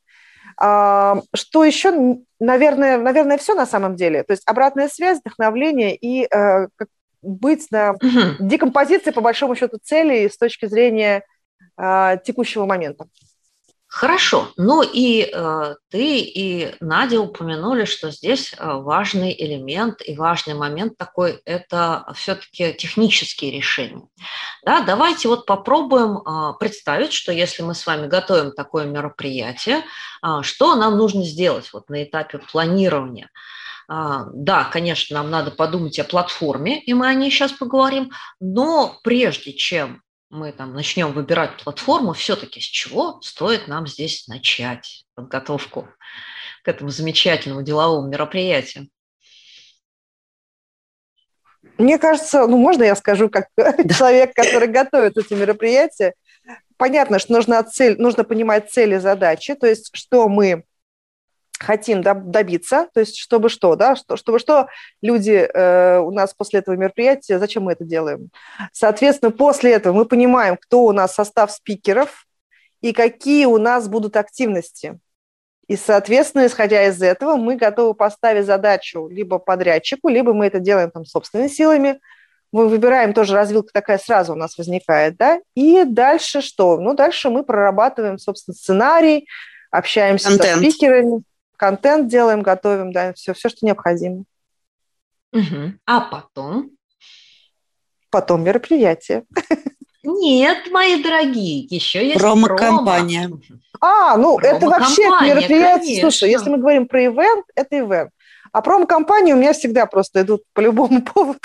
А, 0.60 1.20
что 1.32 1.64
еще, 1.64 2.18
наверное, 2.40 2.98
наверное, 2.98 3.38
все 3.38 3.54
на 3.54 3.66
самом 3.66 3.94
деле. 3.94 4.24
То 4.24 4.32
есть 4.32 4.42
обратная 4.46 4.88
связь, 4.88 5.20
вдохновление 5.20 5.94
и 5.94 6.24
э, 6.24 6.66
быть 7.24 7.70
на 7.70 7.92
угу. 7.92 8.36
декомпозиции, 8.40 9.10
по 9.10 9.20
большому 9.20 9.56
счету, 9.56 9.78
целей 9.82 10.28
с 10.28 10.36
точки 10.36 10.66
зрения 10.66 11.24
э, 11.76 12.16
текущего 12.24 12.66
момента. 12.66 13.06
Хорошо. 13.94 14.48
Ну 14.56 14.82
и 14.82 15.30
э, 15.32 15.74
ты 15.88 16.18
и 16.18 16.74
Надя 16.80 17.20
упомянули, 17.20 17.84
что 17.84 18.10
здесь 18.10 18.52
э, 18.52 18.56
важный 18.58 19.32
элемент 19.38 20.02
и 20.04 20.16
важный 20.16 20.54
момент 20.54 20.96
такой– 20.98 21.40
это 21.44 22.04
все-таки 22.16 22.72
технические 22.72 23.52
решения. 23.52 24.02
Да, 24.64 24.80
давайте 24.80 25.28
вот 25.28 25.46
попробуем 25.46 26.18
э, 26.18 26.54
представить, 26.58 27.12
что 27.12 27.30
если 27.30 27.62
мы 27.62 27.76
с 27.76 27.86
вами 27.86 28.08
готовим 28.08 28.50
такое 28.50 28.86
мероприятие, 28.86 29.84
э, 30.24 30.42
что 30.42 30.74
нам 30.74 30.98
нужно 30.98 31.22
сделать 31.22 31.70
вот 31.72 31.88
на 31.88 32.02
этапе 32.02 32.38
планирования. 32.38 33.30
А, 33.86 34.26
да, 34.32 34.64
конечно, 34.64 35.16
нам 35.16 35.30
надо 35.30 35.50
подумать 35.50 35.98
о 35.98 36.04
платформе, 36.04 36.82
и 36.82 36.94
мы 36.94 37.08
о 37.08 37.14
ней 37.14 37.30
сейчас 37.30 37.52
поговорим, 37.52 38.10
но 38.40 38.98
прежде 39.02 39.52
чем 39.52 40.02
мы 40.30 40.52
там 40.52 40.72
начнем 40.72 41.12
выбирать 41.12 41.62
платформу, 41.62 42.12
все-таки 42.12 42.60
с 42.60 42.64
чего 42.64 43.20
стоит 43.22 43.68
нам 43.68 43.86
здесь 43.86 44.26
начать 44.26 45.04
подготовку 45.14 45.88
к 46.62 46.68
этому 46.68 46.90
замечательному 46.90 47.62
деловому 47.62 48.08
мероприятию? 48.08 48.88
Мне 51.78 51.98
кажется, 51.98 52.46
ну 52.46 52.56
можно 52.56 52.84
я 52.84 52.96
скажу, 52.96 53.28
как 53.28 53.48
человек, 53.56 54.34
который 54.34 54.68
готовит 54.68 55.16
эти 55.18 55.34
мероприятия, 55.34 56.14
понятно, 56.76 57.18
что 57.18 57.32
нужно, 57.32 57.62
цель, 57.62 57.96
нужно 57.98 58.24
понимать 58.24 58.70
цели 58.70 58.96
задачи, 58.98 59.54
то 59.54 59.66
есть 59.66 59.90
что 59.92 60.28
мы 60.28 60.64
хотим 61.58 62.02
добиться, 62.02 62.88
то 62.92 63.00
есть 63.00 63.16
чтобы 63.16 63.48
что, 63.48 63.76
да, 63.76 63.96
что, 63.96 64.16
чтобы 64.16 64.38
что 64.38 64.68
люди 65.02 65.32
э, 65.32 65.98
у 65.98 66.10
нас 66.10 66.34
после 66.34 66.60
этого 66.60 66.74
мероприятия, 66.74 67.38
зачем 67.38 67.64
мы 67.64 67.72
это 67.72 67.84
делаем. 67.84 68.30
Соответственно, 68.72 69.30
после 69.30 69.72
этого 69.72 69.94
мы 69.94 70.04
понимаем, 70.04 70.56
кто 70.56 70.84
у 70.84 70.92
нас 70.92 71.14
состав 71.14 71.52
спикеров 71.52 72.26
и 72.80 72.92
какие 72.92 73.46
у 73.46 73.58
нас 73.58 73.88
будут 73.88 74.16
активности. 74.16 74.98
И, 75.66 75.76
соответственно, 75.76 76.46
исходя 76.46 76.86
из 76.86 77.00
этого, 77.00 77.36
мы 77.36 77.56
готовы 77.56 77.94
поставить 77.94 78.44
задачу 78.44 79.08
либо 79.08 79.38
подрядчику, 79.38 80.08
либо 80.08 80.34
мы 80.34 80.46
это 80.46 80.58
делаем 80.58 80.90
там 80.90 81.06
собственными 81.06 81.48
силами. 81.48 82.00
Мы 82.52 82.68
выбираем 82.68 83.14
тоже 83.14 83.34
развилка 83.34 83.72
такая 83.72 83.98
сразу 83.98 84.34
у 84.34 84.36
нас 84.36 84.58
возникает, 84.58 85.16
да. 85.16 85.40
И 85.54 85.84
дальше 85.84 86.42
что? 86.42 86.78
Ну, 86.78 86.94
дальше 86.94 87.30
мы 87.30 87.42
прорабатываем, 87.42 88.18
собственно, 88.18 88.54
сценарий, 88.54 89.26
общаемся 89.70 90.28
Контент. 90.28 90.62
со 90.62 90.70
спикерами 90.70 91.22
контент 91.56 92.08
делаем, 92.08 92.42
готовим, 92.42 92.92
да, 92.92 93.12
все, 93.14 93.34
все, 93.34 93.48
что 93.48 93.64
необходимо. 93.66 94.24
Угу. 95.32 95.74
А 95.86 96.00
потом? 96.00 96.70
Потом 98.10 98.44
мероприятие. 98.44 99.24
Нет, 100.04 100.70
мои 100.70 101.02
дорогие, 101.02 101.60
еще 101.60 102.06
есть 102.06 102.20
промо-компания. 102.20 103.28
Промо. 103.28 103.40
А, 103.80 104.16
ну 104.16 104.38
это 104.38 104.66
вообще 104.66 105.02
мероприятие. 105.02 105.78
Конечно. 105.78 106.10
Слушай, 106.10 106.30
если 106.30 106.50
мы 106.50 106.58
говорим 106.58 106.86
про 106.86 107.06
ивент, 107.06 107.46
это 107.54 107.78
ивент. 107.78 108.10
А 108.52 108.62
промо-компании 108.62 109.32
у 109.32 109.36
меня 109.36 109.52
всегда 109.52 109.84
просто 109.86 110.22
идут 110.22 110.42
по 110.52 110.60
любому 110.60 111.02
поводу. 111.14 111.40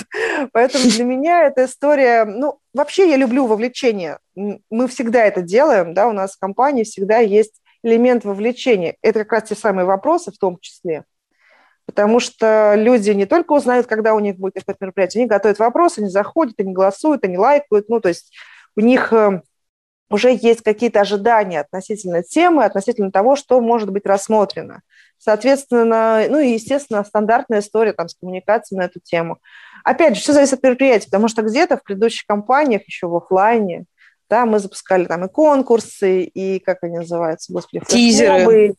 Поэтому 0.51 0.83
для 0.83 1.03
меня 1.03 1.43
эта 1.45 1.65
история... 1.65 2.25
Ну, 2.25 2.59
вообще 2.71 3.09
я 3.09 3.17
люблю 3.17 3.47
вовлечение. 3.47 4.19
Мы 4.35 4.87
всегда 4.87 5.25
это 5.25 5.41
делаем, 5.41 5.95
да, 5.95 6.07
у 6.07 6.11
нас 6.11 6.35
в 6.35 6.39
компании 6.39 6.83
всегда 6.83 7.17
есть 7.17 7.61
элемент 7.83 8.23
вовлечения. 8.25 8.95
Это 9.01 9.19
как 9.19 9.33
раз 9.33 9.49
те 9.49 9.55
самые 9.55 9.85
вопросы 9.85 10.31
в 10.31 10.37
том 10.37 10.57
числе. 10.59 11.05
Потому 11.85 12.19
что 12.19 12.75
люди 12.75 13.09
не 13.11 13.25
только 13.25 13.53
узнают, 13.53 13.87
когда 13.87 14.13
у 14.13 14.19
них 14.19 14.37
будет 14.37 14.53
какое-то 14.53 14.77
мероприятие, 14.85 15.21
они 15.21 15.29
готовят 15.29 15.57
вопросы, 15.57 15.99
они 15.99 16.09
заходят, 16.09 16.59
они 16.59 16.71
голосуют, 16.71 17.23
они 17.23 17.37
лайкают. 17.37 17.89
Ну, 17.89 17.99
то 17.99 18.09
есть 18.09 18.31
у 18.75 18.81
них 18.81 19.11
э, 19.11 19.41
уже 20.09 20.37
есть 20.39 20.61
какие-то 20.61 21.01
ожидания 21.01 21.61
относительно 21.61 22.21
темы, 22.21 22.63
относительно 22.65 23.11
того, 23.11 23.35
что 23.35 23.59
может 23.59 23.91
быть 23.91 24.05
рассмотрено. 24.05 24.81
Соответственно, 25.17 26.25
ну 26.29 26.39
и, 26.39 26.53
естественно, 26.53 27.03
стандартная 27.03 27.59
история 27.59 27.93
там, 27.93 28.07
с 28.07 28.15
коммуникацией 28.15 28.79
на 28.79 28.83
эту 28.83 28.99
тему. 28.99 29.39
Опять 29.83 30.15
же, 30.15 30.21
все 30.21 30.33
зависит 30.33 30.53
от 30.53 30.63
мероприятия, 30.63 31.05
потому 31.05 31.27
что 31.27 31.41
где-то 31.41 31.77
в 31.77 31.83
предыдущих 31.83 32.25
компаниях, 32.25 32.83
еще 32.85 33.07
в 33.07 33.15
офлайне, 33.15 33.85
да, 34.29 34.45
мы 34.45 34.59
запускали 34.59 35.05
там 35.05 35.25
и 35.25 35.29
конкурсы, 35.29 36.23
и, 36.23 36.59
как 36.59 36.83
они 36.83 36.97
называются, 36.97 37.51
господи, 37.51 37.83
тизеры. 37.87 38.75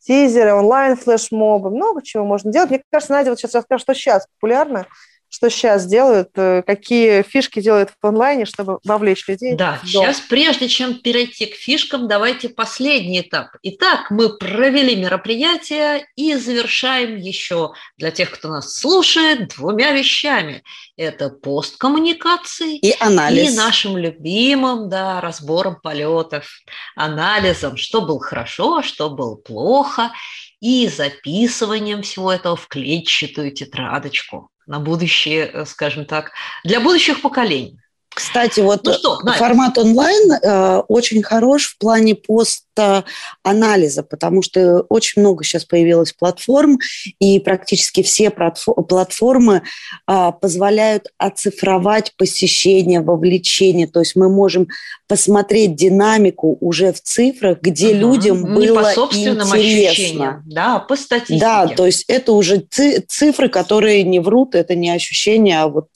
Тизеры, 0.00 0.52
онлайн-флешмобы, 0.52 1.70
много 1.70 2.02
чего 2.02 2.24
можно 2.24 2.52
делать. 2.52 2.70
Мне 2.70 2.82
кажется, 2.90 3.12
Надя 3.12 3.30
вот 3.30 3.38
сейчас 3.38 3.54
расскажет, 3.54 3.82
что 3.82 3.94
сейчас 3.94 4.26
популярно 4.38 4.86
что 5.34 5.50
сейчас 5.50 5.86
делают, 5.86 6.28
э, 6.36 6.62
какие 6.64 7.22
фишки 7.22 7.60
делают 7.60 7.90
в 8.00 8.06
онлайне, 8.06 8.44
чтобы 8.44 8.78
вовлечь 8.84 9.26
людей. 9.26 9.56
Да, 9.56 9.80
сейчас 9.84 10.20
прежде 10.20 10.68
чем 10.68 11.00
перейти 11.00 11.46
к 11.46 11.56
фишкам, 11.56 12.06
давайте 12.06 12.48
последний 12.48 13.20
этап. 13.20 13.48
Итак, 13.62 14.12
мы 14.12 14.38
провели 14.38 14.94
мероприятие 14.94 16.06
и 16.14 16.36
завершаем 16.36 17.16
еще 17.16 17.72
для 17.96 18.12
тех, 18.12 18.30
кто 18.30 18.48
нас 18.48 18.76
слушает, 18.76 19.48
двумя 19.56 19.90
вещами. 19.90 20.62
Это 20.96 21.30
посткоммуникации 21.30 22.76
и 22.76 22.94
анализ. 23.00 23.52
И 23.52 23.56
нашим 23.56 23.96
любимым, 23.96 24.88
да, 24.88 25.20
разбором 25.20 25.80
полетов, 25.82 26.46
анализом, 26.94 27.76
что 27.76 28.02
было 28.02 28.20
хорошо, 28.20 28.82
что 28.82 29.10
было 29.10 29.34
плохо, 29.34 30.12
и 30.60 30.86
записыванием 30.86 32.02
всего 32.02 32.32
этого 32.32 32.54
в 32.54 32.68
клетчатую 32.68 33.50
тетрадочку 33.50 34.50
на 34.66 34.80
будущее, 34.80 35.50
э, 35.52 35.64
скажем 35.66 36.04
так, 36.04 36.32
для 36.64 36.80
будущих 36.80 37.20
поколений. 37.22 37.78
Кстати, 38.14 38.60
вот 38.60 38.84
ну 38.84 38.92
что, 38.92 39.18
формат 39.36 39.76
онлайн 39.76 40.32
э, 40.32 40.82
очень 40.88 41.22
хорош 41.22 41.66
в 41.66 41.78
плане 41.78 42.14
пост-анализа, 42.14 44.04
потому 44.04 44.42
что 44.42 44.84
очень 44.88 45.22
много 45.22 45.42
сейчас 45.42 45.64
появилось 45.64 46.12
платформ, 46.12 46.78
и 47.18 47.40
практически 47.40 48.02
все 48.02 48.30
платформы 48.30 49.62
э, 50.08 50.32
позволяют 50.40 51.08
оцифровать 51.18 52.12
посещение, 52.16 53.00
вовлечение. 53.00 53.88
То 53.88 54.00
есть 54.00 54.14
мы 54.14 54.28
можем 54.28 54.68
посмотреть 55.08 55.74
динамику 55.74 56.56
уже 56.60 56.92
в 56.92 57.00
цифрах, 57.00 57.58
где 57.60 57.88
угу. 57.88 57.96
людям 57.96 58.44
Не 58.44 58.54
было 58.54 58.82
по 58.82 58.90
собственным 58.92 59.48
интересно. 59.48 59.90
ощущениям, 59.90 60.42
да, 60.46 60.78
по 60.78 60.96
статистике. 60.96 61.40
Да, 61.40 61.66
то 61.66 61.84
есть 61.84 62.04
это 62.06 62.32
уже 62.32 62.64
цифры, 63.08 63.48
которые 63.48 64.04
не 64.04 64.20
врут, 64.20 64.54
это 64.54 64.76
не 64.76 64.90
ощущения, 64.90 65.60
а 65.60 65.68
вот 65.68 65.88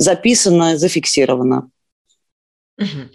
записано, 0.00 0.78
зафиксировано. 0.78 1.70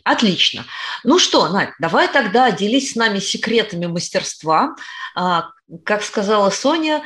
Отлично. 0.04 0.66
Ну 1.04 1.18
что, 1.18 1.48
Надь, 1.50 1.70
давай 1.80 2.08
тогда 2.08 2.52
делись 2.52 2.92
с 2.92 2.96
нами 2.96 3.18
секретами 3.18 3.88
мастерства. 3.88 4.76
А, 5.16 5.50
как 5.84 6.04
сказала 6.04 6.52
Соня, 6.52 7.02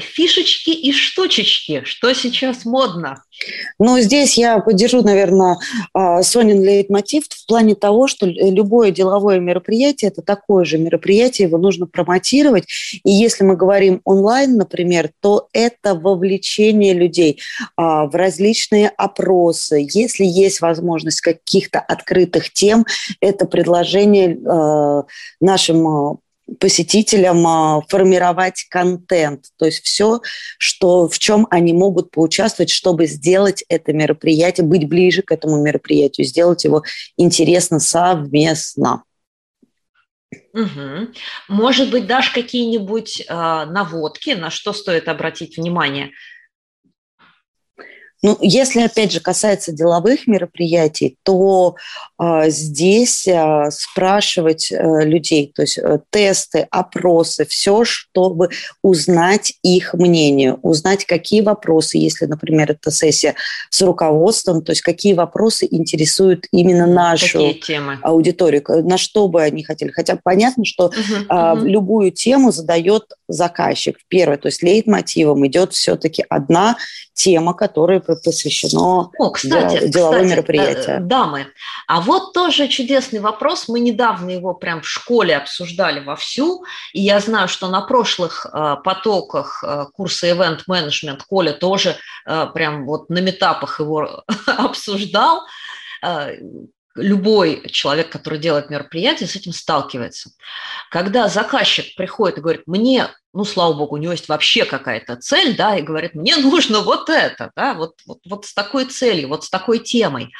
фишечки 0.00 0.70
и 0.70 0.92
штучечки, 0.92 1.82
что 1.84 2.12
сейчас 2.12 2.64
модно? 2.64 3.22
Ну, 3.78 3.98
здесь 4.00 4.36
я 4.36 4.58
поддержу, 4.58 5.02
наверное, 5.02 5.58
а, 5.94 6.22
Сонин 6.22 6.62
лейтмотив 6.62 7.24
в 7.28 7.46
плане 7.46 7.74
того, 7.74 8.06
что 8.06 8.26
любое 8.26 8.90
деловое 8.90 9.40
мероприятие– 9.40 10.10
это 10.10 10.22
такое 10.22 10.64
же 10.64 10.78
мероприятие, 10.78 11.48
его 11.48 11.58
нужно 11.58 11.86
промотировать. 11.86 12.64
И 13.04 13.10
если 13.10 13.44
мы 13.44 13.56
говорим 13.56 14.00
онлайн, 14.04 14.56
например, 14.56 15.10
то 15.20 15.48
это 15.52 15.94
вовлечение 15.94 16.92
людей 16.92 17.40
а, 17.76 18.06
в 18.06 18.14
различные 18.14 18.88
опросы. 18.88 19.86
Если 19.92 20.24
есть 20.24 20.60
возможность 20.60 21.20
каких-то 21.20 21.80
открытых 21.80 22.52
тем, 22.52 22.86
это 23.20 23.46
предложение 23.46 24.38
а, 24.46 25.04
нашим 25.40 26.20
посетителям 26.58 27.46
а, 27.46 27.82
формировать 27.88 28.66
контент, 28.68 29.46
то 29.56 29.66
есть 29.66 29.84
все, 29.84 30.20
что, 30.58 31.08
в 31.08 31.18
чем 31.18 31.46
они 31.50 31.72
могут 31.72 32.10
поучаствовать, 32.10 32.70
чтобы 32.70 33.06
сделать 33.06 33.64
это 33.68 33.92
мероприятие, 33.92 34.66
быть 34.66 34.88
ближе 34.88 35.22
к 35.22 35.32
этому 35.32 35.62
мероприятию, 35.62 36.26
сделать 36.26 36.64
его 36.64 36.82
интересно 37.16 37.80
совместно. 37.80 39.04
Угу. 40.54 41.08
Может 41.48 41.90
быть, 41.90 42.06
дашь 42.06 42.30
какие-нибудь 42.30 43.20
э, 43.20 43.32
наводки, 43.34 44.30
на 44.30 44.50
что 44.50 44.72
стоит 44.72 45.08
обратить 45.08 45.56
внимание– 45.56 46.10
ну, 48.22 48.38
если, 48.40 48.82
опять 48.82 49.10
же, 49.10 49.20
касается 49.20 49.72
деловых 49.72 50.28
мероприятий, 50.28 51.16
то 51.24 51.74
э, 52.20 52.50
здесь 52.50 53.26
э, 53.26 53.70
спрашивать 53.72 54.70
э, 54.70 55.04
людей, 55.04 55.52
то 55.52 55.62
есть 55.62 55.78
э, 55.78 55.98
тесты, 56.10 56.68
опросы, 56.70 57.44
все, 57.44 57.84
чтобы 57.84 58.50
узнать 58.80 59.54
их 59.62 59.94
мнение, 59.94 60.54
узнать, 60.62 61.04
какие 61.04 61.40
вопросы, 61.40 61.98
если, 61.98 62.26
например, 62.26 62.70
это 62.70 62.92
сессия 62.92 63.34
с 63.70 63.82
руководством, 63.82 64.62
то 64.62 64.70
есть 64.70 64.82
какие 64.82 65.14
вопросы 65.14 65.66
интересуют 65.68 66.46
именно 66.52 66.86
нашу 66.86 67.54
аудиторию, 68.02 68.62
на 68.86 68.98
что 68.98 69.26
бы 69.26 69.42
они 69.42 69.64
хотели. 69.64 69.90
Хотя 69.90 70.16
понятно, 70.22 70.64
что 70.64 70.86
угу, 70.86 70.94
э, 71.28 71.52
угу. 71.54 71.64
любую 71.64 72.12
тему 72.12 72.52
задает 72.52 73.02
заказчик. 73.26 73.98
Первое, 74.06 74.36
то 74.36 74.46
есть 74.46 74.62
лейтмотивом 74.62 75.44
идет 75.46 75.72
все-таки 75.72 76.24
одна 76.28 76.76
тема, 77.14 77.54
которая 77.54 78.00
посвящено 78.16 79.10
О, 79.18 79.30
кстати, 79.30 79.88
деловое 79.88 80.22
кстати, 80.22 80.32
мероприятие. 80.32 80.96
э, 80.96 81.00
Дамы, 81.00 81.46
а 81.86 82.00
вот 82.00 82.32
тоже 82.32 82.68
чудесный 82.68 83.20
вопрос. 83.20 83.68
Мы 83.68 83.80
недавно 83.80 84.30
его 84.30 84.54
прям 84.54 84.82
в 84.82 84.88
школе 84.88 85.36
обсуждали 85.36 86.00
вовсю, 86.00 86.64
и 86.92 87.00
я 87.00 87.20
знаю, 87.20 87.48
что 87.48 87.68
на 87.68 87.80
прошлых 87.82 88.46
э, 88.46 88.76
потоках 88.84 89.62
э, 89.66 89.86
курса 89.92 90.28
Event 90.28 90.60
Management 90.68 91.20
Коля 91.28 91.52
тоже 91.52 91.96
прям 92.24 92.86
вот 92.86 93.10
на 93.10 93.18
метапах 93.18 93.80
его 93.80 94.22
обсуждал. 94.46 95.42
Любой 96.94 97.68
человек, 97.70 98.10
который 98.10 98.38
делает 98.38 98.70
мероприятие, 98.70 99.28
с 99.28 99.36
этим 99.36 99.52
сталкивается. 99.52 100.30
Когда 100.90 101.28
заказчик 101.28 101.94
приходит 101.96 102.38
и 102.38 102.40
говорит, 102.40 102.62
мне, 102.66 103.08
ну, 103.32 103.44
слава 103.44 103.72
богу, 103.72 103.94
у 103.94 103.98
него 103.98 104.12
есть 104.12 104.28
вообще 104.28 104.64
какая-то 104.64 105.16
цель, 105.16 105.56
да, 105.56 105.76
и 105.76 105.82
говорит, 105.82 106.14
мне 106.14 106.36
нужно 106.38 106.80
вот 106.80 107.08
это, 107.08 107.50
да, 107.56 107.74
вот, 107.74 107.94
вот, 108.06 108.18
вот 108.28 108.44
с 108.44 108.54
такой 108.54 108.84
целью, 108.84 109.28
вот 109.28 109.44
с 109.44 109.50
такой 109.50 109.78
темой. 109.78 110.30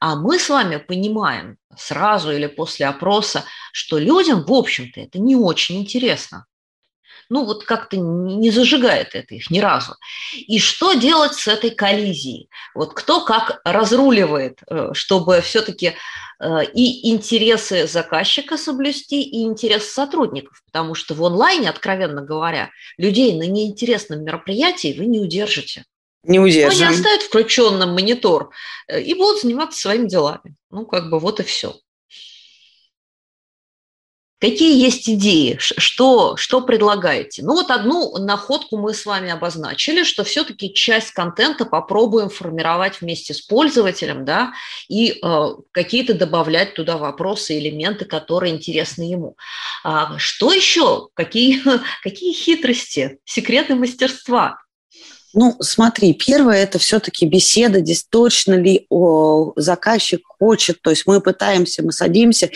А 0.00 0.16
мы 0.16 0.38
с 0.38 0.48
вами 0.48 0.76
понимаем 0.76 1.56
сразу 1.76 2.32
или 2.32 2.46
после 2.46 2.86
опроса, 2.86 3.44
что 3.72 3.98
людям, 3.98 4.44
в 4.44 4.52
общем-то, 4.52 5.00
это 5.00 5.18
не 5.18 5.36
очень 5.36 5.80
интересно 5.80 6.46
ну 7.28 7.44
вот 7.44 7.64
как-то 7.64 7.96
не 7.96 8.50
зажигает 8.50 9.14
это 9.14 9.34
их 9.34 9.50
ни 9.50 9.58
разу. 9.58 9.96
И 10.34 10.58
что 10.58 10.94
делать 10.94 11.34
с 11.34 11.48
этой 11.48 11.70
коллизией? 11.70 12.48
Вот 12.74 12.94
кто 12.94 13.24
как 13.24 13.60
разруливает, 13.64 14.60
э, 14.68 14.90
чтобы 14.92 15.40
все-таки 15.40 15.94
э, 16.40 16.64
и 16.72 17.10
интересы 17.10 17.86
заказчика 17.86 18.56
соблюсти, 18.56 19.22
и 19.22 19.44
интересы 19.44 19.90
сотрудников, 19.92 20.62
потому 20.66 20.94
что 20.94 21.14
в 21.14 21.24
онлайне, 21.24 21.70
откровенно 21.70 22.22
говоря, 22.22 22.70
людей 22.98 23.36
на 23.38 23.46
неинтересном 23.46 24.24
мероприятии 24.24 24.94
вы 24.98 25.06
не 25.06 25.20
удержите. 25.20 25.84
Не 26.24 26.40
удержим. 26.40 26.86
Они 26.86 26.94
оставят 26.94 27.22
включенным 27.22 27.92
монитор 27.92 28.50
э, 28.88 29.00
и 29.00 29.14
будут 29.14 29.42
заниматься 29.42 29.80
своими 29.80 30.08
делами. 30.08 30.54
Ну, 30.70 30.86
как 30.86 31.10
бы 31.10 31.18
вот 31.18 31.40
и 31.40 31.42
все. 31.42 31.76
Какие 34.40 34.78
есть 34.82 35.08
идеи? 35.08 35.56
Что, 35.58 36.36
что 36.36 36.60
предлагаете? 36.60 37.42
Ну 37.42 37.54
вот 37.54 37.70
одну 37.70 38.18
находку 38.18 38.76
мы 38.76 38.92
с 38.92 39.06
вами 39.06 39.30
обозначили, 39.30 40.02
что 40.02 40.24
все-таки 40.24 40.74
часть 40.74 41.12
контента 41.12 41.64
попробуем 41.64 42.28
формировать 42.28 43.00
вместе 43.00 43.32
с 43.32 43.40
пользователем, 43.40 44.24
да, 44.24 44.52
и 44.88 45.20
э, 45.22 45.46
какие-то 45.70 46.14
добавлять 46.14 46.74
туда 46.74 46.98
вопросы, 46.98 47.58
элементы, 47.58 48.04
которые 48.04 48.54
интересны 48.54 49.04
ему. 49.04 49.36
А 49.84 50.18
что 50.18 50.52
еще? 50.52 51.08
Какие, 51.14 51.62
какие 52.02 52.32
хитрости, 52.32 53.18
секреты 53.24 53.76
мастерства? 53.76 54.63
Ну, 55.34 55.56
смотри, 55.60 56.14
первое 56.14 56.62
это 56.62 56.78
все-таки 56.78 57.26
беседа, 57.26 57.80
здесь 57.80 58.06
точно 58.08 58.54
ли 58.54 58.86
о, 58.88 59.52
заказчик 59.56 60.22
хочет, 60.38 60.80
то 60.80 60.90
есть 60.90 61.06
мы 61.06 61.20
пытаемся, 61.20 61.82
мы 61.82 61.90
садимся 61.90 62.50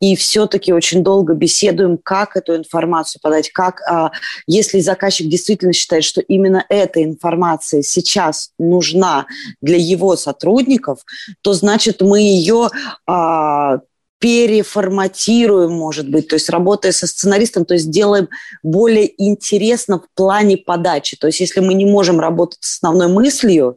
и 0.00 0.16
все-таки 0.16 0.72
очень 0.72 1.04
долго 1.04 1.34
беседуем, 1.34 1.96
как 1.96 2.36
эту 2.36 2.56
информацию 2.56 3.20
подать, 3.22 3.50
как, 3.50 3.80
а, 3.88 4.10
если 4.48 4.80
заказчик 4.80 5.28
действительно 5.28 5.72
считает, 5.72 6.02
что 6.02 6.20
именно 6.20 6.64
эта 6.68 7.04
информация 7.04 7.82
сейчас 7.82 8.50
нужна 8.58 9.26
для 9.62 9.76
его 9.76 10.16
сотрудников, 10.16 11.04
то 11.40 11.52
значит 11.52 12.00
мы 12.00 12.20
ее 12.20 12.68
а, 13.06 13.78
переформатируем, 14.24 15.72
может 15.72 16.08
быть, 16.08 16.28
то 16.28 16.36
есть 16.36 16.48
работая 16.48 16.92
со 16.92 17.06
сценаристом, 17.06 17.66
то 17.66 17.74
есть 17.74 17.90
делаем 17.90 18.30
более 18.62 19.12
интересно 19.22 19.98
в 19.98 20.06
плане 20.14 20.56
подачи. 20.56 21.14
То 21.14 21.26
есть 21.26 21.40
если 21.40 21.60
мы 21.60 21.74
не 21.74 21.84
можем 21.84 22.18
работать 22.18 22.60
с 22.62 22.76
основной 22.76 23.08
мыслью, 23.08 23.76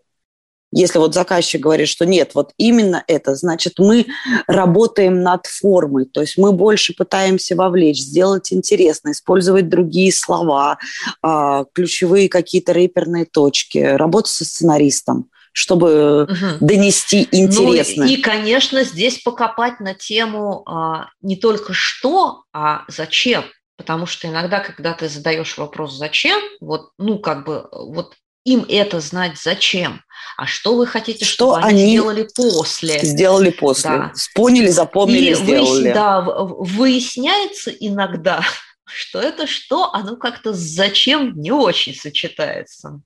если 0.72 1.00
вот 1.00 1.14
заказчик 1.14 1.60
говорит, 1.60 1.90
что 1.90 2.06
нет, 2.06 2.32
вот 2.34 2.54
именно 2.56 3.04
это, 3.08 3.36
значит, 3.36 3.74
мы 3.78 4.06
работаем 4.48 5.22
над 5.22 5.48
формой, 5.48 6.06
то 6.06 6.22
есть 6.22 6.38
мы 6.38 6.54
больше 6.54 6.94
пытаемся 6.96 7.58
вовлечь, 7.58 8.00
сделать 8.00 8.54
интересно, 8.54 9.12
использовать 9.12 9.68
другие 9.68 10.14
слова, 10.14 10.78
а, 11.22 11.66
ключевые 11.74 12.30
какие-то 12.30 12.72
реперные 12.72 13.26
точки, 13.26 13.80
работать 13.80 14.32
со 14.32 14.46
сценаристом 14.46 15.30
чтобы 15.58 16.26
угу. 16.26 16.58
донести 16.60 17.28
интересно. 17.32 18.06
Ну, 18.06 18.12
и, 18.12 18.18
конечно, 18.18 18.84
здесь 18.84 19.18
покопать 19.18 19.80
на 19.80 19.96
тему 19.96 20.62
а, 20.68 21.10
не 21.22 21.36
только 21.36 21.74
что, 21.74 22.44
а 22.54 22.84
зачем. 22.88 23.44
Потому 23.76 24.06
что 24.06 24.28
иногда, 24.28 24.60
когда 24.60 24.94
ты 24.94 25.10
задаешь 25.10 25.58
вопрос 25.58 25.98
«зачем?», 25.98 26.40
вот, 26.62 26.92
ну, 27.00 27.18
как 27.18 27.44
бы, 27.44 27.68
вот 27.72 28.14
им 28.46 28.68
это 28.70 29.00
знать 29.00 29.40
зачем, 29.42 30.04
а 30.38 30.46
что 30.46 30.76
вы 30.76 30.86
хотите, 30.86 31.26
что 31.26 31.54
чтобы 31.54 31.68
они, 31.68 31.90
сделали 31.90 32.30
после. 32.36 33.00
Сделали 33.00 33.50
после. 33.50 33.90
Да. 33.90 34.14
Поняли, 34.36 34.68
запомнили, 34.68 35.32
и 35.32 35.34
сделали. 35.34 35.82
Выяс... 35.82 35.94
Да, 35.96 36.22
выясняется 36.22 37.72
иногда, 37.72 38.44
что 38.86 39.20
это 39.20 39.48
что, 39.48 39.92
оно 39.92 40.18
как-то 40.18 40.54
зачем 40.54 41.34
не 41.36 41.52
очень 41.52 41.96
сочетается. 41.96 43.02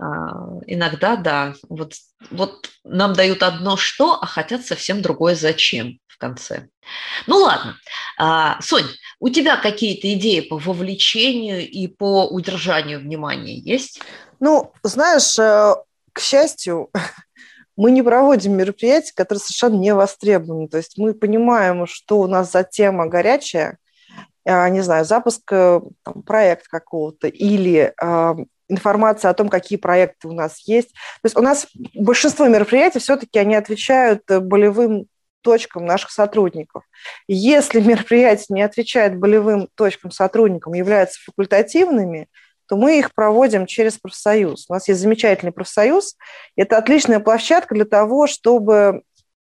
А, 0.00 0.60
иногда, 0.66 1.16
да, 1.16 1.54
вот, 1.68 1.92
вот 2.30 2.70
нам 2.84 3.12
дают 3.12 3.42
одно 3.42 3.76
что, 3.76 4.14
а 4.14 4.24
хотят 4.24 4.64
совсем 4.64 5.02
другое 5.02 5.34
зачем 5.34 5.98
в 6.06 6.16
конце. 6.16 6.68
Ну 7.26 7.36
ладно. 7.36 7.76
А, 8.18 8.58
Сонь, 8.62 8.86
у 9.18 9.28
тебя 9.28 9.56
какие-то 9.56 10.10
идеи 10.14 10.40
по 10.40 10.56
вовлечению 10.56 11.68
и 11.68 11.86
по 11.86 12.26
удержанию 12.26 13.00
внимания 13.00 13.58
есть? 13.58 14.00
Ну, 14.40 14.72
знаешь, 14.82 15.38
э, 15.38 15.74
к 16.14 16.20
счастью, 16.20 16.88
мы 17.76 17.90
не 17.90 18.02
проводим 18.02 18.56
мероприятия, 18.56 19.12
которые 19.14 19.40
совершенно 19.40 19.76
не 19.76 19.92
востребованы. 19.92 20.68
То 20.68 20.78
есть 20.78 20.96
мы 20.96 21.12
понимаем, 21.12 21.86
что 21.86 22.20
у 22.20 22.26
нас 22.26 22.52
за 22.52 22.64
тема 22.64 23.06
горячая, 23.06 23.76
а, 24.46 24.66
не 24.70 24.80
знаю, 24.80 25.04
запуск 25.04 25.42
э, 25.52 25.82
там, 26.04 26.22
проекта 26.22 26.70
какого-то 26.70 27.28
или 27.28 27.92
информация 28.70 29.30
о 29.30 29.34
том, 29.34 29.48
какие 29.48 29.78
проекты 29.78 30.28
у 30.28 30.32
нас 30.32 30.66
есть. 30.66 30.90
То 30.92 31.24
есть 31.24 31.36
у 31.36 31.42
нас 31.42 31.66
большинство 31.94 32.46
мероприятий 32.48 32.98
все-таки 32.98 33.38
они 33.38 33.54
отвечают 33.54 34.22
э, 34.30 34.40
болевым 34.40 35.06
точкам 35.42 35.86
наших 35.86 36.10
сотрудников. 36.10 36.84
Если 37.28 37.80
мероприятие 37.86 38.46
не 38.50 38.62
отвечает 38.62 39.18
болевым 39.18 39.68
точкам 39.74 40.10
сотрудникам, 40.10 40.74
являются 40.74 41.20
факультативными, 41.24 42.28
то 42.66 42.76
мы 42.76 43.00
их 43.00 43.12
проводим 43.14 43.66
через 43.66 43.98
профсоюз. 43.98 44.66
У 44.68 44.72
нас 44.72 44.86
есть 44.86 45.00
замечательный 45.00 45.50
профсоюз. 45.50 46.16
Это 46.54 46.78
отличная 46.78 47.18
площадка 47.18 47.74
для 47.74 47.84
того, 47.84 48.28
чтобы 48.28 49.02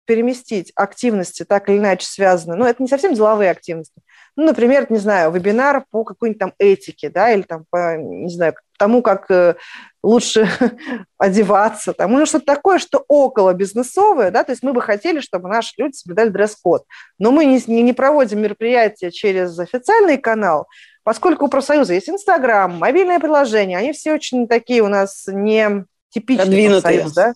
переместить 0.05 0.73
активности, 0.75 1.45
так 1.45 1.69
или 1.69 1.77
иначе 1.77 2.05
связанные, 2.05 2.57
ну, 2.57 2.65
это 2.65 2.83
не 2.83 2.89
совсем 2.89 3.13
деловые 3.13 3.51
активности, 3.51 4.01
ну, 4.35 4.45
например, 4.45 4.87
не 4.89 4.97
знаю, 4.97 5.31
вебинар 5.31 5.85
по 5.91 6.03
какой-нибудь 6.03 6.39
там 6.39 6.53
этике, 6.57 7.09
да, 7.09 7.31
или 7.31 7.43
там 7.43 7.65
по, 7.69 7.97
не 7.97 8.33
знаю, 8.33 8.55
тому, 8.77 9.01
как 9.01 9.29
э, 9.29 9.55
лучше 10.01 10.47
одеваться, 11.17 11.93
там, 11.93 12.11
ну, 12.11 12.25
что-то 12.25 12.45
такое, 12.45 12.79
что 12.79 13.03
около 13.07 13.53
бизнесовое, 13.53 14.31
да, 14.31 14.43
то 14.43 14.51
есть 14.51 14.63
мы 14.63 14.73
бы 14.73 14.81
хотели, 14.81 15.19
чтобы 15.19 15.49
наши 15.49 15.73
люди 15.77 15.95
соблюдали 15.95 16.29
дресс-код, 16.29 16.85
но 17.19 17.31
мы 17.31 17.45
не, 17.45 17.63
не 17.67 17.93
проводим 17.93 18.41
мероприятия 18.41 19.11
через 19.11 19.57
официальный 19.59 20.17
канал, 20.17 20.67
поскольку 21.03 21.45
у 21.45 21.49
профсоюза 21.49 21.93
есть 21.93 22.09
Инстаграм, 22.09 22.73
мобильное 22.75 23.19
приложение, 23.19 23.77
они 23.77 23.93
все 23.93 24.13
очень 24.13 24.47
такие 24.47 24.81
у 24.81 24.87
нас 24.87 25.25
не 25.27 25.85
типичные 26.09 26.69
профсоюз, 26.69 27.13
да, 27.13 27.33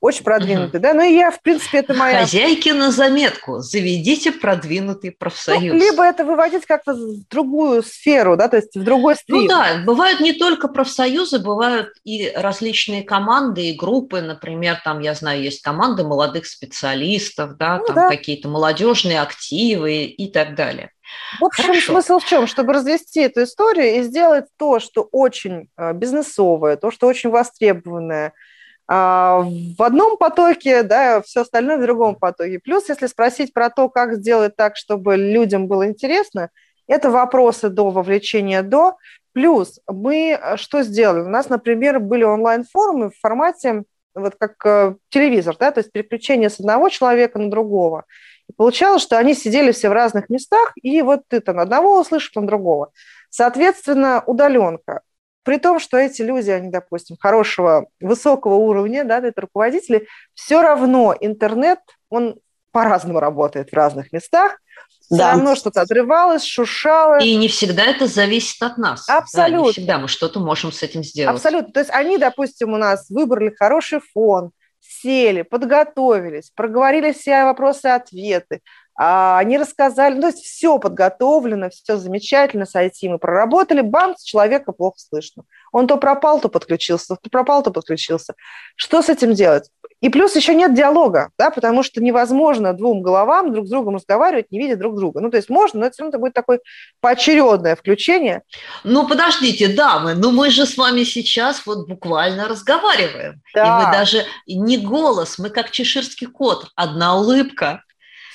очень 0.00 0.24
продвинутый, 0.24 0.80
угу. 0.80 0.82
да, 0.82 0.94
ну 0.94 1.02
и 1.02 1.14
я, 1.14 1.30
в 1.30 1.42
принципе, 1.42 1.78
это 1.78 1.92
моя... 1.92 2.20
Хозяйки 2.20 2.70
на 2.70 2.90
заметку, 2.90 3.58
заведите 3.58 4.32
продвинутый 4.32 5.10
профсоюз. 5.10 5.74
Ну, 5.74 5.78
либо 5.78 6.02
это 6.02 6.24
выводить 6.24 6.64
как-то 6.64 6.94
в 6.94 7.28
другую 7.28 7.82
сферу, 7.82 8.36
да, 8.36 8.48
то 8.48 8.56
есть 8.56 8.74
в 8.74 8.82
другой 8.82 9.16
стрим. 9.16 9.42
Ну 9.42 9.48
да, 9.48 9.82
бывают 9.84 10.20
не 10.20 10.32
только 10.32 10.68
профсоюзы, 10.68 11.38
бывают 11.38 11.90
и 12.04 12.32
различные 12.34 13.02
команды 13.02 13.68
и 13.68 13.76
группы, 13.76 14.22
например, 14.22 14.80
там, 14.82 15.00
я 15.00 15.14
знаю, 15.14 15.42
есть 15.42 15.60
команды 15.60 16.02
молодых 16.02 16.46
специалистов, 16.46 17.58
да, 17.58 17.78
ну, 17.78 17.84
там 17.84 17.94
да. 17.94 18.08
какие-то 18.08 18.48
молодежные 18.48 19.20
активы 19.20 20.04
и 20.04 20.30
так 20.30 20.54
далее. 20.54 20.92
В 21.40 21.44
общем, 21.44 21.64
Хорошо. 21.64 21.92
смысл 21.92 22.18
в 22.20 22.24
чем? 22.24 22.46
Чтобы 22.46 22.72
развести 22.72 23.20
эту 23.20 23.42
историю 23.42 23.96
и 23.96 24.02
сделать 24.02 24.46
то, 24.56 24.78
что 24.78 25.02
очень 25.10 25.68
э, 25.76 25.92
бизнесовое, 25.92 26.76
то, 26.76 26.90
что 26.90 27.06
очень 27.06 27.28
востребованное– 27.28 28.32
в 28.90 29.82
одном 29.82 30.16
потоке, 30.16 30.82
да, 30.82 31.22
все 31.22 31.42
остальное 31.42 31.78
в 31.78 31.82
другом 31.82 32.16
потоке. 32.16 32.58
Плюс, 32.58 32.88
если 32.88 33.06
спросить 33.06 33.54
про 33.54 33.70
то, 33.70 33.88
как 33.88 34.14
сделать 34.14 34.56
так, 34.56 34.76
чтобы 34.76 35.16
людям 35.16 35.68
было 35.68 35.86
интересно, 35.86 36.50
это 36.88 37.08
вопросы 37.08 37.68
до 37.68 37.90
вовлечения 37.90 38.62
до. 38.62 38.96
Плюс 39.32 39.78
мы 39.86 40.32
э, 40.32 40.56
что 40.56 40.82
сделали? 40.82 41.20
У 41.20 41.28
нас, 41.28 41.48
например, 41.48 42.00
были 42.00 42.24
онлайн-форумы 42.24 43.10
в 43.10 43.18
формате 43.20 43.84
вот 44.16 44.34
как 44.36 44.66
э, 44.66 44.96
телевизор, 45.08 45.56
да, 45.56 45.70
то 45.70 45.78
есть 45.78 45.92
переключение 45.92 46.50
с 46.50 46.58
одного 46.58 46.88
человека 46.88 47.38
на 47.38 47.48
другого. 47.48 48.06
И 48.48 48.52
получалось, 48.52 49.02
что 49.02 49.18
они 49.18 49.34
сидели 49.34 49.70
все 49.70 49.88
в 49.88 49.92
разных 49.92 50.30
местах, 50.30 50.72
и 50.82 51.00
вот 51.02 51.20
ты 51.28 51.38
там 51.38 51.60
одного 51.60 52.00
услышишь, 52.00 52.30
там 52.30 52.46
другого. 52.46 52.90
Соответственно, 53.28 54.24
удаленка. 54.26 55.02
При 55.42 55.58
том, 55.58 55.78
что 55.80 55.96
эти 55.96 56.22
люди, 56.22 56.50
они, 56.50 56.70
допустим, 56.70 57.16
хорошего, 57.18 57.86
высокого 58.00 58.54
уровня, 58.54 59.04
да, 59.04 59.18
это 59.18 59.40
руководители, 59.42 60.06
все 60.34 60.62
равно 60.62 61.14
интернет, 61.18 61.80
он 62.08 62.38
по-разному 62.72 63.20
работает 63.20 63.70
в 63.70 63.74
разных 63.74 64.12
местах, 64.12 64.58
все 65.00 65.16
да. 65.16 65.32
равно 65.32 65.56
что-то 65.56 65.80
отрывалось, 65.80 66.44
шуршало. 66.44 67.18
И 67.20 67.34
не 67.34 67.48
всегда 67.48 67.84
это 67.84 68.06
зависит 68.06 68.62
от 68.62 68.78
нас. 68.78 69.08
Абсолютно. 69.08 69.58
Да, 69.58 69.66
не 69.66 69.72
всегда 69.72 69.98
мы 69.98 70.08
что-то 70.08 70.38
можем 70.38 70.70
с 70.70 70.82
этим 70.84 71.02
сделать. 71.02 71.34
Абсолютно. 71.34 71.72
То 71.72 71.80
есть 71.80 71.90
они, 71.90 72.16
допустим, 72.16 72.72
у 72.72 72.76
нас 72.76 73.10
выбрали 73.10 73.52
хороший 73.58 74.00
фон, 74.00 74.52
сели, 74.78 75.42
подготовились, 75.42 76.52
проговорили 76.54 77.12
все 77.12 77.44
вопросы-ответы, 77.44 78.60
они 79.02 79.56
рассказали, 79.56 80.14
ну, 80.14 80.20
то 80.20 80.26
есть 80.26 80.44
все 80.44 80.78
подготовлено, 80.78 81.70
все 81.70 81.96
замечательно 81.96 82.66
с 82.66 82.76
IT 82.76 82.92
мы 83.04 83.18
проработали, 83.18 83.80
бам, 83.80 84.14
человека 84.22 84.72
плохо 84.72 84.98
слышно. 84.98 85.44
Он 85.72 85.86
то 85.86 85.96
пропал, 85.96 86.38
то 86.38 86.50
подключился, 86.50 87.16
то 87.16 87.30
пропал, 87.30 87.62
то 87.62 87.70
подключился. 87.70 88.34
Что 88.76 89.00
с 89.00 89.08
этим 89.08 89.32
делать? 89.32 89.70
И 90.02 90.10
плюс 90.10 90.36
еще 90.36 90.54
нет 90.54 90.74
диалога, 90.74 91.30
да, 91.38 91.50
потому 91.50 91.82
что 91.82 92.02
невозможно 92.02 92.74
двум 92.74 93.00
головам 93.00 93.54
друг 93.54 93.66
с 93.66 93.70
другом 93.70 93.96
разговаривать, 93.96 94.50
не 94.50 94.58
видя 94.58 94.76
друг 94.76 94.96
друга. 94.96 95.20
Ну, 95.20 95.30
то 95.30 95.38
есть 95.38 95.48
можно, 95.48 95.80
но 95.80 95.86
это 95.86 95.94
все 95.94 96.02
равно 96.02 96.18
будет 96.18 96.34
такое 96.34 96.60
поочередное 97.00 97.76
включение. 97.76 98.42
Ну, 98.84 99.08
подождите, 99.08 99.68
дамы, 99.68 100.14
ну 100.14 100.30
мы 100.30 100.50
же 100.50 100.66
с 100.66 100.76
вами 100.76 101.04
сейчас 101.04 101.64
вот 101.64 101.88
буквально 101.88 102.48
разговариваем. 102.48 103.40
Да. 103.54 103.64
И 103.64 103.86
мы 103.86 103.92
даже 103.92 104.26
не 104.46 104.76
голос, 104.76 105.38
мы 105.38 105.48
как 105.48 105.70
чеширский 105.70 106.26
кот, 106.26 106.66
одна 106.74 107.16
улыбка. 107.16 107.82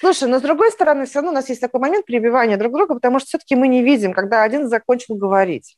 Слушай, 0.05 0.29
но 0.29 0.37
с 0.37 0.43
другой 0.43 0.71
стороны, 0.71 1.07
все 1.07 1.15
равно 1.15 1.31
у 1.31 1.33
нас 1.33 1.49
есть 1.49 1.59
такой 1.59 1.79
момент 1.79 2.05
перебивания 2.05 2.57
друг 2.57 2.71
друга, 2.71 2.93
потому 2.93 3.17
что 3.17 3.29
все-таки 3.29 3.55
мы 3.55 3.67
не 3.67 3.81
видим, 3.81 4.13
когда 4.13 4.43
один 4.43 4.69
закончил 4.69 5.15
говорить. 5.15 5.77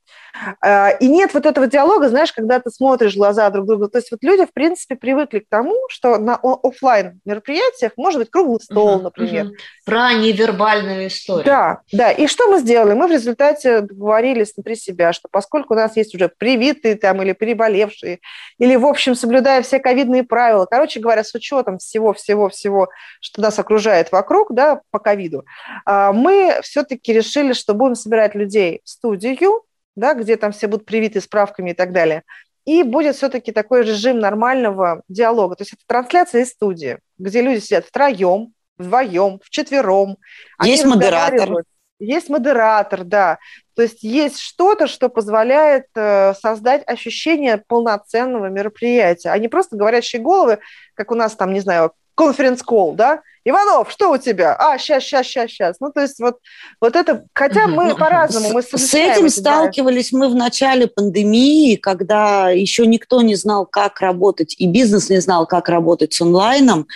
А, 0.62 0.90
и 0.90 1.08
нет 1.08 1.34
вот 1.34 1.46
этого 1.46 1.66
диалога, 1.66 2.10
знаешь, 2.10 2.34
когда 2.34 2.60
ты 2.60 2.70
смотришь 2.70 3.14
в 3.14 3.18
глаза 3.18 3.50
друг 3.52 3.66
друга. 3.66 3.88
То 3.88 4.00
есть 4.00 4.12
вот 4.12 4.22
люди, 4.24 4.46
в 4.46 4.52
принципе, 4.52 4.98
привыкли 4.98 5.40
к 5.40 5.46
тому, 5.48 5.78
что 5.88 6.18
на 6.18 6.36
офлайн 6.36 7.22
мероприятиях 7.24 7.94
может 7.96 8.20
быть 8.20 8.30
круглый 8.30 8.60
стол, 8.60 8.96
угу, 8.96 9.04
например. 9.04 9.46
Угу. 9.46 9.54
Про 9.86 10.14
невербальную 10.16 11.08
историю. 11.08 11.46
Да, 11.46 11.80
да. 11.94 12.12
И 12.12 12.28
что 12.28 12.50
мы 12.50 12.60
сделали? 12.60 12.96
Мы 12.96 13.08
в 13.08 13.12
результате 13.12 13.80
договорились 13.80 14.54
внутри 14.58 14.76
себя, 14.76 15.14
что 15.14 15.30
поскольку 15.32 15.74
у 15.74 15.78
нас 15.78 15.96
есть 15.96 16.14
уже 16.14 16.28
привитые 16.28 16.96
там 16.96 17.22
или 17.22 17.32
переболевшие, 17.32 18.20
или, 18.58 18.76
в 18.76 18.86
общем, 18.86 19.16
соблюдая 19.16 19.62
все 19.62 19.80
ковидные 19.80 20.24
правила, 20.24 20.66
короче 20.66 21.00
говоря, 21.00 21.24
с 21.24 21.34
учетом 21.34 21.78
всего-всего-всего, 21.78 22.90
что 23.22 23.42
нас 23.42 23.58
окружает 23.58 24.12
вокруг, 24.18 24.54
да, 24.54 24.82
по 24.92 25.00
ковиду, 25.00 25.46
а, 25.86 26.12
мы 26.12 26.60
все-таки 26.64 27.14
решили, 27.14 27.54
что 27.54 27.74
будем 27.74 27.96
собирать 27.96 28.36
людей 28.36 28.82
в 28.84 28.90
студию, 28.90 29.64
да, 29.96 30.14
где 30.14 30.36
там 30.38 30.52
все 30.52 30.68
будут 30.68 30.86
привиты 30.86 31.22
справками 31.22 31.72
и 31.72 31.74
так 31.74 31.92
далее. 31.92 32.24
И 32.66 32.84
будет 32.84 33.16
все-таки 33.16 33.52
такой 33.52 33.84
режим 33.84 34.20
нормального 34.20 35.02
диалога. 35.08 35.56
То 35.56 35.62
есть 35.62 35.74
это 35.74 35.84
трансляция 35.88 36.42
из 36.42 36.50
студии, 36.50 37.00
где 37.18 37.42
люди 37.42 37.60
сидят 37.60 37.86
втроем, 37.86 38.54
вдвоем, 38.78 39.40
вчетвером. 39.44 40.18
Есть 40.64 40.86
модератор. 40.86 41.64
Есть 42.00 42.30
модератор, 42.30 43.04
да. 43.04 43.40
То 43.76 43.82
есть 43.82 44.04
есть 44.04 44.40
что-то, 44.40 44.88
что 44.88 45.10
позволяет 45.10 45.86
э, 45.96 46.34
создать 46.36 46.84
ощущение 46.88 47.58
полноценного 47.58 48.48
мероприятия, 48.48 49.30
а 49.30 49.38
не 49.40 49.48
просто 49.48 49.78
говорящие 49.78 50.22
головы, 50.22 50.60
как 50.94 51.12
у 51.12 51.16
нас 51.16 51.36
там, 51.36 51.54
не 51.54 51.60
знаю, 51.60 51.94
конференц-колл, 52.16 52.94
да, 52.94 53.22
Иванов, 53.50 53.90
что 53.92 54.12
у 54.12 54.18
тебя? 54.18 54.56
А, 54.60 54.78
сейчас, 54.78 55.04
сейчас, 55.04 55.26
сейчас, 55.26 55.52
сейчас. 55.52 55.78
Ну, 55.80 55.90
то 55.90 56.02
есть 56.02 56.20
вот, 56.20 56.36
вот 56.82 56.98
это, 56.98 57.24
хотя 57.34 57.68
мы 57.68 57.96
по-разному, 57.96 58.52
мы 58.52 58.62
С 58.62 58.94
этим 58.94 59.30
сталкивались 59.30 60.12
мы 60.12 60.28
в 60.28 60.36
начале 60.36 60.88
пандемии, 60.88 61.76
когда 61.76 62.50
еще 62.50 62.86
никто 62.86 63.22
не 63.22 63.36
знал, 63.36 63.66
как 63.66 64.02
работать, 64.02 64.54
и 64.58 64.68
бизнес 64.68 65.10
не 65.10 65.22
знал, 65.22 65.48
как 65.48 65.70
работать 65.70 66.14
с 66.14 66.20
онлайном, 66.20 66.88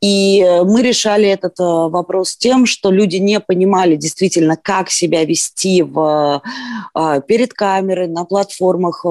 и 0.00 0.40
э, 0.42 0.62
мы 0.62 0.82
решали 0.82 1.28
этот 1.28 1.58
э, 1.58 1.64
вопрос 1.64 2.36
тем, 2.36 2.66
что 2.66 2.92
люди 2.92 3.16
не 3.16 3.40
понимали 3.40 3.96
действительно, 3.96 4.56
как 4.56 4.90
себя 4.90 5.24
вести 5.24 5.82
в, 5.82 6.40
э, 6.94 7.20
перед 7.26 7.52
камерой, 7.52 8.06
на 8.06 8.24
платформах. 8.24 9.04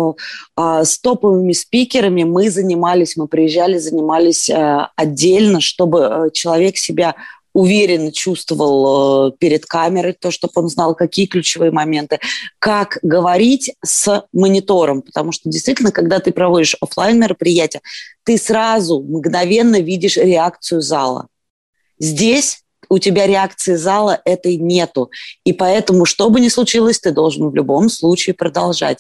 С 0.58 1.00
топовыми 1.00 1.52
спикерами 1.52 2.24
мы 2.24 2.50
занимались, 2.50 3.18
мы 3.18 3.28
приезжали, 3.28 3.78
занимались 3.78 4.50
отдельно, 4.96 5.60
чтобы 5.60 6.30
человек 6.34 6.78
себя 6.86 7.16
уверенно 7.56 8.12
чувствовал 8.12 9.30
э, 9.30 9.32
перед 9.40 9.66
камерой, 9.66 10.12
то, 10.12 10.30
чтобы 10.30 10.52
он 10.56 10.68
знал, 10.68 10.94
какие 10.94 11.26
ключевые 11.26 11.72
моменты, 11.72 12.20
как 12.60 13.00
говорить 13.02 13.74
с 13.84 14.26
монитором, 14.34 15.02
потому 15.02 15.32
что 15.32 15.50
действительно, 15.50 15.92
когда 15.92 16.20
ты 16.20 16.34
проводишь 16.34 16.76
офлайн 16.82 17.18
мероприятие, 17.18 17.82
ты 18.26 18.38
сразу 18.38 19.02
мгновенно 19.02 19.80
видишь 19.80 20.18
реакцию 20.18 20.82
зала. 20.82 21.28
Здесь 21.98 22.60
у 22.90 23.00
тебя 23.00 23.26
реакции 23.26 23.76
зала 23.76 24.22
этой 24.26 24.58
нету. 24.58 25.10
И 25.44 25.54
поэтому, 25.54 26.06
что 26.06 26.30
бы 26.30 26.42
ни 26.42 26.50
случилось, 26.50 27.00
ты 27.00 27.12
должен 27.12 27.50
в 27.50 27.56
любом 27.56 27.90
случае 27.90 28.34
продолжать. 28.34 29.00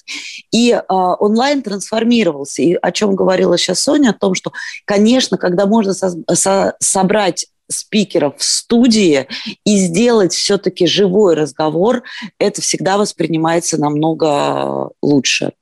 И 0.52 0.72
э, 0.72 0.82
онлайн 0.90 1.62
трансформировался. 1.62 2.62
И 2.62 2.78
о 2.82 2.92
чем 2.94 3.16
говорила 3.16 3.58
сейчас 3.58 3.82
Соня, 3.82 4.12
о 4.12 4.14
том, 4.14 4.34
что, 4.34 4.54
конечно, 4.86 5.38
когда 5.38 5.66
можно 5.66 5.94
со- 5.94 6.16
со- 6.34 6.76
собрать 6.80 7.48
спикеров 7.70 8.38
в 8.38 8.44
студии 8.44 9.28
и 9.64 9.78
сделать 9.78 10.34
все-таки 10.34 10.86
живой 10.88 11.36
разговор, 11.36 12.04
это 12.40 12.62
всегда 12.62 12.98
воспринимается 12.98 13.78
намного 13.80 14.92
лучше. 15.02 15.54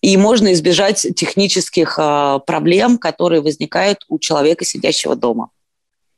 И 0.00 0.16
можно 0.16 0.52
избежать 0.52 1.06
технических 1.16 1.98
э, 1.98 2.40
проблем, 2.46 2.98
которые 2.98 3.40
возникают 3.40 4.04
у 4.08 4.18
человека, 4.18 4.64
сидящего 4.64 5.16
дома. 5.16 5.50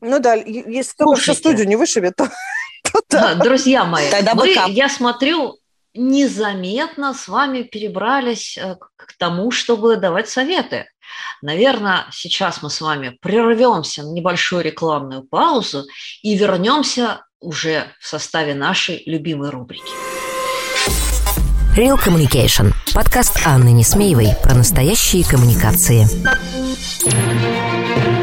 Ну 0.01 0.19
да, 0.21 0.35
если 0.35 0.93
только 0.97 1.21
что 1.21 1.35
студию 1.35 1.67
не 1.67 1.77
вышибет, 1.77 2.17
то, 2.17 2.29
то 2.93 3.01
да. 3.09 3.35
Друзья 3.37 3.85
мои, 3.85 4.11
Тогда 4.11 4.35
вы, 4.35 4.55
я 4.69 4.89
смотрю, 4.89 5.59
незаметно 5.95 7.15
с 7.15 7.29
вами 7.29 7.63
перебрались 7.63 8.59
э, 8.59 8.77
к 8.97 9.17
тому, 9.17 9.51
чтобы 9.51 9.97
давать 9.97 10.29
советы. 10.29 10.87
Наверное, 11.43 12.07
сейчас 12.11 12.63
мы 12.63 12.71
с 12.71 12.81
вами 12.81 13.17
прервемся 13.21 14.03
на 14.03 14.13
небольшую 14.13 14.65
рекламную 14.65 15.23
паузу 15.23 15.85
и 16.23 16.37
вернемся 16.37 17.25
уже 17.41 17.93
в 18.01 18.07
составе 18.07 18.55
нашей 18.55 19.03
любимой 19.07 19.51
рубрики. 19.51 19.93
Real 21.77 21.97
Communication. 21.97 22.73
Подкаст 22.93 23.41
Анны 23.47 23.69
Несмеевой 23.69 24.31
про 24.43 24.55
настоящие 24.55 25.25
коммуникации. 25.25 26.09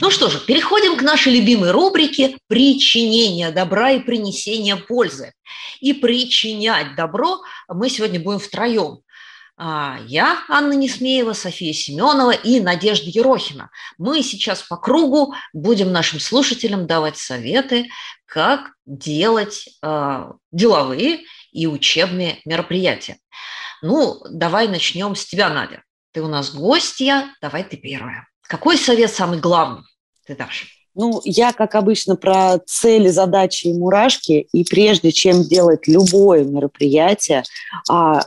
Ну 0.00 0.10
что 0.10 0.28
же, 0.28 0.40
переходим 0.40 0.98
к 0.98 1.02
нашей 1.02 1.32
любимой 1.32 1.70
рубрике 1.70 2.36
«Причинение 2.48 3.50
добра 3.50 3.92
и 3.92 4.00
принесение 4.00 4.76
пользы». 4.76 5.32
И 5.80 5.94
причинять 5.94 6.94
добро 6.96 7.40
мы 7.68 7.88
сегодня 7.88 8.20
будем 8.20 8.38
втроем. 8.38 9.00
А, 9.56 9.98
я, 10.06 10.44
Анна 10.48 10.74
Несмеева, 10.74 11.32
София 11.32 11.72
Семенова 11.72 12.32
и 12.32 12.60
Надежда 12.60 13.08
Ерохина. 13.08 13.70
Мы 13.96 14.22
сейчас 14.22 14.62
по 14.62 14.76
кругу 14.76 15.34
будем 15.54 15.92
нашим 15.92 16.20
слушателям 16.20 16.86
давать 16.86 17.16
советы, 17.16 17.86
как 18.26 18.72
делать 18.84 19.66
э, 19.82 20.24
деловые 20.52 21.20
и 21.52 21.66
учебные 21.66 22.42
мероприятия. 22.44 23.16
Ну, 23.80 24.20
давай 24.30 24.68
начнем 24.68 25.14
с 25.14 25.24
тебя, 25.24 25.48
Надя. 25.48 25.82
Ты 26.12 26.20
у 26.20 26.28
нас 26.28 26.54
гостья, 26.54 27.34
давай 27.40 27.64
ты 27.64 27.78
первая. 27.78 28.28
Какой 28.48 28.78
совет 28.78 29.12
самый 29.12 29.40
главный 29.40 29.82
ты 30.26 30.36
дашь? 30.36 30.72
Ну, 30.94 31.20
я, 31.24 31.52
как 31.52 31.74
обычно, 31.74 32.16
про 32.16 32.58
цели, 32.66 33.08
задачи 33.10 33.66
и 33.66 33.72
мурашки. 33.74 34.48
И 34.52 34.64
прежде 34.64 35.12
чем 35.12 35.42
делать 35.42 35.86
любое 35.86 36.42
мероприятие, 36.42 37.44
а, 37.90 38.22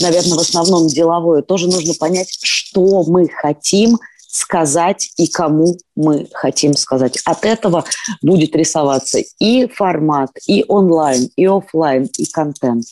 наверное, 0.00 0.38
в 0.38 0.40
основном 0.40 0.88
деловое, 0.88 1.42
тоже 1.42 1.66
нужно 1.68 1.92
понять, 1.92 2.38
что 2.42 3.04
мы 3.04 3.28
хотим 3.28 3.98
сказать 4.26 5.12
и 5.18 5.28
кому 5.28 5.76
мы 5.94 6.26
хотим 6.32 6.74
сказать. 6.74 7.18
От 7.26 7.44
этого 7.44 7.84
будет 8.22 8.56
рисоваться 8.56 9.18
и 9.38 9.68
формат, 9.68 10.30
и 10.46 10.64
онлайн, 10.66 11.28
и 11.36 11.44
офлайн, 11.46 12.08
и 12.16 12.24
контент. 12.24 12.86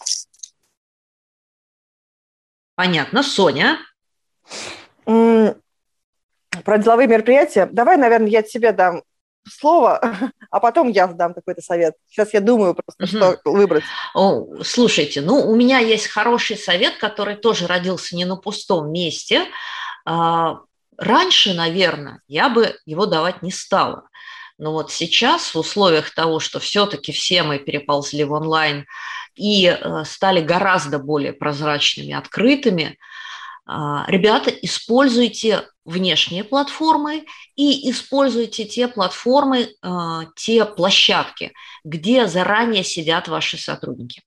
Понятно. 2.74 3.22
Соня? 3.22 3.78
Про 6.64 6.78
деловые 6.78 7.08
мероприятия. 7.08 7.68
Давай, 7.70 7.96
наверное, 7.96 8.28
я 8.28 8.42
тебе 8.42 8.72
дам 8.72 9.02
слово, 9.48 10.00
а 10.50 10.60
потом 10.60 10.88
я 10.88 11.06
дам 11.06 11.34
какой-то 11.34 11.62
совет. 11.62 11.94
Сейчас 12.08 12.32
я 12.34 12.40
думаю 12.40 12.74
просто, 12.74 13.06
что 13.06 13.40
выбрать. 13.44 13.84
О, 14.14 14.62
слушайте, 14.62 15.20
ну, 15.20 15.48
у 15.48 15.56
меня 15.56 15.78
есть 15.78 16.08
хороший 16.08 16.56
совет, 16.56 16.96
который 16.98 17.36
тоже 17.36 17.66
родился 17.66 18.16
не 18.16 18.24
на 18.24 18.36
пустом 18.36 18.92
месте. 18.92 19.46
А, 20.04 20.60
раньше, 20.96 21.54
наверное, 21.54 22.20
я 22.28 22.48
бы 22.48 22.76
его 22.84 23.06
давать 23.06 23.42
не 23.42 23.50
стала. 23.50 24.08
Но 24.58 24.72
вот 24.72 24.92
сейчас 24.92 25.54
в 25.54 25.58
условиях 25.58 26.10
того, 26.14 26.38
что 26.38 26.60
все-таки 26.60 27.10
все 27.10 27.42
мы 27.42 27.58
переползли 27.58 28.24
в 28.24 28.32
онлайн 28.32 28.86
и 29.34 29.66
э, 29.66 30.04
стали 30.04 30.40
гораздо 30.40 30.98
более 30.98 31.32
прозрачными, 31.32 32.12
открытыми, 32.12 32.98
ребята, 33.66 34.50
используйте 34.50 35.68
внешние 35.84 36.44
платформы 36.44 37.24
и 37.56 37.90
используйте 37.90 38.64
те 38.64 38.86
платформы, 38.86 39.68
а, 39.82 40.26
те 40.36 40.64
площадки, 40.64 41.52
где 41.84 42.28
заранее 42.28 42.84
сидят 42.84 43.26
ваши 43.28 43.58
сотрудники. 43.58 44.22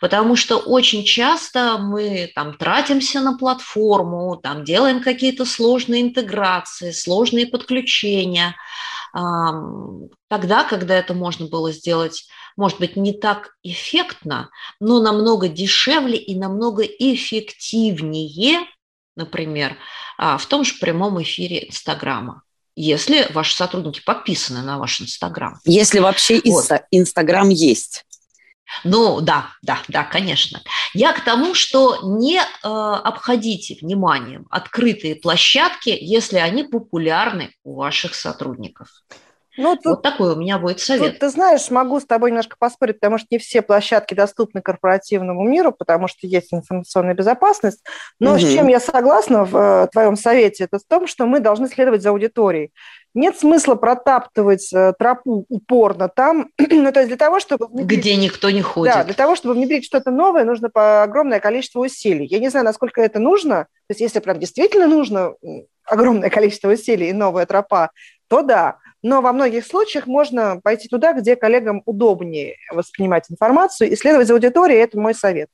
Потому 0.00 0.36
что 0.36 0.58
очень 0.58 1.04
часто 1.04 1.78
мы 1.78 2.30
там 2.34 2.56
тратимся 2.56 3.20
на 3.20 3.36
платформу, 3.36 4.36
там 4.36 4.64
делаем 4.64 5.02
какие-то 5.02 5.44
сложные 5.44 6.02
интеграции, 6.02 6.92
сложные 6.92 7.46
подключения, 7.46 8.56
тогда, 9.12 10.64
когда 10.64 10.96
это 10.96 11.12
можно 11.14 11.46
было 11.46 11.70
сделать, 11.70 12.26
может 12.56 12.78
быть, 12.78 12.96
не 12.96 13.12
так 13.12 13.54
эффектно, 13.62 14.50
но 14.80 15.00
намного 15.00 15.48
дешевле 15.48 16.16
и 16.16 16.34
намного 16.34 16.82
эффективнее, 16.84 18.60
например, 19.16 19.76
а, 20.18 20.38
в 20.38 20.46
том 20.46 20.64
же 20.64 20.74
прямом 20.80 21.22
эфире 21.22 21.68
Инстаграма 21.68 22.42
если 22.74 23.30
ваши 23.32 23.54
сотрудники 23.54 24.00
подписаны 24.00 24.62
на 24.62 24.78
ваш 24.78 25.00
Инстаграм. 25.00 25.60
Если 25.64 25.98
вообще 25.98 26.40
вот. 26.44 26.66
Инстаграм 26.90 27.48
есть. 27.48 28.04
Ну 28.84 29.20
да, 29.20 29.50
да, 29.62 29.80
да, 29.88 30.04
конечно. 30.04 30.62
Я 30.94 31.12
к 31.12 31.22
тому, 31.22 31.54
что 31.54 31.98
не 32.02 32.38
э, 32.38 32.42
обходите 32.62 33.76
вниманием 33.80 34.46
открытые 34.50 35.16
площадки, 35.16 35.96
если 36.00 36.38
они 36.38 36.64
популярны 36.64 37.52
у 37.64 37.74
ваших 37.74 38.14
сотрудников. 38.14 38.88
Ну, 39.56 39.74
тут, 39.76 39.84
вот 39.84 40.02
такой 40.02 40.32
у 40.32 40.36
меня 40.36 40.58
будет 40.58 40.80
совет. 40.80 41.12
Тут, 41.12 41.18
ты 41.20 41.28
знаешь, 41.28 41.70
могу 41.70 42.00
с 42.00 42.06
тобой 42.06 42.30
немножко 42.30 42.56
поспорить, 42.58 43.00
потому 43.00 43.18
что 43.18 43.28
не 43.30 43.38
все 43.38 43.60
площадки 43.60 44.14
доступны 44.14 44.62
корпоративному 44.62 45.42
миру, 45.46 45.72
потому 45.72 46.08
что 46.08 46.26
есть 46.26 46.54
информационная 46.54 47.14
безопасность. 47.14 47.82
Но 48.18 48.32
угу. 48.32 48.40
с 48.40 48.52
чем 48.52 48.68
я 48.68 48.80
согласна 48.80 49.44
в 49.44 49.56
э, 49.56 49.88
твоем 49.92 50.16
совете, 50.16 50.64
это 50.64 50.78
в 50.78 50.84
том, 50.88 51.06
что 51.06 51.26
мы 51.26 51.40
должны 51.40 51.68
следовать 51.68 52.02
за 52.02 52.10
аудиторией. 52.10 52.72
Нет 53.14 53.38
смысла 53.38 53.74
протаптывать 53.74 54.72
э, 54.72 54.94
тропу 54.98 55.44
упорно 55.50 56.08
там, 56.08 56.48
ну, 56.58 56.90
то 56.90 57.00
есть 57.00 57.08
для 57.08 57.18
того, 57.18 57.38
чтобы... 57.38 57.66
Внедрить, 57.66 57.98
Где 57.98 58.16
никто 58.16 58.50
не 58.50 58.62
ходит. 58.62 58.94
Да, 58.94 59.04
для 59.04 59.14
того, 59.14 59.36
чтобы 59.36 59.54
внедрить 59.54 59.84
что-то 59.84 60.10
новое, 60.10 60.44
нужно 60.44 60.70
огромное 60.74 61.40
количество 61.40 61.80
усилий. 61.80 62.26
Я 62.26 62.38
не 62.38 62.48
знаю, 62.48 62.64
насколько 62.64 63.02
это 63.02 63.18
нужно, 63.18 63.64
то 63.64 63.90
есть 63.90 64.00
если 64.00 64.20
прям 64.20 64.38
действительно 64.38 64.86
нужно 64.86 65.34
огромное 65.84 66.30
количество 66.30 66.70
усилий 66.72 67.10
и 67.10 67.12
новая 67.12 67.44
тропа, 67.44 67.90
то 68.28 68.42
да. 68.42 68.78
Но 69.02 69.20
во 69.20 69.32
многих 69.32 69.66
случаях 69.66 70.06
можно 70.06 70.60
пойти 70.62 70.88
туда, 70.88 71.12
где 71.12 71.36
коллегам 71.36 71.82
удобнее 71.86 72.56
воспринимать 72.70 73.30
информацию, 73.30 73.90
и 73.90 73.96
следовать 73.96 74.28
за 74.28 74.34
аудиторией– 74.34 74.80
это 74.82 74.98
мой 74.98 75.14
совет. 75.14 75.48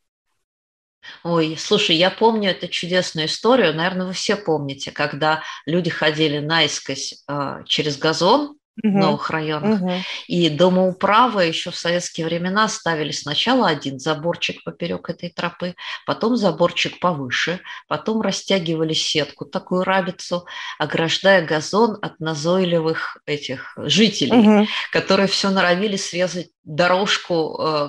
Ой, 1.24 1.56
слушай, 1.58 1.96
я 1.96 2.10
помню 2.10 2.50
эту 2.50 2.68
чудесную 2.68 3.26
историю, 3.26 3.74
наверное, 3.74 4.06
вы 4.06 4.12
все 4.12 4.36
помните, 4.36 4.90
когда 4.90 5.42
люди 5.64 5.90
ходили 5.90 6.38
наискось 6.38 7.24
э, 7.28 7.62
через 7.66 7.96
газон 7.96 8.57
в 8.82 8.86
новых 8.86 9.30
районах. 9.30 9.80
Угу. 9.80 9.92
И 10.28 10.48
домоуправы 10.50 11.44
еще 11.44 11.70
в 11.70 11.76
советские 11.76 12.26
времена 12.26 12.68
ставили 12.68 13.12
сначала 13.12 13.68
один 13.68 13.98
заборчик 13.98 14.62
поперек 14.64 15.10
этой 15.10 15.30
тропы, 15.30 15.74
потом 16.06 16.36
заборчик 16.36 17.00
повыше, 17.00 17.60
потом 17.88 18.20
растягивали 18.20 18.92
сетку, 18.92 19.44
такую 19.44 19.84
рабицу, 19.84 20.46
ограждая 20.78 21.44
газон 21.44 21.98
от 22.02 22.20
назойливых 22.20 23.18
этих 23.26 23.74
жителей, 23.76 24.60
угу. 24.60 24.68
которые 24.92 25.26
все 25.26 25.50
норовили 25.50 25.96
срезать 25.96 26.50
дорожку 26.64 27.56
э, 27.60 27.88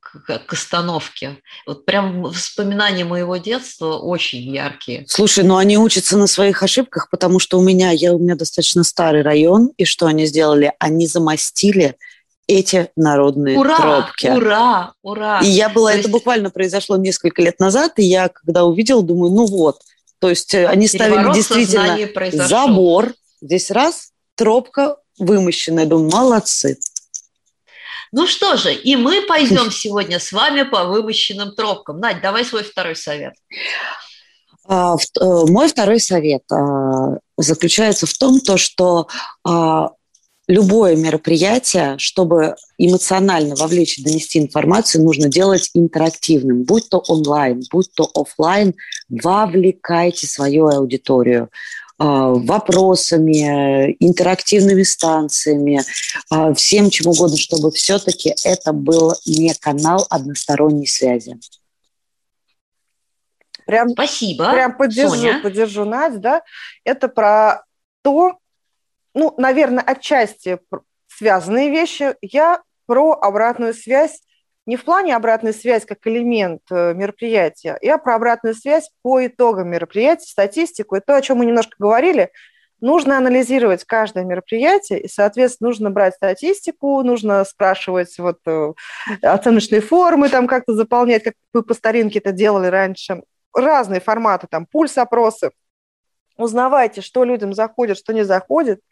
к, 0.00 0.38
к 0.46 0.52
остановке. 0.52 1.38
Вот 1.66 1.84
прям 1.84 2.22
воспоминания 2.22 3.04
моего 3.04 3.36
детства 3.36 3.96
очень 3.98 4.40
яркие. 4.40 5.04
Слушай, 5.08 5.44
ну 5.44 5.56
они 5.56 5.78
учатся 5.78 6.16
на 6.16 6.26
своих 6.26 6.62
ошибках, 6.62 7.08
потому 7.10 7.38
что 7.38 7.58
у 7.58 7.62
меня, 7.62 7.90
я, 7.90 8.12
у 8.12 8.18
меня 8.18 8.34
достаточно 8.34 8.84
старый 8.84 9.22
район, 9.22 9.70
и 9.76 9.84
что 9.84 10.06
они 10.06 10.26
сделали? 10.26 10.72
Они 10.78 11.06
замостили 11.06 11.96
эти 12.46 12.90
народные 12.96 13.58
ура, 13.58 13.76
тропки. 13.76 14.28
Ура, 14.28 14.92
ура! 15.02 15.40
И 15.40 15.48
я 15.48 15.68
была, 15.68 15.90
то 15.90 15.98
это 15.98 16.08
есть... 16.08 16.12
буквально 16.12 16.50
произошло 16.50 16.96
несколько 16.96 17.42
лет 17.42 17.58
назад, 17.58 17.98
и 17.98 18.04
я, 18.04 18.28
когда 18.28 18.64
увидела, 18.64 19.02
думаю, 19.02 19.32
ну 19.32 19.46
вот, 19.46 19.80
то 20.20 20.30
есть 20.30 20.54
э, 20.54 20.66
они 20.66 20.86
ставили 20.86 21.34
действительно 21.34 22.46
забор, 22.46 23.12
здесь 23.40 23.70
раз, 23.70 24.10
тропка 24.34 24.96
вымощенная, 25.18 25.86
думаю, 25.86 26.10
молодцы. 26.10 26.78
Ну 28.12 28.26
что 28.26 28.56
же, 28.56 28.72
и 28.74 28.96
мы 28.96 29.22
пойдем 29.22 29.70
сегодня 29.70 30.18
с 30.18 30.32
вами 30.32 30.62
по 30.62 30.84
вымощенным 30.84 31.52
тропкам. 31.52 31.98
Надь, 31.98 32.20
давай 32.20 32.44
свой 32.44 32.62
второй 32.62 32.96
совет. 32.96 33.34
А, 34.68 34.96
э, 34.96 35.24
мой 35.24 35.68
второй 35.68 36.00
совет 36.00 36.42
а, 36.50 37.18
заключается 37.36 38.06
в 38.06 38.12
том, 38.14 38.40
то, 38.40 38.56
что 38.56 39.06
а, 39.44 39.90
любое 40.48 40.96
мероприятие, 40.96 41.96
чтобы 41.98 42.56
эмоционально 42.78 43.54
вовлечь 43.56 43.98
и 43.98 44.02
донести 44.02 44.38
информацию, 44.38 45.04
нужно 45.04 45.28
делать 45.28 45.70
интерактивным, 45.74 46.64
будь 46.64 46.88
то 46.88 46.98
онлайн, 46.98 47.62
будь 47.70 47.90
то 47.94 48.08
офлайн, 48.14 48.74
вовлекайте 49.08 50.26
свою 50.26 50.68
аудиторию. 50.68 51.48
А, 51.98 52.28
вопросами, 52.28 53.96
интерактивными 54.00 54.82
станциями, 54.82 55.80
а, 56.30 56.52
всем 56.52 56.90
чем 56.90 57.10
угодно, 57.10 57.38
чтобы 57.38 57.70
все-таки 57.70 58.34
это 58.44 58.74
был 58.74 59.14
не 59.24 59.54
канал 59.54 60.06
односторонней 60.10 60.86
связи. 60.86 61.38
Прям, 63.64 63.88
Спасибо. 63.90 64.52
Прям 64.52 64.76
поддержу, 64.76 65.14
Соня. 65.14 65.40
поддержу 65.42 65.84
Надь, 65.86 66.20
да. 66.20 66.42
Это 66.84 67.08
про 67.08 67.64
то, 68.02 68.38
ну, 69.14 69.34
наверное, 69.38 69.82
отчасти 69.82 70.58
связанные 71.08 71.70
вещи. 71.70 72.14
Я 72.20 72.62
про 72.84 73.12
обратную 73.12 73.72
связь 73.72 74.20
не 74.66 74.76
в 74.76 74.84
плане 74.84 75.14
обратной 75.14 75.54
связи 75.54 75.86
как 75.86 76.06
элемент 76.06 76.62
э, 76.70 76.92
мероприятия, 76.92 77.78
я 77.80 77.98
про 77.98 78.16
обратную 78.16 78.54
связь 78.54 78.90
по 79.02 79.24
итогам 79.24 79.70
мероприятия, 79.70 80.28
статистику. 80.28 80.96
И 80.96 81.00
то, 81.00 81.14
о 81.14 81.22
чем 81.22 81.38
мы 81.38 81.46
немножко 81.46 81.76
говорили, 81.78 82.32
нужно 82.80 83.16
анализировать 83.16 83.84
каждое 83.84 84.24
мероприятие, 84.24 85.00
и, 85.00 85.08
соответственно, 85.08 85.68
нужно 85.68 85.90
брать 85.90 86.14
статистику, 86.14 87.00
нужно 87.02 87.44
спрашивать 87.44 88.18
вот 88.18 88.38
э, 88.46 88.72
оценочные 89.22 89.80
формы, 89.80 90.28
там 90.28 90.48
как-то 90.48 90.74
заполнять, 90.74 91.22
как 91.22 91.34
вы 91.52 91.62
по 91.62 91.72
старинке 91.72 92.18
это 92.18 92.32
делали 92.32 92.66
раньше. 92.66 93.22
Разные 93.54 94.00
форматы, 94.00 94.48
там 94.50 94.66
пульс-опросы. 94.66 95.52
Узнавайте, 96.36 97.00
что 97.00 97.24
людям 97.24 97.54
заходит, 97.54 97.96
что 97.96 98.12
не 98.12 98.24
заходит– 98.24 98.80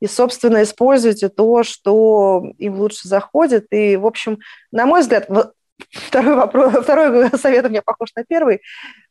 и, 0.00 0.06
собственно, 0.06 0.62
используйте 0.62 1.28
то, 1.28 1.62
что 1.62 2.44
им 2.58 2.78
лучше 2.78 3.08
заходит. 3.08 3.66
И, 3.70 3.96
в 3.96 4.06
общем, 4.06 4.38
на 4.72 4.86
мой 4.86 5.00
взгляд, 5.00 5.28
второй, 5.90 6.36
вопрос, 6.36 6.82
второй 6.82 7.30
совет 7.38 7.64
у 7.66 7.68
меня 7.68 7.82
похож 7.82 8.10
на 8.14 8.24
первый. 8.24 8.60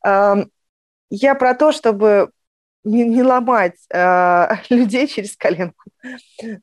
Я 0.04 1.36
про 1.36 1.54
то, 1.54 1.72
чтобы 1.72 2.30
не, 2.84 3.04
не 3.04 3.24
ломать 3.24 3.76
э, 3.94 4.48
людей 4.70 5.08
через 5.08 5.36
коленку. 5.36 5.84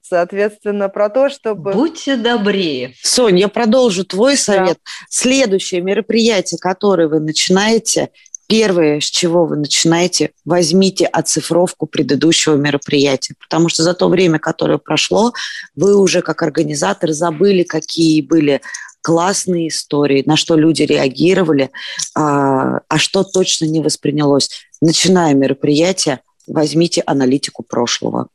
Соответственно, 0.03 0.89
про 0.89 1.09
то, 1.09 1.31
чтобы... 1.31 1.73
Будьте 1.73 2.17
добрее. 2.17 2.95
Сонь, 3.03 3.39
я 3.39 3.49
продолжу 3.49 4.05
твой 4.05 4.37
совет. 4.37 4.79
Да. 4.85 4.91
Следующее 5.09 5.81
мероприятие, 5.81 6.59
которое 6.59 7.09
вы 7.09 7.21
начинаете, 7.21 8.11
Первое, 8.51 8.99
с 8.99 9.05
чего 9.05 9.47
вы 9.47 9.59
начинаете, 9.59 10.33
возьмите 10.45 11.07
оцифровку 11.07 11.87
предыдущего 11.87 12.57
мероприятия, 12.57 13.35
потому 13.41 13.69
что 13.69 13.85
за 13.85 13.95
то 13.95 14.09
время, 14.09 14.41
которое 14.41 14.79
прошло, 14.79 15.33
вы 15.77 15.97
уже 15.97 16.21
как 16.21 16.43
организатор 16.43 17.13
забыли, 17.13 17.63
какие 17.63 18.21
были 18.23 18.61
классные 19.03 19.69
истории, 19.69 20.25
на 20.27 20.37
что 20.37 20.57
люди 20.57 20.83
реагировали, 20.83 21.71
а, 22.17 22.81
а 22.89 22.99
что 22.99 23.23
точно 23.23 23.67
не 23.67 23.79
воспринялось. 23.79 24.51
Начиная 24.81 25.33
мероприятие, 25.33 26.19
возьмите 26.49 27.05
аналитику 27.07 27.63
прошлого. 27.63 28.31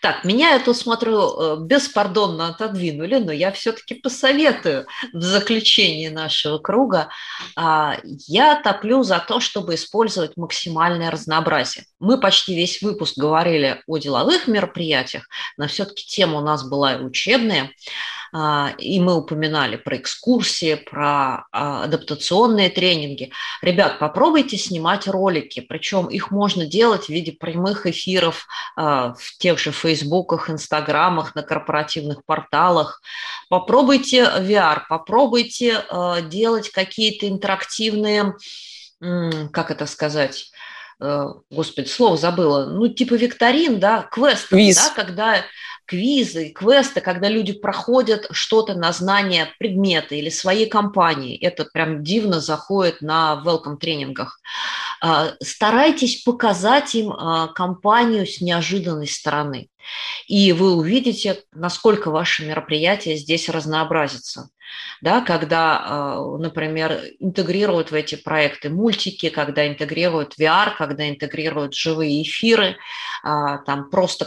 Так, 0.00 0.24
меня 0.24 0.54
я 0.54 0.58
тут 0.58 0.76
смотрю, 0.76 1.40
э, 1.40 1.56
беспардонно 1.60 2.48
отодвинули, 2.48 3.16
но 3.16 3.30
я 3.30 3.52
все-таки 3.52 3.94
посоветую 3.94 4.86
в 5.12 5.22
заключении 5.22 6.08
нашего 6.08 6.58
круга. 6.58 7.10
А, 7.54 7.96
я 8.02 8.60
топлю 8.60 9.04
за 9.04 9.20
то, 9.20 9.38
чтобы 9.38 9.76
использовать 9.76 10.36
максимальное 10.36 11.12
разнообразие. 11.12 11.84
Мы 12.00 12.18
почти 12.18 12.56
весь 12.56 12.82
выпуск 12.82 13.16
говорили 13.16 13.80
о 13.86 13.98
деловых 13.98 14.48
мероприятиях, 14.48 15.28
но 15.56 15.68
все-таки 15.68 16.04
тема 16.04 16.38
у 16.38 16.44
нас 16.44 16.68
была 16.68 16.96
учебная. 16.96 17.70
А, 18.32 18.72
и 18.78 19.00
мы 19.00 19.16
упоминали 19.16 19.76
про 19.76 19.96
экскурсии, 19.96 20.74
про 20.74 21.46
а, 21.50 21.84
адаптационные 21.84 22.70
тренинги. 22.70 23.32
Ребят, 23.60 23.98
попробуйте 23.98 24.56
снимать 24.56 25.08
ролики, 25.08 25.60
причем 25.60 26.06
их 26.06 26.30
можно 26.30 26.64
делать 26.66 27.06
в 27.06 27.08
виде 27.08 27.32
прямых 27.32 27.86
эфиров 27.86 28.46
а, 28.76 29.14
в 29.14 29.36
тех 29.38 29.58
же 29.58 29.72
Фейсбуках, 29.72 30.48
Инстаграмах, 30.48 31.34
на 31.34 31.42
корпоративных 31.42 32.24
порталах. 32.24 33.02
Попробуйте 33.48 34.22
VR, 34.22 34.82
попробуйте 34.88 35.84
делать 36.28 36.70
какие-то 36.70 37.28
интерактивные, 37.28 38.34
как 39.00 39.70
это 39.72 39.86
сказать, 39.86 40.52
господи, 41.00 41.88
слово 41.88 42.16
забыла, 42.16 42.66
ну, 42.66 42.86
типа 42.88 43.14
викторин, 43.14 43.80
да, 43.80 44.02
квест, 44.02 44.48
да, 44.50 44.92
когда 44.94 45.44
квизы, 45.90 46.50
квесты, 46.50 47.00
когда 47.00 47.28
люди 47.28 47.52
проходят 47.52 48.28
что-то 48.30 48.74
на 48.74 48.92
знание 48.92 49.48
предмета 49.58 50.14
или 50.14 50.30
своей 50.30 50.68
компании. 50.68 51.36
Это 51.36 51.64
прям 51.64 52.04
дивно 52.04 52.38
заходит 52.40 53.02
на 53.02 53.42
welcome 53.44 53.76
тренингах. 53.76 54.38
А, 55.02 55.32
старайтесь 55.42 56.22
показать 56.22 56.94
им 56.94 57.10
а, 57.12 57.48
компанию 57.48 58.24
с 58.24 58.40
неожиданной 58.40 59.08
стороны. 59.08 59.68
И 60.28 60.52
вы 60.52 60.76
увидите, 60.76 61.42
насколько 61.52 62.12
ваше 62.12 62.46
мероприятие 62.46 63.16
здесь 63.16 63.48
разнообразится 63.48 64.48
да, 65.00 65.20
когда, 65.20 65.80
а, 65.82 66.36
например, 66.38 67.00
интегрируют 67.18 67.90
в 67.90 67.94
эти 67.94 68.14
проекты 68.14 68.68
мультики, 68.68 69.28
когда 69.28 69.66
интегрируют 69.66 70.38
VR, 70.38 70.76
когда 70.76 71.08
интегрируют 71.08 71.74
живые 71.74 72.22
эфиры, 72.22 72.76
а, 73.22 73.58
там 73.58 73.90
просто 73.90 74.26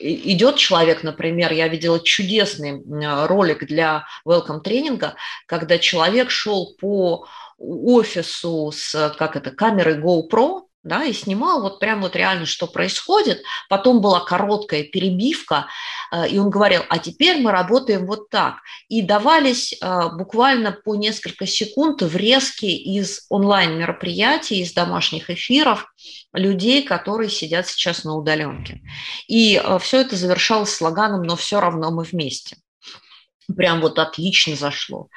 идет 0.00 0.56
человек, 0.56 1.02
например, 1.02 1.52
я 1.52 1.68
видела 1.68 2.00
чудесный 2.00 2.82
ролик 3.26 3.66
для 3.66 4.06
welcome 4.26 4.60
тренинга, 4.60 5.14
когда 5.46 5.78
человек 5.78 6.30
шел 6.30 6.74
по 6.80 7.26
офису 7.58 8.72
с 8.74 9.14
как 9.18 9.36
это 9.36 9.50
камерой 9.50 9.98
GoPro, 9.98 10.63
да, 10.84 11.04
и 11.04 11.12
снимал 11.12 11.62
вот 11.62 11.80
прям 11.80 12.02
вот 12.02 12.14
реально, 12.14 12.44
что 12.46 12.66
происходит. 12.66 13.42
Потом 13.68 14.00
была 14.00 14.20
короткая 14.20 14.84
перебивка, 14.84 15.66
э, 16.12 16.28
и 16.28 16.38
он 16.38 16.50
говорил, 16.50 16.82
а 16.88 16.98
теперь 16.98 17.40
мы 17.40 17.50
работаем 17.50 18.06
вот 18.06 18.28
так. 18.28 18.56
И 18.88 19.02
давались 19.02 19.72
э, 19.72 20.08
буквально 20.12 20.72
по 20.72 20.94
несколько 20.94 21.46
секунд 21.46 22.02
врезки 22.02 22.66
из 22.66 23.26
онлайн-мероприятий, 23.30 24.60
из 24.60 24.74
домашних 24.74 25.30
эфиров 25.30 25.86
людей, 26.34 26.82
которые 26.82 27.30
сидят 27.30 27.66
сейчас 27.66 28.04
на 28.04 28.14
удаленке. 28.14 28.82
И 29.26 29.56
э, 29.56 29.78
все 29.80 30.02
это 30.02 30.16
завершалось 30.16 30.74
слоганом 30.74 31.22
«но 31.22 31.34
все 31.34 31.60
равно 31.60 31.90
мы 31.90 32.04
вместе». 32.04 32.58
Прям 33.54 33.80
вот 33.80 33.98
отлично 33.98 34.56
зашло. 34.56 35.08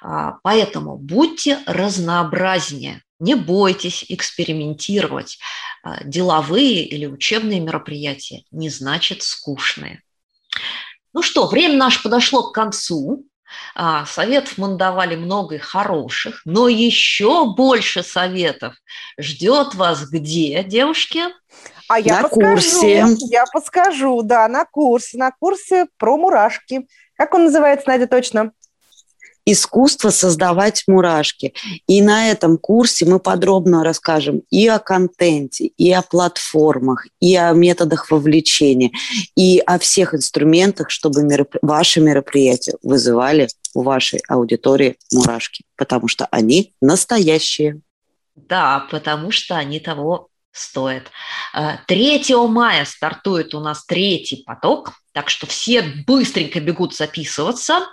А, 0.00 0.38
поэтому 0.42 0.96
будьте 0.96 1.58
разнообразнее, 1.66 3.02
не 3.18 3.34
бойтесь 3.34 4.04
экспериментировать. 4.08 5.38
А, 5.82 6.02
деловые 6.04 6.84
или 6.84 7.06
учебные 7.06 7.60
мероприятия 7.60 8.44
не 8.50 8.70
значит 8.70 9.22
скучные. 9.22 10.02
Ну 11.12 11.22
что, 11.22 11.46
время 11.46 11.76
наше 11.76 12.02
подошло 12.02 12.50
к 12.50 12.54
концу. 12.54 13.24
А, 13.74 14.04
советов 14.06 14.58
мы 14.58 14.76
давали 14.76 15.16
много 15.16 15.54
и 15.54 15.58
хороших, 15.58 16.42
но 16.44 16.68
еще 16.68 17.54
больше 17.54 18.02
советов 18.02 18.74
ждет 19.18 19.74
вас 19.74 20.08
где, 20.08 20.62
девушки? 20.64 21.22
А 21.88 21.98
я 21.98 22.16
на 22.16 22.28
подскажу, 22.28 22.50
курсе. 22.50 23.04
Я 23.30 23.46
подскажу, 23.46 24.22
да, 24.22 24.46
на 24.48 24.66
курсе, 24.66 25.16
на 25.16 25.30
курсе 25.30 25.86
про 25.96 26.18
мурашки. 26.18 26.86
Как 27.16 27.34
он 27.34 27.44
называется, 27.44 27.88
Надя, 27.88 28.06
точно? 28.06 28.52
Искусство 29.52 30.10
создавать 30.10 30.84
мурашки. 30.86 31.54
И 31.86 32.02
на 32.02 32.30
этом 32.30 32.58
курсе 32.58 33.06
мы 33.06 33.18
подробно 33.18 33.82
расскажем 33.82 34.42
и 34.50 34.66
о 34.68 34.78
контенте, 34.78 35.66
и 35.66 35.90
о 35.92 36.02
платформах, 36.02 37.06
и 37.20 37.34
о 37.36 37.52
методах 37.52 38.10
вовлечения, 38.10 38.90
и 39.36 39.58
о 39.64 39.78
всех 39.78 40.14
инструментах, 40.14 40.90
чтобы 40.90 41.22
мероп... 41.22 41.54
ваши 41.62 42.00
мероприятия 42.00 42.76
вызывали 42.82 43.48
у 43.74 43.82
вашей 43.82 44.20
аудитории 44.28 44.96
мурашки, 45.12 45.64
потому 45.76 46.08
что 46.08 46.26
они 46.30 46.74
настоящие. 46.80 47.80
Да, 48.36 48.86
потому 48.90 49.30
что 49.30 49.56
они 49.56 49.80
того 49.80 50.28
стоят. 50.52 51.04
3 51.86 52.24
э, 52.28 52.36
мая 52.48 52.84
стартует 52.84 53.54
у 53.54 53.60
нас 53.60 53.84
третий 53.84 54.42
поток, 54.44 54.92
так 55.18 55.30
что 55.30 55.48
все 55.48 55.82
быстренько 55.82 56.60
бегут 56.60 56.94
записываться. 56.94 57.88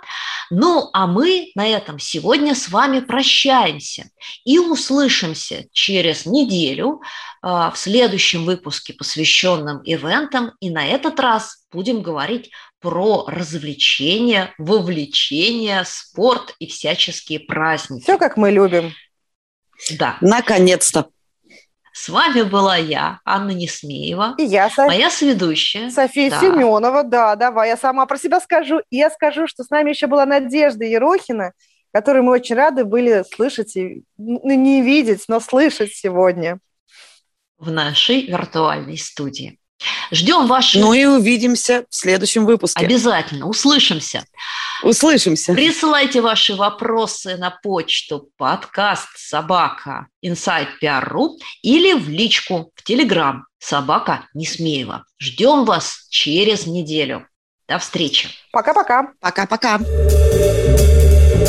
Ну, 0.48 0.90
а 0.92 1.08
мы 1.08 1.50
на 1.56 1.66
этом 1.66 1.98
сегодня 1.98 2.54
с 2.54 2.68
вами 2.68 3.00
прощаемся 3.00 4.10
и 4.44 4.60
услышимся 4.60 5.64
через 5.72 6.24
неделю 6.24 7.02
э, 7.42 7.48
в 7.48 7.72
следующем 7.74 8.44
выпуске, 8.44 8.92
посвященном 8.92 9.80
ивентам. 9.82 10.52
И 10.60 10.70
на 10.70 10.86
этот 10.86 11.18
раз 11.18 11.66
будем 11.72 12.00
говорить 12.00 12.52
про 12.78 13.26
развлечения, 13.26 14.54
вовлечение, 14.56 15.82
спорт 15.84 16.54
и 16.60 16.68
всяческие 16.68 17.40
праздники. 17.40 18.04
Все 18.04 18.18
как 18.18 18.36
мы 18.36 18.52
любим. 18.52 18.94
Да. 19.98 20.16
Наконец-то. 20.20 21.08
С 21.96 22.10
вами 22.10 22.42
была 22.42 22.76
я, 22.76 23.20
Анна 23.24 23.52
Несмеева. 23.52 24.34
И 24.36 24.42
я, 24.42 24.68
София. 24.68 24.84
Моя 24.84 25.10
сведущая. 25.10 25.88
София 25.88 26.28
да. 26.28 26.40
Семенова, 26.40 27.02
да, 27.04 27.36
давай, 27.36 27.70
я 27.70 27.78
сама 27.78 28.04
про 28.04 28.18
себя 28.18 28.38
скажу. 28.38 28.82
И 28.90 28.98
я 28.98 29.08
скажу, 29.08 29.46
что 29.46 29.64
с 29.64 29.70
нами 29.70 29.90
еще 29.90 30.06
была 30.06 30.26
Надежда 30.26 30.84
Ерохина, 30.84 31.52
которую 31.94 32.24
мы 32.24 32.32
очень 32.32 32.54
рады 32.54 32.84
были 32.84 33.24
слышать, 33.34 33.74
и, 33.76 34.02
ну, 34.18 34.40
не 34.44 34.82
видеть, 34.82 35.24
но 35.28 35.40
слышать 35.40 35.94
сегодня. 35.94 36.58
В 37.56 37.70
нашей 37.70 38.26
виртуальной 38.26 38.98
студии. 38.98 39.58
Ждем 40.10 40.46
ваших... 40.46 40.80
Ну 40.80 40.92
и 40.92 41.04
увидимся 41.04 41.84
в 41.90 41.94
следующем 41.94 42.46
выпуске. 42.46 42.84
Обязательно. 42.84 43.46
Услышимся. 43.46 44.24
Услышимся. 44.82 45.52
Присылайте 45.52 46.20
ваши 46.20 46.54
вопросы 46.54 47.36
на 47.36 47.50
почту 47.50 48.28
подкаст 48.36 49.08
собака 49.16 50.06
inside.pr.ru 50.24 51.38
или 51.62 51.92
в 51.92 52.08
личку 52.08 52.72
в 52.74 52.82
Телеграм 52.84 53.46
собака 53.58 54.28
Несмеева. 54.34 55.04
Ждем 55.18 55.64
вас 55.64 56.06
через 56.10 56.66
неделю. 56.66 57.26
До 57.68 57.78
встречи. 57.78 58.28
Пока-пока. 58.52 59.08
Пока-пока. 59.20 59.80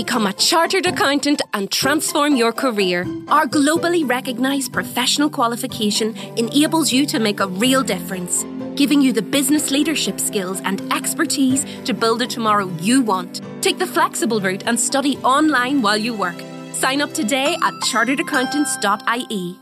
Become 0.00 0.28
a 0.28 0.32
chartered 0.32 0.86
accountant 0.86 1.42
and 1.52 1.70
transform 1.70 2.34
your 2.34 2.52
career. 2.52 3.02
Our 3.28 3.46
globally 3.46 4.08
recognized 4.08 4.72
professional 4.72 5.28
qualification 5.28 6.16
enables 6.38 6.90
you 6.90 7.04
to 7.04 7.18
make 7.18 7.40
a 7.40 7.46
real 7.46 7.82
difference, 7.82 8.46
giving 8.76 9.02
you 9.02 9.12
the 9.12 9.20
business 9.20 9.70
leadership 9.70 10.18
skills 10.18 10.62
and 10.64 10.80
expertise 10.90 11.66
to 11.84 11.92
build 11.92 12.22
a 12.22 12.26
tomorrow 12.26 12.70
you 12.80 13.02
want. 13.02 13.42
Take 13.60 13.78
the 13.78 13.86
flexible 13.86 14.40
route 14.40 14.62
and 14.64 14.80
study 14.80 15.18
online 15.18 15.82
while 15.82 15.98
you 15.98 16.14
work. 16.14 16.40
Sign 16.72 17.02
up 17.02 17.12
today 17.12 17.58
at 17.62 17.74
charteredaccountants.ie. 17.92 19.59